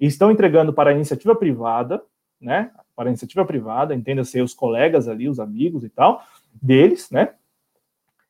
[0.00, 2.02] e estão entregando para a iniciativa privada,
[2.40, 2.70] né?
[2.94, 6.22] Para a iniciativa privada, entenda-se os colegas ali, os amigos e tal,
[6.60, 7.34] deles, né?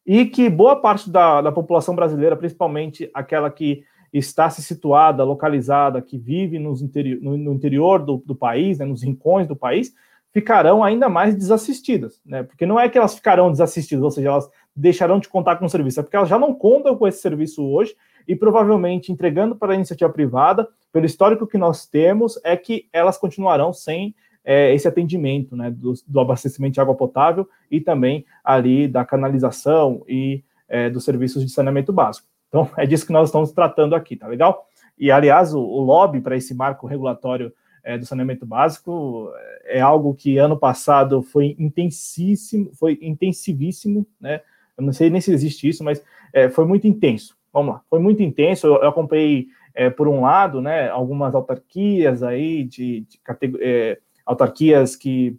[0.05, 6.03] E que boa parte da, da população brasileira, principalmente aquela que está se situada, localizada,
[6.03, 9.95] que vive interi no, no, interior do, do país, né, nos rincões do país,
[10.33, 12.43] ficarão ainda mais desassistidas, né?
[12.43, 15.69] Porque não é que elas ficarão desassistidas, ou seja, elas deixarão de contar com o
[15.69, 17.95] serviço, é porque elas já não contam com esse serviço hoje
[18.27, 23.19] e provavelmente entregando para a iniciativa privada, pelo histórico que nós temos, é que elas
[23.19, 24.15] continuarão sem
[24.45, 30.03] é, esse atendimento né, do, do, abastecimento de água potável e também ali da canalização
[30.09, 32.27] e é, dos serviços de saneamento básico.
[32.53, 34.69] Então, é disso que nós estamos tratando aqui, tá legal?
[34.99, 37.51] E, aliás, o, o lobby para esse marco regulatório
[37.83, 39.33] é, do saneamento básico
[39.65, 44.43] é algo que ano passado foi intensíssimo, foi intensivíssimo, né?
[44.77, 47.37] Eu não sei nem se existe isso, mas é, foi muito intenso.
[47.51, 48.67] Vamos lá, foi muito intenso.
[48.67, 53.21] Eu, eu acompanhei, é, por um lado, né, algumas autarquias aí, de, de
[53.61, 55.39] é, autarquias que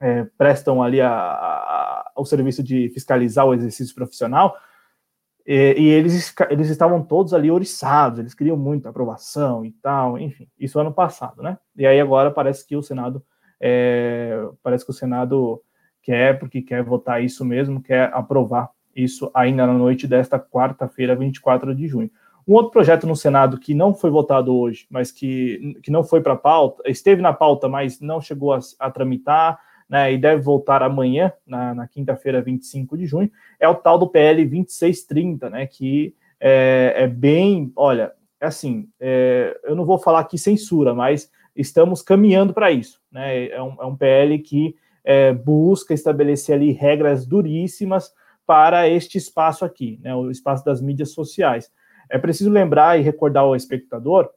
[0.00, 4.56] é, prestam ali a, a, o serviço de fiscalizar o exercício profissional,
[5.46, 10.48] e, e, eles, eles estavam todos ali oriçados, eles queriam muita aprovação e tal, enfim,
[10.58, 11.56] isso ano passado, né?
[11.76, 13.22] E aí agora parece que o Senado,
[13.60, 15.62] é, parece que o Senado
[16.02, 21.74] quer, porque quer votar isso mesmo, quer aprovar isso ainda na noite desta quarta-feira, 24
[21.74, 22.10] de junho.
[22.48, 26.20] Um outro projeto no Senado que não foi votado hoje, mas que, que não foi
[26.20, 30.82] para pauta, esteve na pauta, mas não chegou a, a tramitar, né, e deve voltar
[30.82, 36.14] amanhã, na, na quinta-feira, 25 de junho, é o tal do PL 2630, né, que
[36.40, 42.52] é, é bem, olha, assim, é, eu não vou falar aqui censura, mas estamos caminhando
[42.52, 48.12] para isso, né, é um, é um PL que é, busca estabelecer ali regras duríssimas
[48.44, 51.70] para este espaço aqui, né, o espaço das mídias sociais.
[52.08, 54.30] É preciso lembrar e recordar ao espectador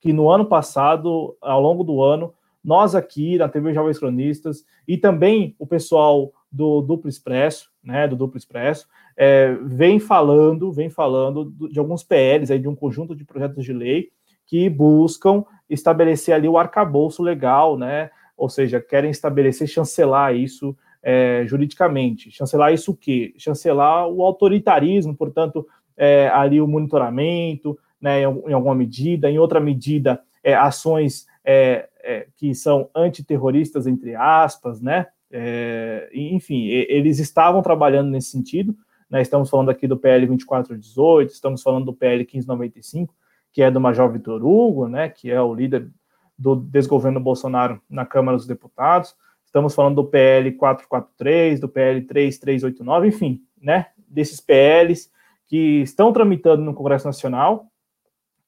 [0.00, 2.32] que no ano passado, ao longo do ano,
[2.66, 8.16] nós aqui na TV Jovens Cronistas e também o pessoal do Duplo Expresso, né, do
[8.16, 13.24] Duplo Expresso, é, vem falando, vem falando de alguns PLs aí de um conjunto de
[13.24, 14.08] projetos de lei
[14.44, 21.44] que buscam estabelecer ali o arcabouço legal, né, ou seja, querem estabelecer, chancelar isso é,
[21.46, 22.32] juridicamente.
[22.32, 23.32] Chancelar isso o quê?
[23.38, 25.64] Chancelar o autoritarismo, portanto,
[25.96, 31.88] é, ali o monitoramento, né, em, em alguma medida, em outra medida, é, ações é,
[32.02, 35.06] é, que são antiterroristas, entre aspas, né?
[35.30, 38.76] É, enfim, eles estavam trabalhando nesse sentido.
[39.08, 39.22] Né?
[39.22, 43.14] Estamos falando aqui do PL 2418, estamos falando do PL 1595,
[43.52, 45.08] que é do Major Vitor Hugo, né?
[45.08, 45.88] Que é o líder
[46.36, 49.14] do desgoverno Bolsonaro na Câmara dos Deputados.
[49.44, 53.86] Estamos falando do PL 443, do PL 3389, enfim, né?
[53.96, 55.10] Desses PLs
[55.46, 57.66] que estão tramitando no Congresso Nacional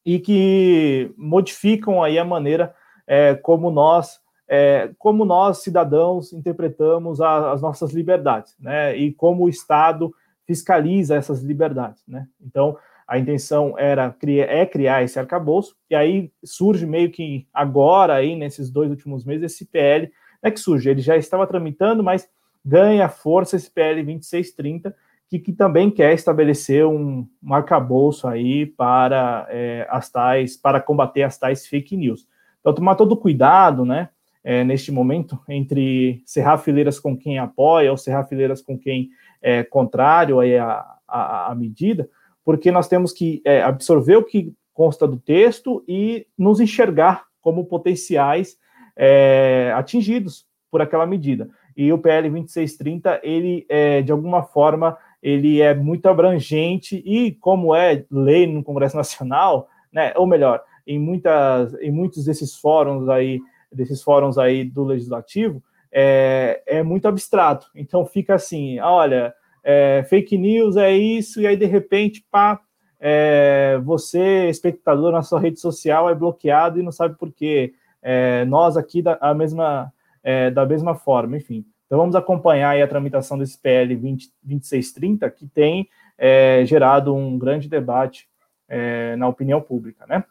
[0.04, 2.74] e que modificam aí a maneira
[3.08, 8.96] é, como nós é, como nós cidadãos interpretamos a, as nossas liberdades, né?
[8.96, 10.14] E como o Estado
[10.46, 12.26] fiscaliza essas liberdades, né?
[12.40, 12.76] Então
[13.06, 14.14] a intenção era
[14.48, 19.52] é criar esse arcabouço e aí surge meio que agora aí nesses dois últimos meses
[19.52, 20.10] esse PL
[20.42, 22.28] é que surge, ele já estava tramitando, mas
[22.64, 24.94] ganha força esse PL 2630
[25.28, 31.22] que, que também quer estabelecer um, um arcabouço aí para é, as tais, para combater
[31.22, 32.26] as tais fake news.
[32.60, 34.08] Então, tomar todo cuidado, né,
[34.42, 39.10] é, neste momento, entre cerrar fileiras com quem apoia ou cerrar fileiras com quem
[39.42, 42.08] é contrário aí a, a, a medida,
[42.44, 47.66] porque nós temos que é, absorver o que consta do texto e nos enxergar como
[47.66, 48.56] potenciais
[48.96, 51.50] é, atingidos por aquela medida.
[51.76, 57.74] E o PL 2630, ele, é, de alguma forma, ele é muito abrangente e, como
[57.74, 63.40] é lei no Congresso Nacional, né, ou melhor, em, muitas, em muitos desses fóruns aí,
[63.70, 65.62] desses fóruns aí do Legislativo,
[65.92, 67.68] é, é muito abstrato.
[67.74, 72.60] Então fica assim, olha, é, fake news é isso, e aí de repente, pá,
[72.98, 77.74] é, você, espectador na sua rede social, é bloqueado e não sabe por quê.
[78.02, 79.92] É, nós aqui da, a mesma,
[80.22, 81.64] é, da mesma forma, enfim.
[81.86, 85.88] Então, vamos acompanhar a tramitação desse PL 20, 2630, que tem
[86.18, 88.28] é, gerado um grande debate
[88.68, 90.24] é, na opinião pública, né?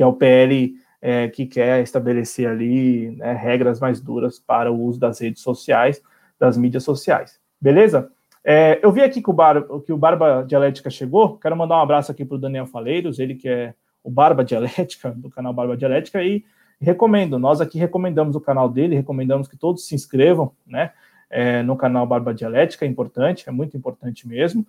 [0.00, 4.80] Que é o PL é, que quer estabelecer ali né, regras mais duras para o
[4.82, 6.00] uso das redes sociais,
[6.38, 7.38] das mídias sociais.
[7.60, 8.10] Beleza?
[8.42, 11.36] É, eu vi aqui que o, Bar, que o Barba Dialética chegou.
[11.36, 15.10] Quero mandar um abraço aqui para o Daniel Faleiros, ele que é o Barba Dialética,
[15.14, 16.46] do canal Barba Dialética, e
[16.80, 17.38] recomendo.
[17.38, 20.92] Nós aqui recomendamos o canal dele, recomendamos que todos se inscrevam, né?
[21.28, 24.66] É, no canal Barba Dialética, é importante, é muito importante mesmo.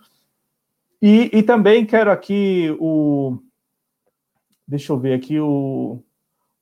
[1.02, 3.38] E, e também quero aqui o.
[4.68, 6.04] Deixa eu ver aqui o.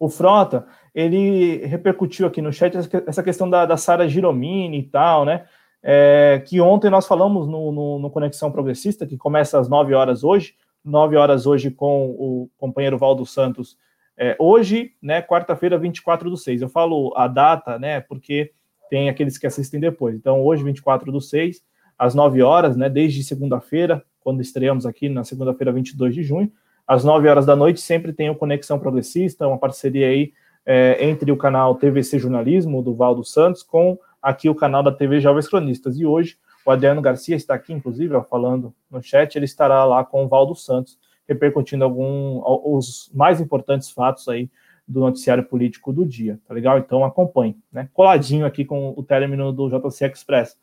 [0.01, 0.65] O Frota,
[0.95, 2.73] ele repercutiu aqui no chat
[3.05, 5.45] essa questão da, da Sara Giromini e tal, né?
[5.83, 10.23] É, que ontem nós falamos no, no, no, Conexão Progressista, que começa às 9 horas
[10.23, 10.55] hoje,
[10.85, 13.77] 9 horas hoje com o companheiro Valdo Santos
[14.21, 16.61] é, hoje, né, quarta-feira, 24 do 6.
[16.61, 18.51] Eu falo a data, né, porque
[18.89, 20.13] tem aqueles que assistem depois.
[20.13, 21.63] Então, hoje, 24 do 6,
[21.97, 26.51] às 9 horas, né, desde segunda-feira, quando estreamos aqui na segunda-feira, 22 de junho,
[26.89, 30.33] às 9 horas da noite, sempre tem o Conexão Progressista, uma parceria aí
[30.65, 35.19] é, entre o canal TVC Jornalismo, do Valdo Santos, com aqui o canal da TV
[35.19, 35.99] Jovens Cronistas.
[35.99, 40.03] E hoje, o Adriano Garcia está aqui, inclusive, ó, falando no chat, ele estará lá
[40.03, 40.97] com o Valdo Santos,
[41.27, 44.49] repercutindo algum, os mais importantes fatos aí
[44.87, 46.79] do noticiário político do dia, tá legal?
[46.79, 47.87] Então acompanhe, né?
[47.93, 50.57] Coladinho aqui com o término do JC Express.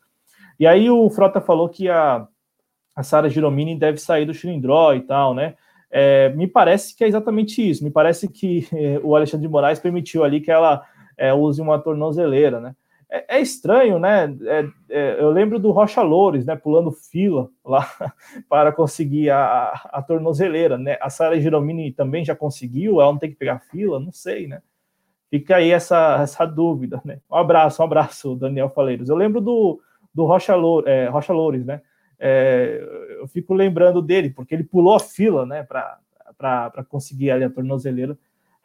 [0.59, 2.27] E aí o Frota falou que a,
[2.93, 5.55] a Sara Giromini deve sair do Chilindró e tal, né?
[5.89, 7.83] É, me parece que é exatamente isso.
[7.83, 10.83] Me parece que é, o Alexandre de Moraes permitiu ali que ela
[11.17, 12.75] é, use uma tornozeleira, né?
[13.09, 14.35] É, é estranho, né?
[14.43, 16.55] É, é, eu lembro do Rocha Loures, né?
[16.55, 17.89] Pulando fila lá
[18.49, 20.97] para conseguir a, a, tornozeleira, né?
[21.01, 24.61] A Sara Giromini também já conseguiu, ela não tem que pegar fila, não sei, né?
[25.29, 27.19] Fica aí essa, essa dúvida, né?
[27.29, 29.09] Um abraço, um abraço, Daniel Faleiros.
[29.09, 29.81] Eu lembro do,
[30.13, 31.81] do Rocha, Loures, é, Rocha Loures, né?
[32.19, 35.63] É, eu fico lembrando dele, porque ele pulou a fila, né?
[35.63, 38.17] Para conseguir ali a tornozeleira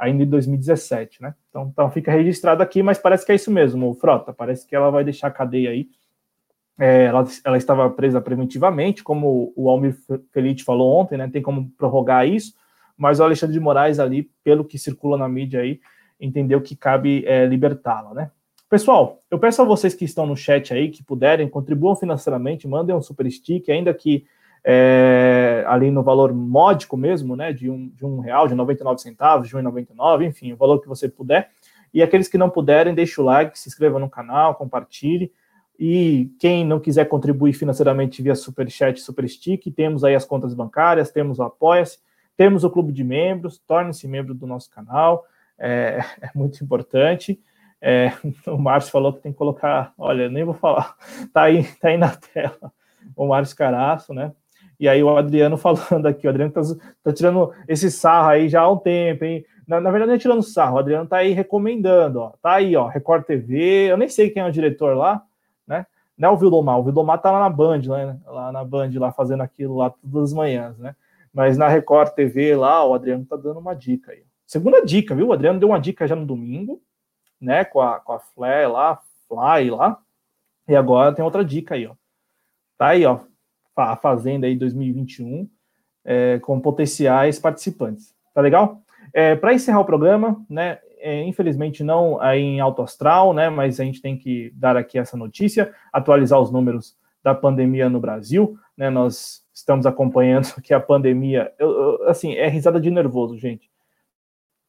[0.02, 1.34] ainda em 2017, né?
[1.48, 4.32] Então, então fica registrado aqui, mas parece que é isso mesmo, Frota.
[4.32, 5.88] Parece que ela vai deixar a cadeia aí.
[6.78, 9.96] É, ela, ela, estava presa preventivamente, como o Almir
[10.32, 11.28] Felite falou ontem, né?
[11.28, 12.54] Tem como prorrogar isso,
[12.96, 15.80] mas o Alexandre de Moraes ali, pelo que circula na mídia aí,
[16.18, 18.30] entendeu que cabe é, libertá-la, né?
[18.72, 22.96] Pessoal, eu peço a vocês que estão no chat aí, que puderem, contribuam financeiramente, mandem
[22.96, 24.24] um super stick, ainda que
[24.64, 29.46] é, ali no valor módico mesmo, né, de um, de um real, de 99 centavos,
[29.46, 31.50] de 1,99, enfim, o valor que você puder.
[31.92, 35.30] E aqueles que não puderem, deixe o like, se inscreva no canal, compartilhe.
[35.78, 41.10] E quem não quiser contribuir financeiramente via Superchat e Superstick, temos aí as contas bancárias,
[41.10, 41.98] temos o Apoia-se,
[42.38, 45.26] temos o clube de membros, torne-se membro do nosso canal,
[45.58, 47.38] é, é muito importante.
[47.84, 48.12] É,
[48.46, 50.94] o Márcio falou que tem que colocar, olha, nem vou falar,
[51.34, 52.72] tá aí, tá aí na tela,
[53.16, 54.32] o Márcio Caraço, né?
[54.78, 56.60] E aí o Adriano falando aqui, o Adriano tá,
[57.02, 59.44] tá tirando esse sarro aí já há um tempo, hein?
[59.66, 62.32] Na, na verdade, não é tirando sarro, o Adriano tá aí recomendando, ó.
[62.40, 65.22] Tá aí, ó, Record TV, eu nem sei quem é o diretor lá,
[65.66, 65.86] né?
[66.16, 68.16] Não é o Vildomar, o Vildomar tá lá na Band, né?
[68.26, 70.94] lá na Band, lá fazendo aquilo lá todas as manhãs, né?
[71.32, 74.22] Mas na Record TV lá, o Adriano tá dando uma dica aí.
[74.46, 75.28] Segunda dica, viu?
[75.28, 76.80] O Adriano deu uma dica já no domingo,
[77.42, 77.64] né?
[77.64, 79.98] Com a, com a Fly lá, Fly lá.
[80.68, 81.94] E agora tem outra dica aí, ó.
[82.78, 83.20] Tá aí, ó.
[83.76, 85.48] A Fazenda aí 2021,
[86.04, 88.14] é, com potenciais participantes.
[88.32, 88.80] Tá legal?
[89.12, 90.78] É, Para encerrar o programa, né?
[91.04, 93.50] É, infelizmente não aí em alto astral, né?
[93.50, 97.98] Mas a gente tem que dar aqui essa notícia, atualizar os números da pandemia no
[97.98, 98.88] Brasil, né?
[98.88, 103.70] Nós estamos acompanhando que a pandemia, eu, eu, assim, é risada de nervoso, gente.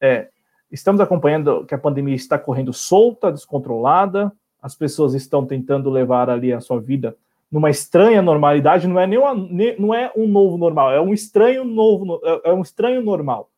[0.02, 0.30] É,
[0.74, 6.52] estamos acompanhando que a pandemia está correndo solta, descontrolada, as pessoas estão tentando levar ali
[6.52, 7.16] a sua vida
[7.52, 12.20] numa estranha normalidade, não é nem não é um novo normal, é um estranho novo,
[12.24, 13.52] é, é um estranho normal.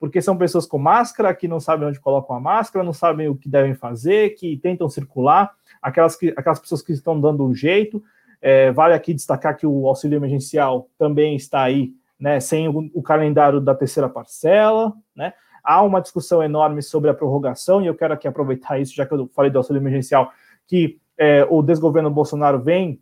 [0.00, 3.36] Porque são pessoas com máscara que não sabem onde colocam a máscara, não sabem o
[3.36, 5.52] que devem fazer, que tentam circular,
[5.82, 8.02] aquelas, que, aquelas pessoas que estão dando um jeito.
[8.40, 13.02] É, vale aqui destacar que o auxílio emergencial também está aí, né, sem o, o
[13.02, 15.34] calendário da terceira parcela, né?
[15.66, 19.12] Há uma discussão enorme sobre a prorrogação, e eu quero aqui aproveitar isso, já que
[19.12, 20.30] eu falei do auxílio emergencial,
[20.64, 23.00] que é, o desgoverno Bolsonaro vem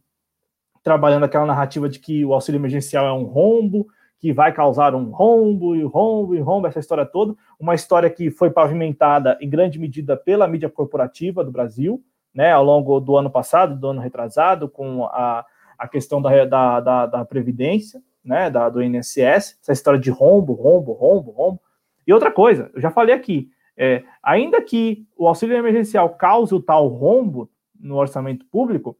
[0.82, 3.86] trabalhando aquela narrativa de que o auxílio emergencial é um rombo,
[4.18, 8.30] que vai causar um rombo e rombo e rombo, essa história toda, uma história que
[8.30, 13.30] foi pavimentada em grande medida pela mídia corporativa do Brasil, né, ao longo do ano
[13.30, 15.44] passado, do ano retrasado, com a,
[15.78, 20.54] a questão da, da, da, da Previdência, né, da, do INSS, essa história de rombo,
[20.54, 21.60] rombo, rombo, rombo,
[22.06, 26.60] e outra coisa, eu já falei aqui, é, ainda que o auxílio emergencial cause o
[26.60, 28.96] tal rombo no orçamento público,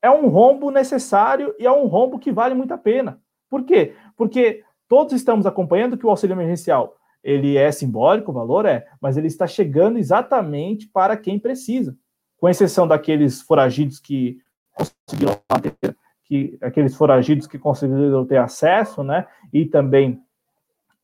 [0.00, 3.20] é um rombo necessário e é um rombo que vale muito a pena.
[3.48, 3.94] Por quê?
[4.16, 9.16] Porque todos estamos acompanhando que o auxílio emergencial ele é simbólico, o valor é, mas
[9.16, 11.96] ele está chegando exatamente para quem precisa,
[12.36, 14.38] com exceção daqueles foragidos que
[14.74, 20.20] conseguiram ter, que aqueles foragidos que conseguiram ter acesso, né, e também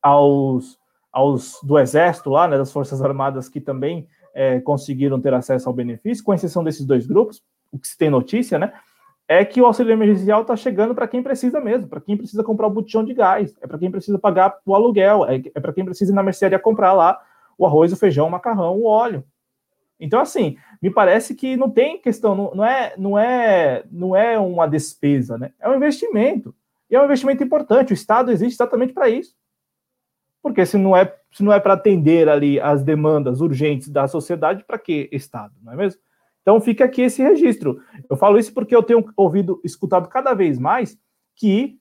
[0.02, 0.79] aos
[1.12, 5.74] aos do Exército lá, né, das Forças Armadas que também é, conseguiram ter acesso ao
[5.74, 7.42] benefício, com exceção desses dois grupos,
[7.72, 8.72] o que se tem notícia, né,
[9.26, 12.66] é que o auxílio emergencial está chegando para quem precisa mesmo, para quem precisa comprar
[12.66, 15.84] o botijão de gás, é para quem precisa pagar o aluguel, é, é para quem
[15.84, 17.20] precisa ir na mercearia comprar lá
[17.56, 19.22] o arroz, o feijão, o macarrão, o óleo.
[20.00, 24.38] Então, assim, me parece que não tem questão, não, não, é, não, é, não é
[24.38, 25.52] uma despesa, né?
[25.60, 26.54] É um investimento.
[26.90, 27.92] E é um investimento importante.
[27.92, 29.34] O Estado existe exatamente para isso.
[30.42, 34.64] Porque se não é, se não é para atender ali as demandas urgentes da sociedade,
[34.64, 36.00] para que Estado, não é mesmo?
[36.42, 37.80] Então fica aqui esse registro.
[38.08, 40.98] Eu falo isso porque eu tenho ouvido, escutado cada vez mais
[41.36, 41.78] que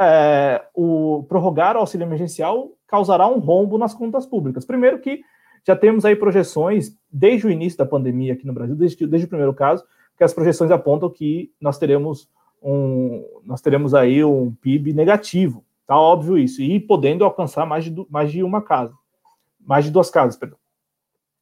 [0.00, 4.64] é, o prorrogar o auxílio emergencial causará um rombo nas contas públicas.
[4.64, 5.20] Primeiro que
[5.66, 9.28] já temos aí projeções desde o início da pandemia aqui no Brasil, desde, desde o
[9.28, 9.84] primeiro caso,
[10.16, 12.28] que as projeções apontam que nós teremos
[12.62, 16.60] um, nós teremos aí um PIB negativo Tá óbvio isso.
[16.60, 18.92] E podendo alcançar mais de, mais de uma casa.
[19.58, 20.58] Mais de duas casas, perdão.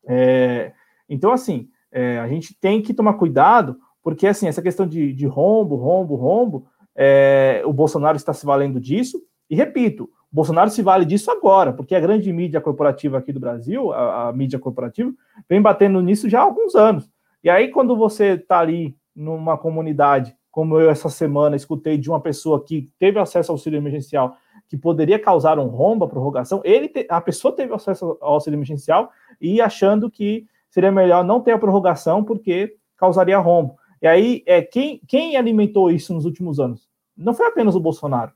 [0.06, 0.73] É,
[1.09, 5.27] então, assim, é, a gente tem que tomar cuidado, porque, assim, essa questão de, de
[5.27, 9.20] rombo, rombo, rombo, é, o Bolsonaro está se valendo disso.
[9.51, 13.40] E, repito, o Bolsonaro se vale disso agora, porque a grande mídia corporativa aqui do
[13.40, 15.12] Brasil, a, a mídia corporativa,
[15.48, 17.10] vem batendo nisso já há alguns anos.
[17.43, 22.19] E aí, quando você está ali numa comunidade como eu essa semana escutei de uma
[22.19, 26.89] pessoa que teve acesso ao auxílio emergencial, que poderia causar um rombo, a prorrogação, ele
[26.89, 31.53] te, a pessoa teve acesso ao auxílio emergencial e achando que seria melhor não ter
[31.53, 33.77] a prorrogação porque causaria rombo.
[34.01, 36.89] E aí, é, quem, quem alimentou isso nos últimos anos?
[37.15, 38.33] Não foi apenas o Bolsonaro.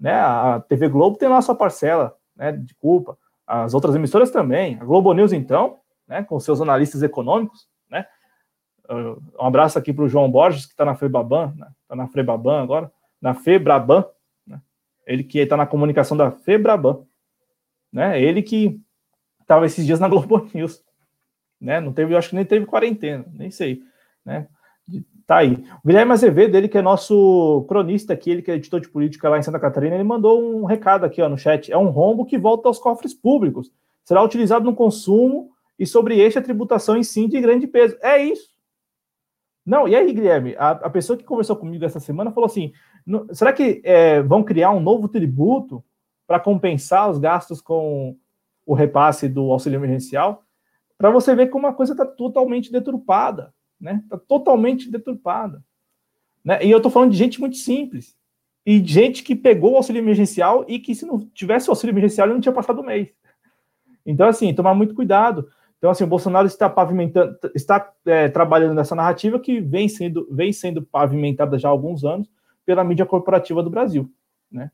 [0.00, 0.14] Né?
[0.14, 3.16] A TV Globo tem lá sua parcela né, de culpa.
[3.46, 4.78] As outras emissoras também.
[4.80, 5.76] A Globo News, então,
[6.08, 7.68] né, com seus analistas econômicos,
[8.88, 11.72] um abraço aqui para o João Borges, que está na Febaban, está né?
[11.88, 14.04] Tá na Febaban agora, na Febraban,
[14.46, 14.60] né?
[15.06, 17.00] ele que está na comunicação da Febraban,
[17.92, 18.20] né?
[18.20, 18.80] ele que
[19.40, 20.82] estava esses dias na Globo News,
[21.60, 21.80] né?
[21.80, 23.82] não teve, acho que nem teve quarentena, nem sei,
[24.24, 24.46] né?
[25.26, 25.64] Tá aí.
[25.82, 29.28] O Guilherme Azevedo, ele que é nosso cronista aqui, ele que é editor de política
[29.28, 31.72] lá em Santa Catarina, ele mandou um recado aqui ó, no chat.
[31.72, 33.72] É um rombo que volta aos cofres públicos.
[34.04, 37.96] Será utilizado no consumo e sobre este a tributação em si de grande peso.
[38.00, 38.55] É isso.
[39.66, 42.72] Não, e aí, Guilherme, a, a pessoa que conversou comigo essa semana falou assim:
[43.32, 45.84] será que é, vão criar um novo tributo
[46.24, 48.16] para compensar os gastos com
[48.64, 50.44] o repasse do auxílio emergencial?
[50.96, 54.00] Para você ver como a coisa está totalmente deturpada, né?
[54.04, 55.62] Está totalmente deturpada.
[56.44, 56.64] Né?
[56.64, 58.16] E eu estou falando de gente muito simples.
[58.64, 62.26] e gente que pegou o auxílio emergencial e que se não tivesse o auxílio emergencial
[62.26, 63.08] ele não tinha passado o mês.
[64.04, 65.48] Então, assim, tomar muito cuidado.
[65.78, 70.52] Então, assim, o Bolsonaro está pavimentando, está é, trabalhando nessa narrativa que vem sendo, vem
[70.52, 72.28] sendo pavimentada já há alguns anos
[72.64, 74.10] pela mídia corporativa do Brasil,
[74.50, 74.70] né?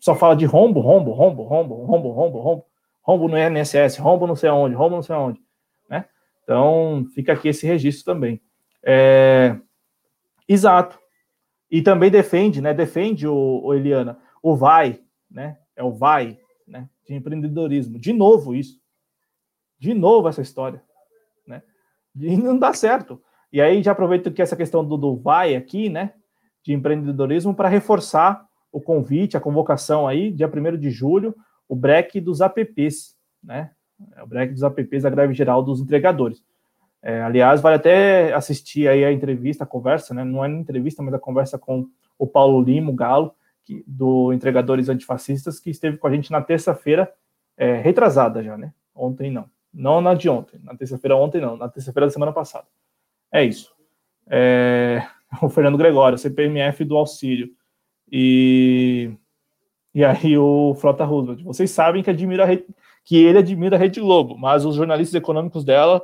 [0.00, 2.66] Só fala de rombo, rombo, rombo, rombo, rombo, rombo, rombo,
[3.02, 5.40] rombo no INSS, rombo não sei aonde, rombo não sei aonde,
[5.88, 6.06] né?
[6.42, 8.40] Então, fica aqui esse registro também.
[8.82, 9.56] É...
[10.48, 10.98] Exato.
[11.70, 12.72] E também defende, né?
[12.72, 15.00] Defende o, o Eliana, o vai,
[15.30, 15.58] né?
[15.76, 16.88] É o vai, né?
[17.06, 17.98] De empreendedorismo.
[17.98, 18.80] De novo isso.
[19.78, 20.82] De novo essa história,
[21.46, 21.62] né?
[22.16, 23.22] E não dá certo.
[23.52, 26.14] E aí já aproveito que essa questão do, do vai aqui, né?
[26.62, 31.34] De empreendedorismo para reforçar o convite, a convocação aí, dia 1 de julho,
[31.68, 33.70] o break dos APPs, né?
[34.16, 36.42] É o break dos APPs, a greve geral dos entregadores.
[37.02, 40.24] É, aliás, vale até assistir aí a entrevista, a conversa, né?
[40.24, 41.86] Não é entrevista, mas a conversa com
[42.18, 43.34] o Paulo Limo, Galo,
[43.64, 47.12] que, do Entregadores Antifascistas, que esteve com a gente na terça-feira,
[47.56, 48.72] é, retrasada já, né?
[48.94, 49.48] Ontem não.
[49.78, 50.58] Não na de ontem.
[50.64, 51.56] Na terça-feira ontem não.
[51.56, 52.66] Na terça-feira da semana passada.
[53.30, 53.72] É isso.
[54.26, 55.06] É,
[55.40, 57.48] o Fernando Gregório, CPMF do auxílio.
[58.10, 59.12] E,
[59.94, 61.44] e aí o Frota Roosevelt.
[61.44, 62.44] Vocês sabem que, admira
[63.04, 66.02] que ele admira a Rede Globo, mas os jornalistas econômicos dela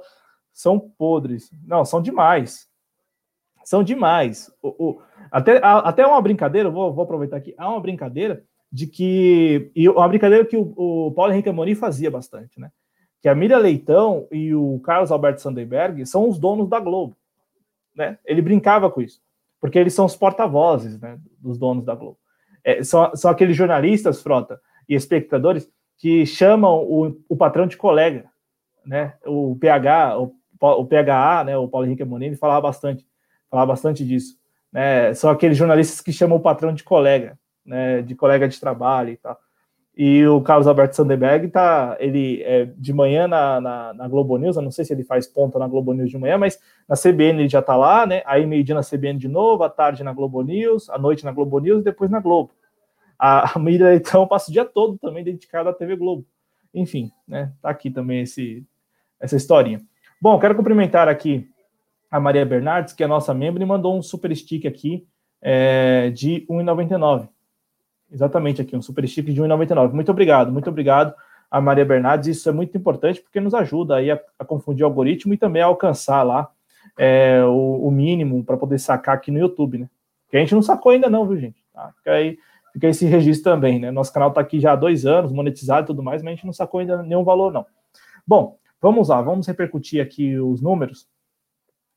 [0.52, 1.50] são podres.
[1.66, 2.68] Não, são demais.
[3.64, 4.52] São demais.
[4.62, 5.02] O, o,
[5.32, 9.72] até, a, até uma brincadeira, vou, vou aproveitar aqui, há uma brincadeira de que.
[9.74, 12.70] E uma brincadeira que o, o Paulo Henrique Amorim fazia bastante, né?
[13.24, 17.16] Que a Miriam Leitão e o Carlos Alberto Sandenberg são os donos da Globo.
[17.96, 18.18] Né?
[18.22, 19.18] Ele brincava com isso,
[19.58, 22.18] porque eles são os porta-vozes né, dos donos da Globo.
[22.62, 28.26] É, são, são aqueles jornalistas, Frota, e espectadores que chamam o, o patrão de colega,
[28.84, 29.14] né?
[29.24, 33.06] O PH, o o PHA, né, o Paulo Henrique Amorim, falava bastante,
[33.50, 34.38] falava bastante disso.
[34.70, 35.14] Né?
[35.14, 39.16] São aqueles jornalistas que chamam o patrão de colega, né, de colega de trabalho e
[39.16, 39.38] tal.
[39.96, 44.56] E o Carlos Alberto Sandenberg tá, ele é, de manhã na, na, na, Globo News,
[44.56, 46.58] eu não sei se ele faz ponta na Globo News de manhã, mas
[46.88, 48.20] na CBN ele já tá lá, né?
[48.26, 51.60] Aí meio-dia na CBN de novo, à tarde na Globo News, à noite na Globo
[51.60, 52.50] News e depois na Globo.
[53.16, 56.26] A, a Miriam então passa o dia todo também dedicada à TV Globo.
[56.74, 57.52] Enfim, né?
[57.62, 58.66] Tá aqui também esse,
[59.20, 59.80] essa historinha.
[60.20, 61.48] Bom, quero cumprimentar aqui
[62.10, 65.06] a Maria Bernardes, que é nossa membro, e mandou um super stick aqui
[65.40, 67.28] é, de 1,99.
[68.10, 69.92] Exatamente aqui, um super stick de 1,99.
[69.92, 71.14] Muito obrigado, muito obrigado
[71.50, 72.36] a Maria Bernardes.
[72.36, 75.62] Isso é muito importante porque nos ajuda aí a, a confundir o algoritmo e também
[75.62, 76.50] a alcançar lá
[76.98, 79.88] é, o, o, mínimo para poder sacar aqui no YouTube, né?
[80.28, 81.64] Que a gente não sacou ainda não, viu, gente?
[81.72, 81.92] Tá?
[81.96, 82.38] Fica aí,
[82.72, 83.90] fica esse registro também, né?
[83.90, 86.46] Nosso canal está aqui já há dois anos, monetizado e tudo mais, mas a gente
[86.46, 87.66] não sacou ainda nenhum valor, não.
[88.26, 91.08] Bom, Vamos lá, vamos repercutir aqui os números.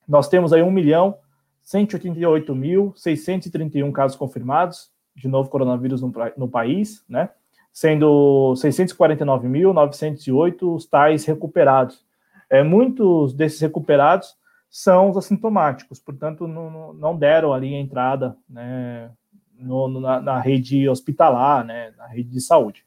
[0.08, 1.18] Nós temos aí 1 milhão
[1.66, 7.30] 188.631 casos confirmados de novo coronavírus no, no país, né?
[7.74, 12.06] Sendo 649.908 os tais recuperados.
[12.50, 14.38] É, muitos desses recuperados
[14.70, 19.12] são os assintomáticos, portanto, não, não deram ali a entrada né,
[19.60, 22.86] no, na, na, rede hospitalar, né, na rede de saúde.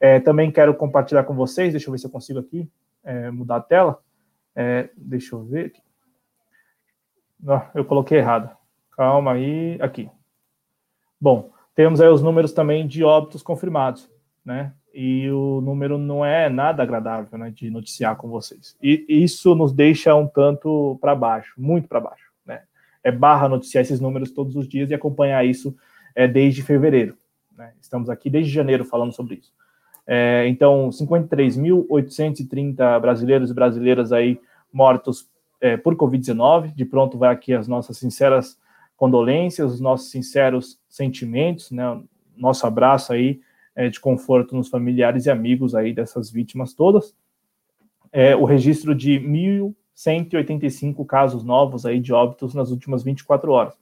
[0.00, 2.70] É, também quero compartilhar com vocês, deixa eu ver se eu consigo aqui,
[3.02, 4.00] é, mudar a tela.
[4.54, 5.82] É, deixa eu ver aqui.
[7.40, 8.56] Não, eu coloquei errado.
[8.96, 10.10] Calma aí, aqui.
[11.20, 14.10] Bom, temos aí os números também de óbitos confirmados,
[14.44, 14.72] né?
[14.94, 18.74] E o número não é nada agradável, né, de noticiar com vocês.
[18.82, 22.62] E isso nos deixa um tanto para baixo, muito para baixo, né?
[23.04, 25.76] É barra noticiar esses números todos os dias e acompanhar isso
[26.14, 27.14] é, desde fevereiro.
[27.56, 27.72] Né?
[27.80, 29.52] Estamos aqui desde janeiro falando sobre isso.
[30.06, 34.40] É, então, 53.830 brasileiros e brasileiras aí
[34.72, 35.28] mortos
[35.60, 36.74] é, por Covid-19.
[36.74, 38.58] De pronto, vai aqui as nossas sinceras
[38.98, 42.02] condolências, os nossos sinceros sentimentos, né?
[42.36, 43.40] Nosso abraço aí
[43.74, 47.14] é, de conforto nos familiares e amigos aí dessas vítimas todas.
[48.12, 53.74] É, o registro de 1.185 casos novos aí de óbitos nas últimas 24 horas.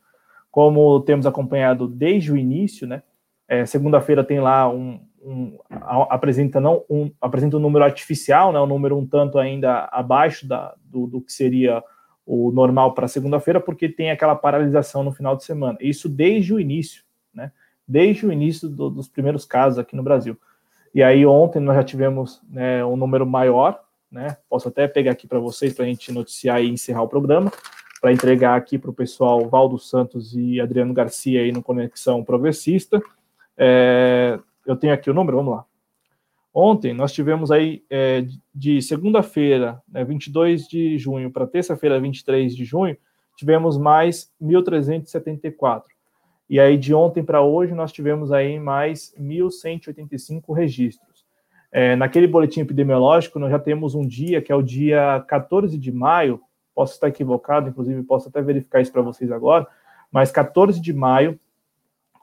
[0.50, 3.02] Como temos acompanhado desde o início, né?
[3.48, 5.58] É, Segunda-feira tem lá um, um,
[6.10, 10.74] apresenta não um, apresenta um número artificial, né, um número um tanto ainda abaixo da,
[10.84, 11.82] do, do que seria
[12.26, 15.78] o normal para segunda-feira, porque tem aquela paralisação no final de semana.
[15.80, 17.52] Isso desde o início, né?
[17.86, 20.36] Desde o início do, dos primeiros casos aqui no Brasil.
[20.92, 23.80] E aí ontem nós já tivemos né, um número maior,
[24.10, 24.36] né?
[24.48, 27.52] Posso até pegar aqui para vocês para a gente noticiar e encerrar o programa,
[28.00, 33.00] para entregar aqui para o pessoal Valdo Santos e Adriano Garcia aí no Conexão Progressista.
[33.56, 35.64] É, eu tenho aqui o número, vamos lá.
[36.58, 38.24] Ontem nós tivemos aí é,
[38.54, 42.96] de segunda-feira, né, 22 de junho, para terça-feira, 23 de junho,
[43.36, 45.82] tivemos mais 1.374.
[46.48, 51.26] E aí, de ontem para hoje, nós tivemos aí mais 1.185 registros.
[51.70, 55.92] É, naquele boletim epidemiológico, nós já temos um dia, que é o dia 14 de
[55.92, 56.40] maio,
[56.74, 59.66] posso estar equivocado, inclusive posso até verificar isso para vocês agora,
[60.10, 61.38] mas 14 de maio,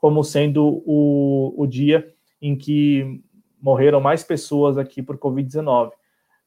[0.01, 2.11] como sendo o, o dia
[2.41, 3.21] em que
[3.63, 5.91] morreram mais pessoas aqui por Covid-19.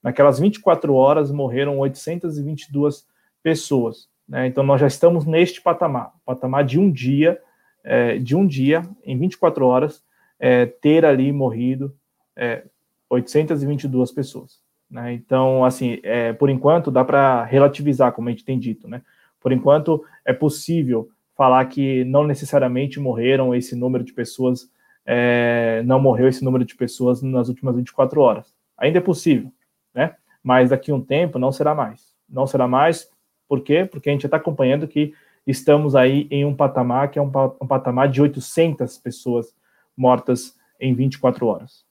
[0.03, 3.07] Naquelas 24 horas, morreram 822
[3.43, 4.07] pessoas.
[4.29, 4.47] Né?
[4.47, 7.41] Então, nós já estamos neste patamar, patamar de um dia,
[7.83, 10.05] é, de um dia, em 24 horas,
[10.39, 11.97] é, ter ali morrido
[12.37, 12.65] é,
[13.09, 14.61] 822 pessoas.
[14.91, 15.15] Né?
[15.15, 18.87] Então, assim, é, por enquanto, dá para relativizar, como a gente tem dito.
[18.87, 19.01] Né?
[19.41, 24.71] Por enquanto, é possível falar que não necessariamente morreram esse número de pessoas,
[25.07, 28.53] é, não morreu esse número de pessoas nas últimas 24 horas.
[28.77, 29.53] Ainda é possível,
[29.95, 30.17] né?
[30.43, 32.13] Mas daqui a um tempo não será mais.
[32.29, 33.09] Não será mais
[33.49, 33.89] por quê?
[33.91, 35.15] Porque a gente está acompanhando que
[35.47, 37.31] estamos aí em um patamar que é um,
[37.61, 39.55] um, patamar de 800 pessoas
[39.97, 41.85] mortas em 24 horas,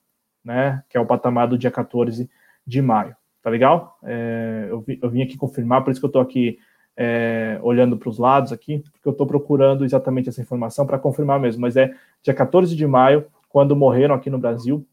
[0.44, 0.84] né?
[0.90, 2.30] Que é o patamar do dia 14
[2.68, 3.16] de maio.
[3.42, 3.98] Tá legal?
[4.04, 6.58] É, eu, vi, eu, vim aqui confirmar, por isso que eu estou aqui
[6.98, 11.40] é, olhando para os lados aqui, porque eu estou procurando exatamente essa informação para confirmar
[11.40, 11.62] mesmo.
[11.62, 11.94] Mas é
[12.24, 14.86] dia 14 de maio, quando morreram aqui no Brasil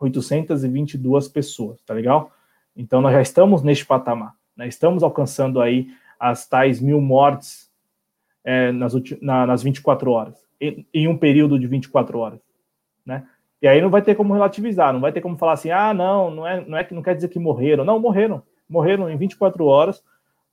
[0.00, 2.30] 822 pessoas, tá legal?
[2.76, 4.34] Então nós já estamos neste patamar.
[4.56, 4.68] Né?
[4.68, 5.88] Estamos alcançando aí
[6.18, 7.70] as tais mil mortes
[8.44, 12.40] é, nas, na, nas 24 horas, em, em, um período de 24 horas.
[13.04, 13.26] Né?
[13.60, 16.30] E aí não vai ter como relativizar, não vai ter como falar assim, ah, não,
[16.30, 17.84] não é, não é que não quer dizer que morreram.
[17.84, 18.42] Não, morreram.
[18.68, 20.02] Morreram em 24 horas,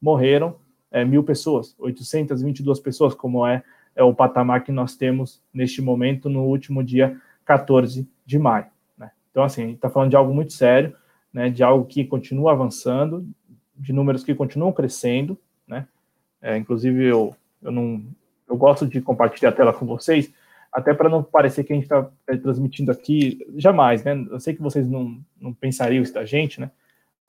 [0.02, 0.56] morreram
[0.94, 3.64] é, mil pessoas, 822 pessoas, como é,
[3.95, 8.68] é o patamar que nós temos neste momento, no último dia 14 de maio.
[8.95, 9.11] Né?
[9.32, 10.95] Então, assim, a gente está falando de algo muito sério,
[11.34, 13.28] né, de algo que continua avançando,
[13.76, 15.36] de números que continuam crescendo,
[15.68, 15.88] né?
[16.40, 18.06] É, inclusive eu, eu não
[18.48, 20.32] eu gosto de compartilhar a tela com vocês,
[20.72, 24.14] até para não parecer que a gente está é, transmitindo aqui jamais, né?
[24.30, 26.70] Eu sei que vocês não, não pensariam isso da gente, né?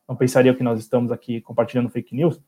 [0.07, 2.39] Não pensariam que nós estamos aqui compartilhando fake news,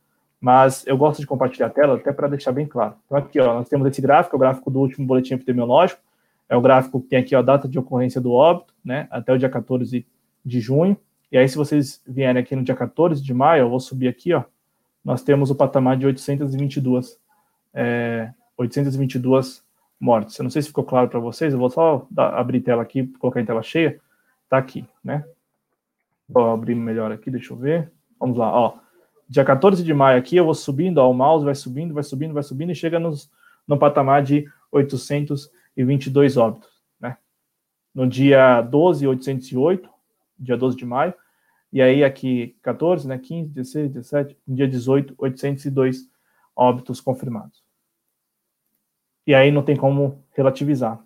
[0.46, 2.94] mas eu gosto de compartilhar a tela até para deixar bem claro.
[3.04, 6.00] Então aqui, ó, nós temos esse gráfico, é o gráfico do último boletim epidemiológico,
[6.48, 9.08] é o gráfico que tem aqui ó, a data de ocorrência do óbito, né?
[9.10, 10.06] Até o dia 14
[10.44, 10.96] de junho.
[11.32, 14.32] E aí, se vocês vierem aqui no dia 14 de maio, eu vou subir aqui,
[14.34, 14.44] ó,
[15.04, 17.18] nós temos o patamar de 822,
[17.74, 19.64] é, 822
[19.98, 20.38] mortes.
[20.38, 23.04] Eu não sei se ficou claro para vocês, eu vou só dar, abrir tela aqui,
[23.18, 23.98] colocar em tela cheia.
[24.48, 25.24] Tá aqui, né?
[26.28, 27.90] Vou abrir melhor aqui, deixa eu ver.
[28.20, 28.85] Vamos lá, ó.
[29.28, 32.32] Dia 14 de maio aqui, eu vou subindo, ó, o mouse vai subindo, vai subindo,
[32.32, 33.30] vai subindo e chega nos,
[33.66, 36.70] no patamar de 822 óbitos,
[37.00, 37.16] né?
[37.92, 39.88] No dia 12, 808,
[40.38, 41.12] dia 12 de maio,
[41.72, 46.08] e aí aqui 14, né, 15, 16, 17, no dia 18, 802
[46.54, 47.64] óbitos confirmados.
[49.26, 51.02] E aí não tem como relativizar.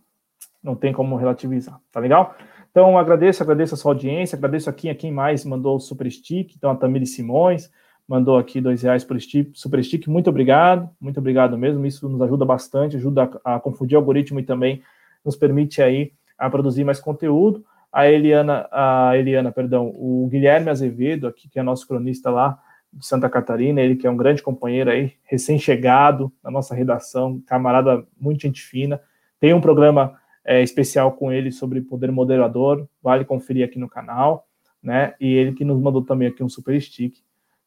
[0.63, 2.37] Não tem como relativizar, tá legal?
[2.71, 6.55] Então agradeço, agradeço a sua audiência, agradeço aqui a quem mais mandou o super stick,
[6.55, 7.71] então a Tamiri Simões
[8.11, 9.17] mandou aqui dois reais por
[9.55, 13.97] super stick, muito obrigado, muito obrigado mesmo, isso nos ajuda bastante, ajuda a, a confundir
[13.97, 14.83] o algoritmo e também
[15.25, 17.65] nos permite aí a produzir mais conteúdo.
[17.93, 22.59] A Eliana, a Eliana, perdão, o Guilherme Azevedo, aqui, que é nosso cronista lá
[22.93, 28.05] de Santa Catarina, ele que é um grande companheiro aí, recém-chegado na nossa redação, camarada
[28.21, 29.01] muito gente fina,
[29.39, 34.49] tem um programa é, especial com ele sobre poder moderador, vale conferir aqui no canal,
[34.83, 37.15] né, e ele que nos mandou também aqui um super stick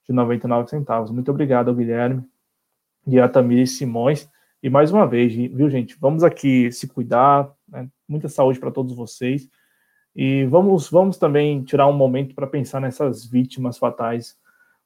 [0.06, 1.12] de 99 centavos.
[1.12, 2.24] Muito obrigado ao Guilherme
[3.08, 4.30] e a Tamir Simões,
[4.62, 8.96] e mais uma vez, viu, gente, vamos aqui se cuidar, né, muita saúde para todos
[8.96, 9.50] vocês,
[10.16, 14.38] e vamos, vamos também tirar um momento para pensar nessas vítimas fatais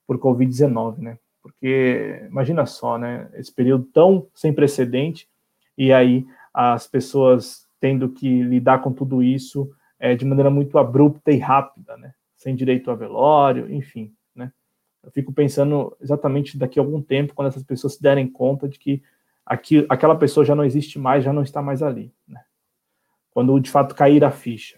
[0.08, 1.20] por Covid-19, né?
[1.44, 3.30] Porque imagina só, né?
[3.34, 5.30] Esse período tão sem precedente
[5.78, 9.70] e aí as pessoas tendo que lidar com tudo isso
[10.00, 12.14] é, de maneira muito abrupta e rápida, né?
[12.38, 14.14] Sem direito a velório, enfim?
[15.08, 18.78] Eu fico pensando exatamente daqui a algum tempo, quando essas pessoas se derem conta de
[18.78, 19.02] que
[19.46, 22.42] aqui, aquela pessoa já não existe mais, já não está mais ali, né?
[23.32, 24.78] Quando de fato cair a ficha.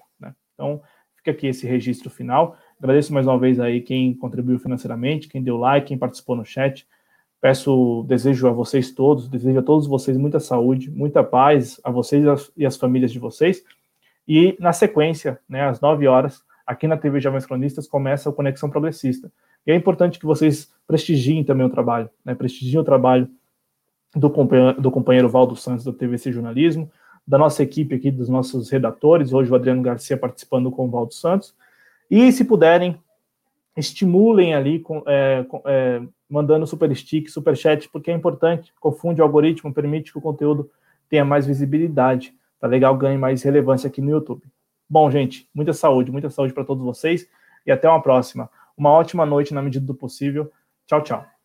[0.54, 0.82] Então,
[1.16, 2.58] fica aqui esse registro final.
[2.78, 6.86] Agradeço mais uma vez aí quem contribuiu financeiramente, quem deu like, quem participou no chat.
[7.42, 12.24] Peço, desejo a vocês todos, desejo a todos vocês muita saúde, muita paz, a vocês
[12.56, 13.64] e as famílias de vocês.
[14.28, 18.70] E na sequência, né, às 9 horas, aqui na TV Jovens Cronistas, começa o Conexão
[18.70, 19.32] Progressista.
[19.66, 23.30] E é importante que vocês prestigiem também o trabalho, né, prestigiem o trabalho
[24.16, 26.92] do companheiro, do companheiro Valdo Santos da TVC Jornalismo,
[27.28, 31.14] da nossa equipe aqui, dos nossos redatores, hoje o Adriano Garcia participando com o Valdo
[31.14, 31.56] Santos,
[32.10, 32.98] e se puderem,
[33.78, 39.72] estimulem ali, é, é, mandando super stick, super chat, porque é importante, confunde o algoritmo,
[39.72, 40.72] permite que o conteúdo
[41.08, 44.42] tenha mais visibilidade, tá legal, ganhe mais relevância aqui no YouTube.
[44.90, 47.30] Bom, gente, muita saúde, muita saúde para todos vocês
[47.66, 48.50] e até uma próxima.
[48.80, 50.50] Uma ótima noite na medida do possível.
[50.88, 51.39] Tchau, tchau.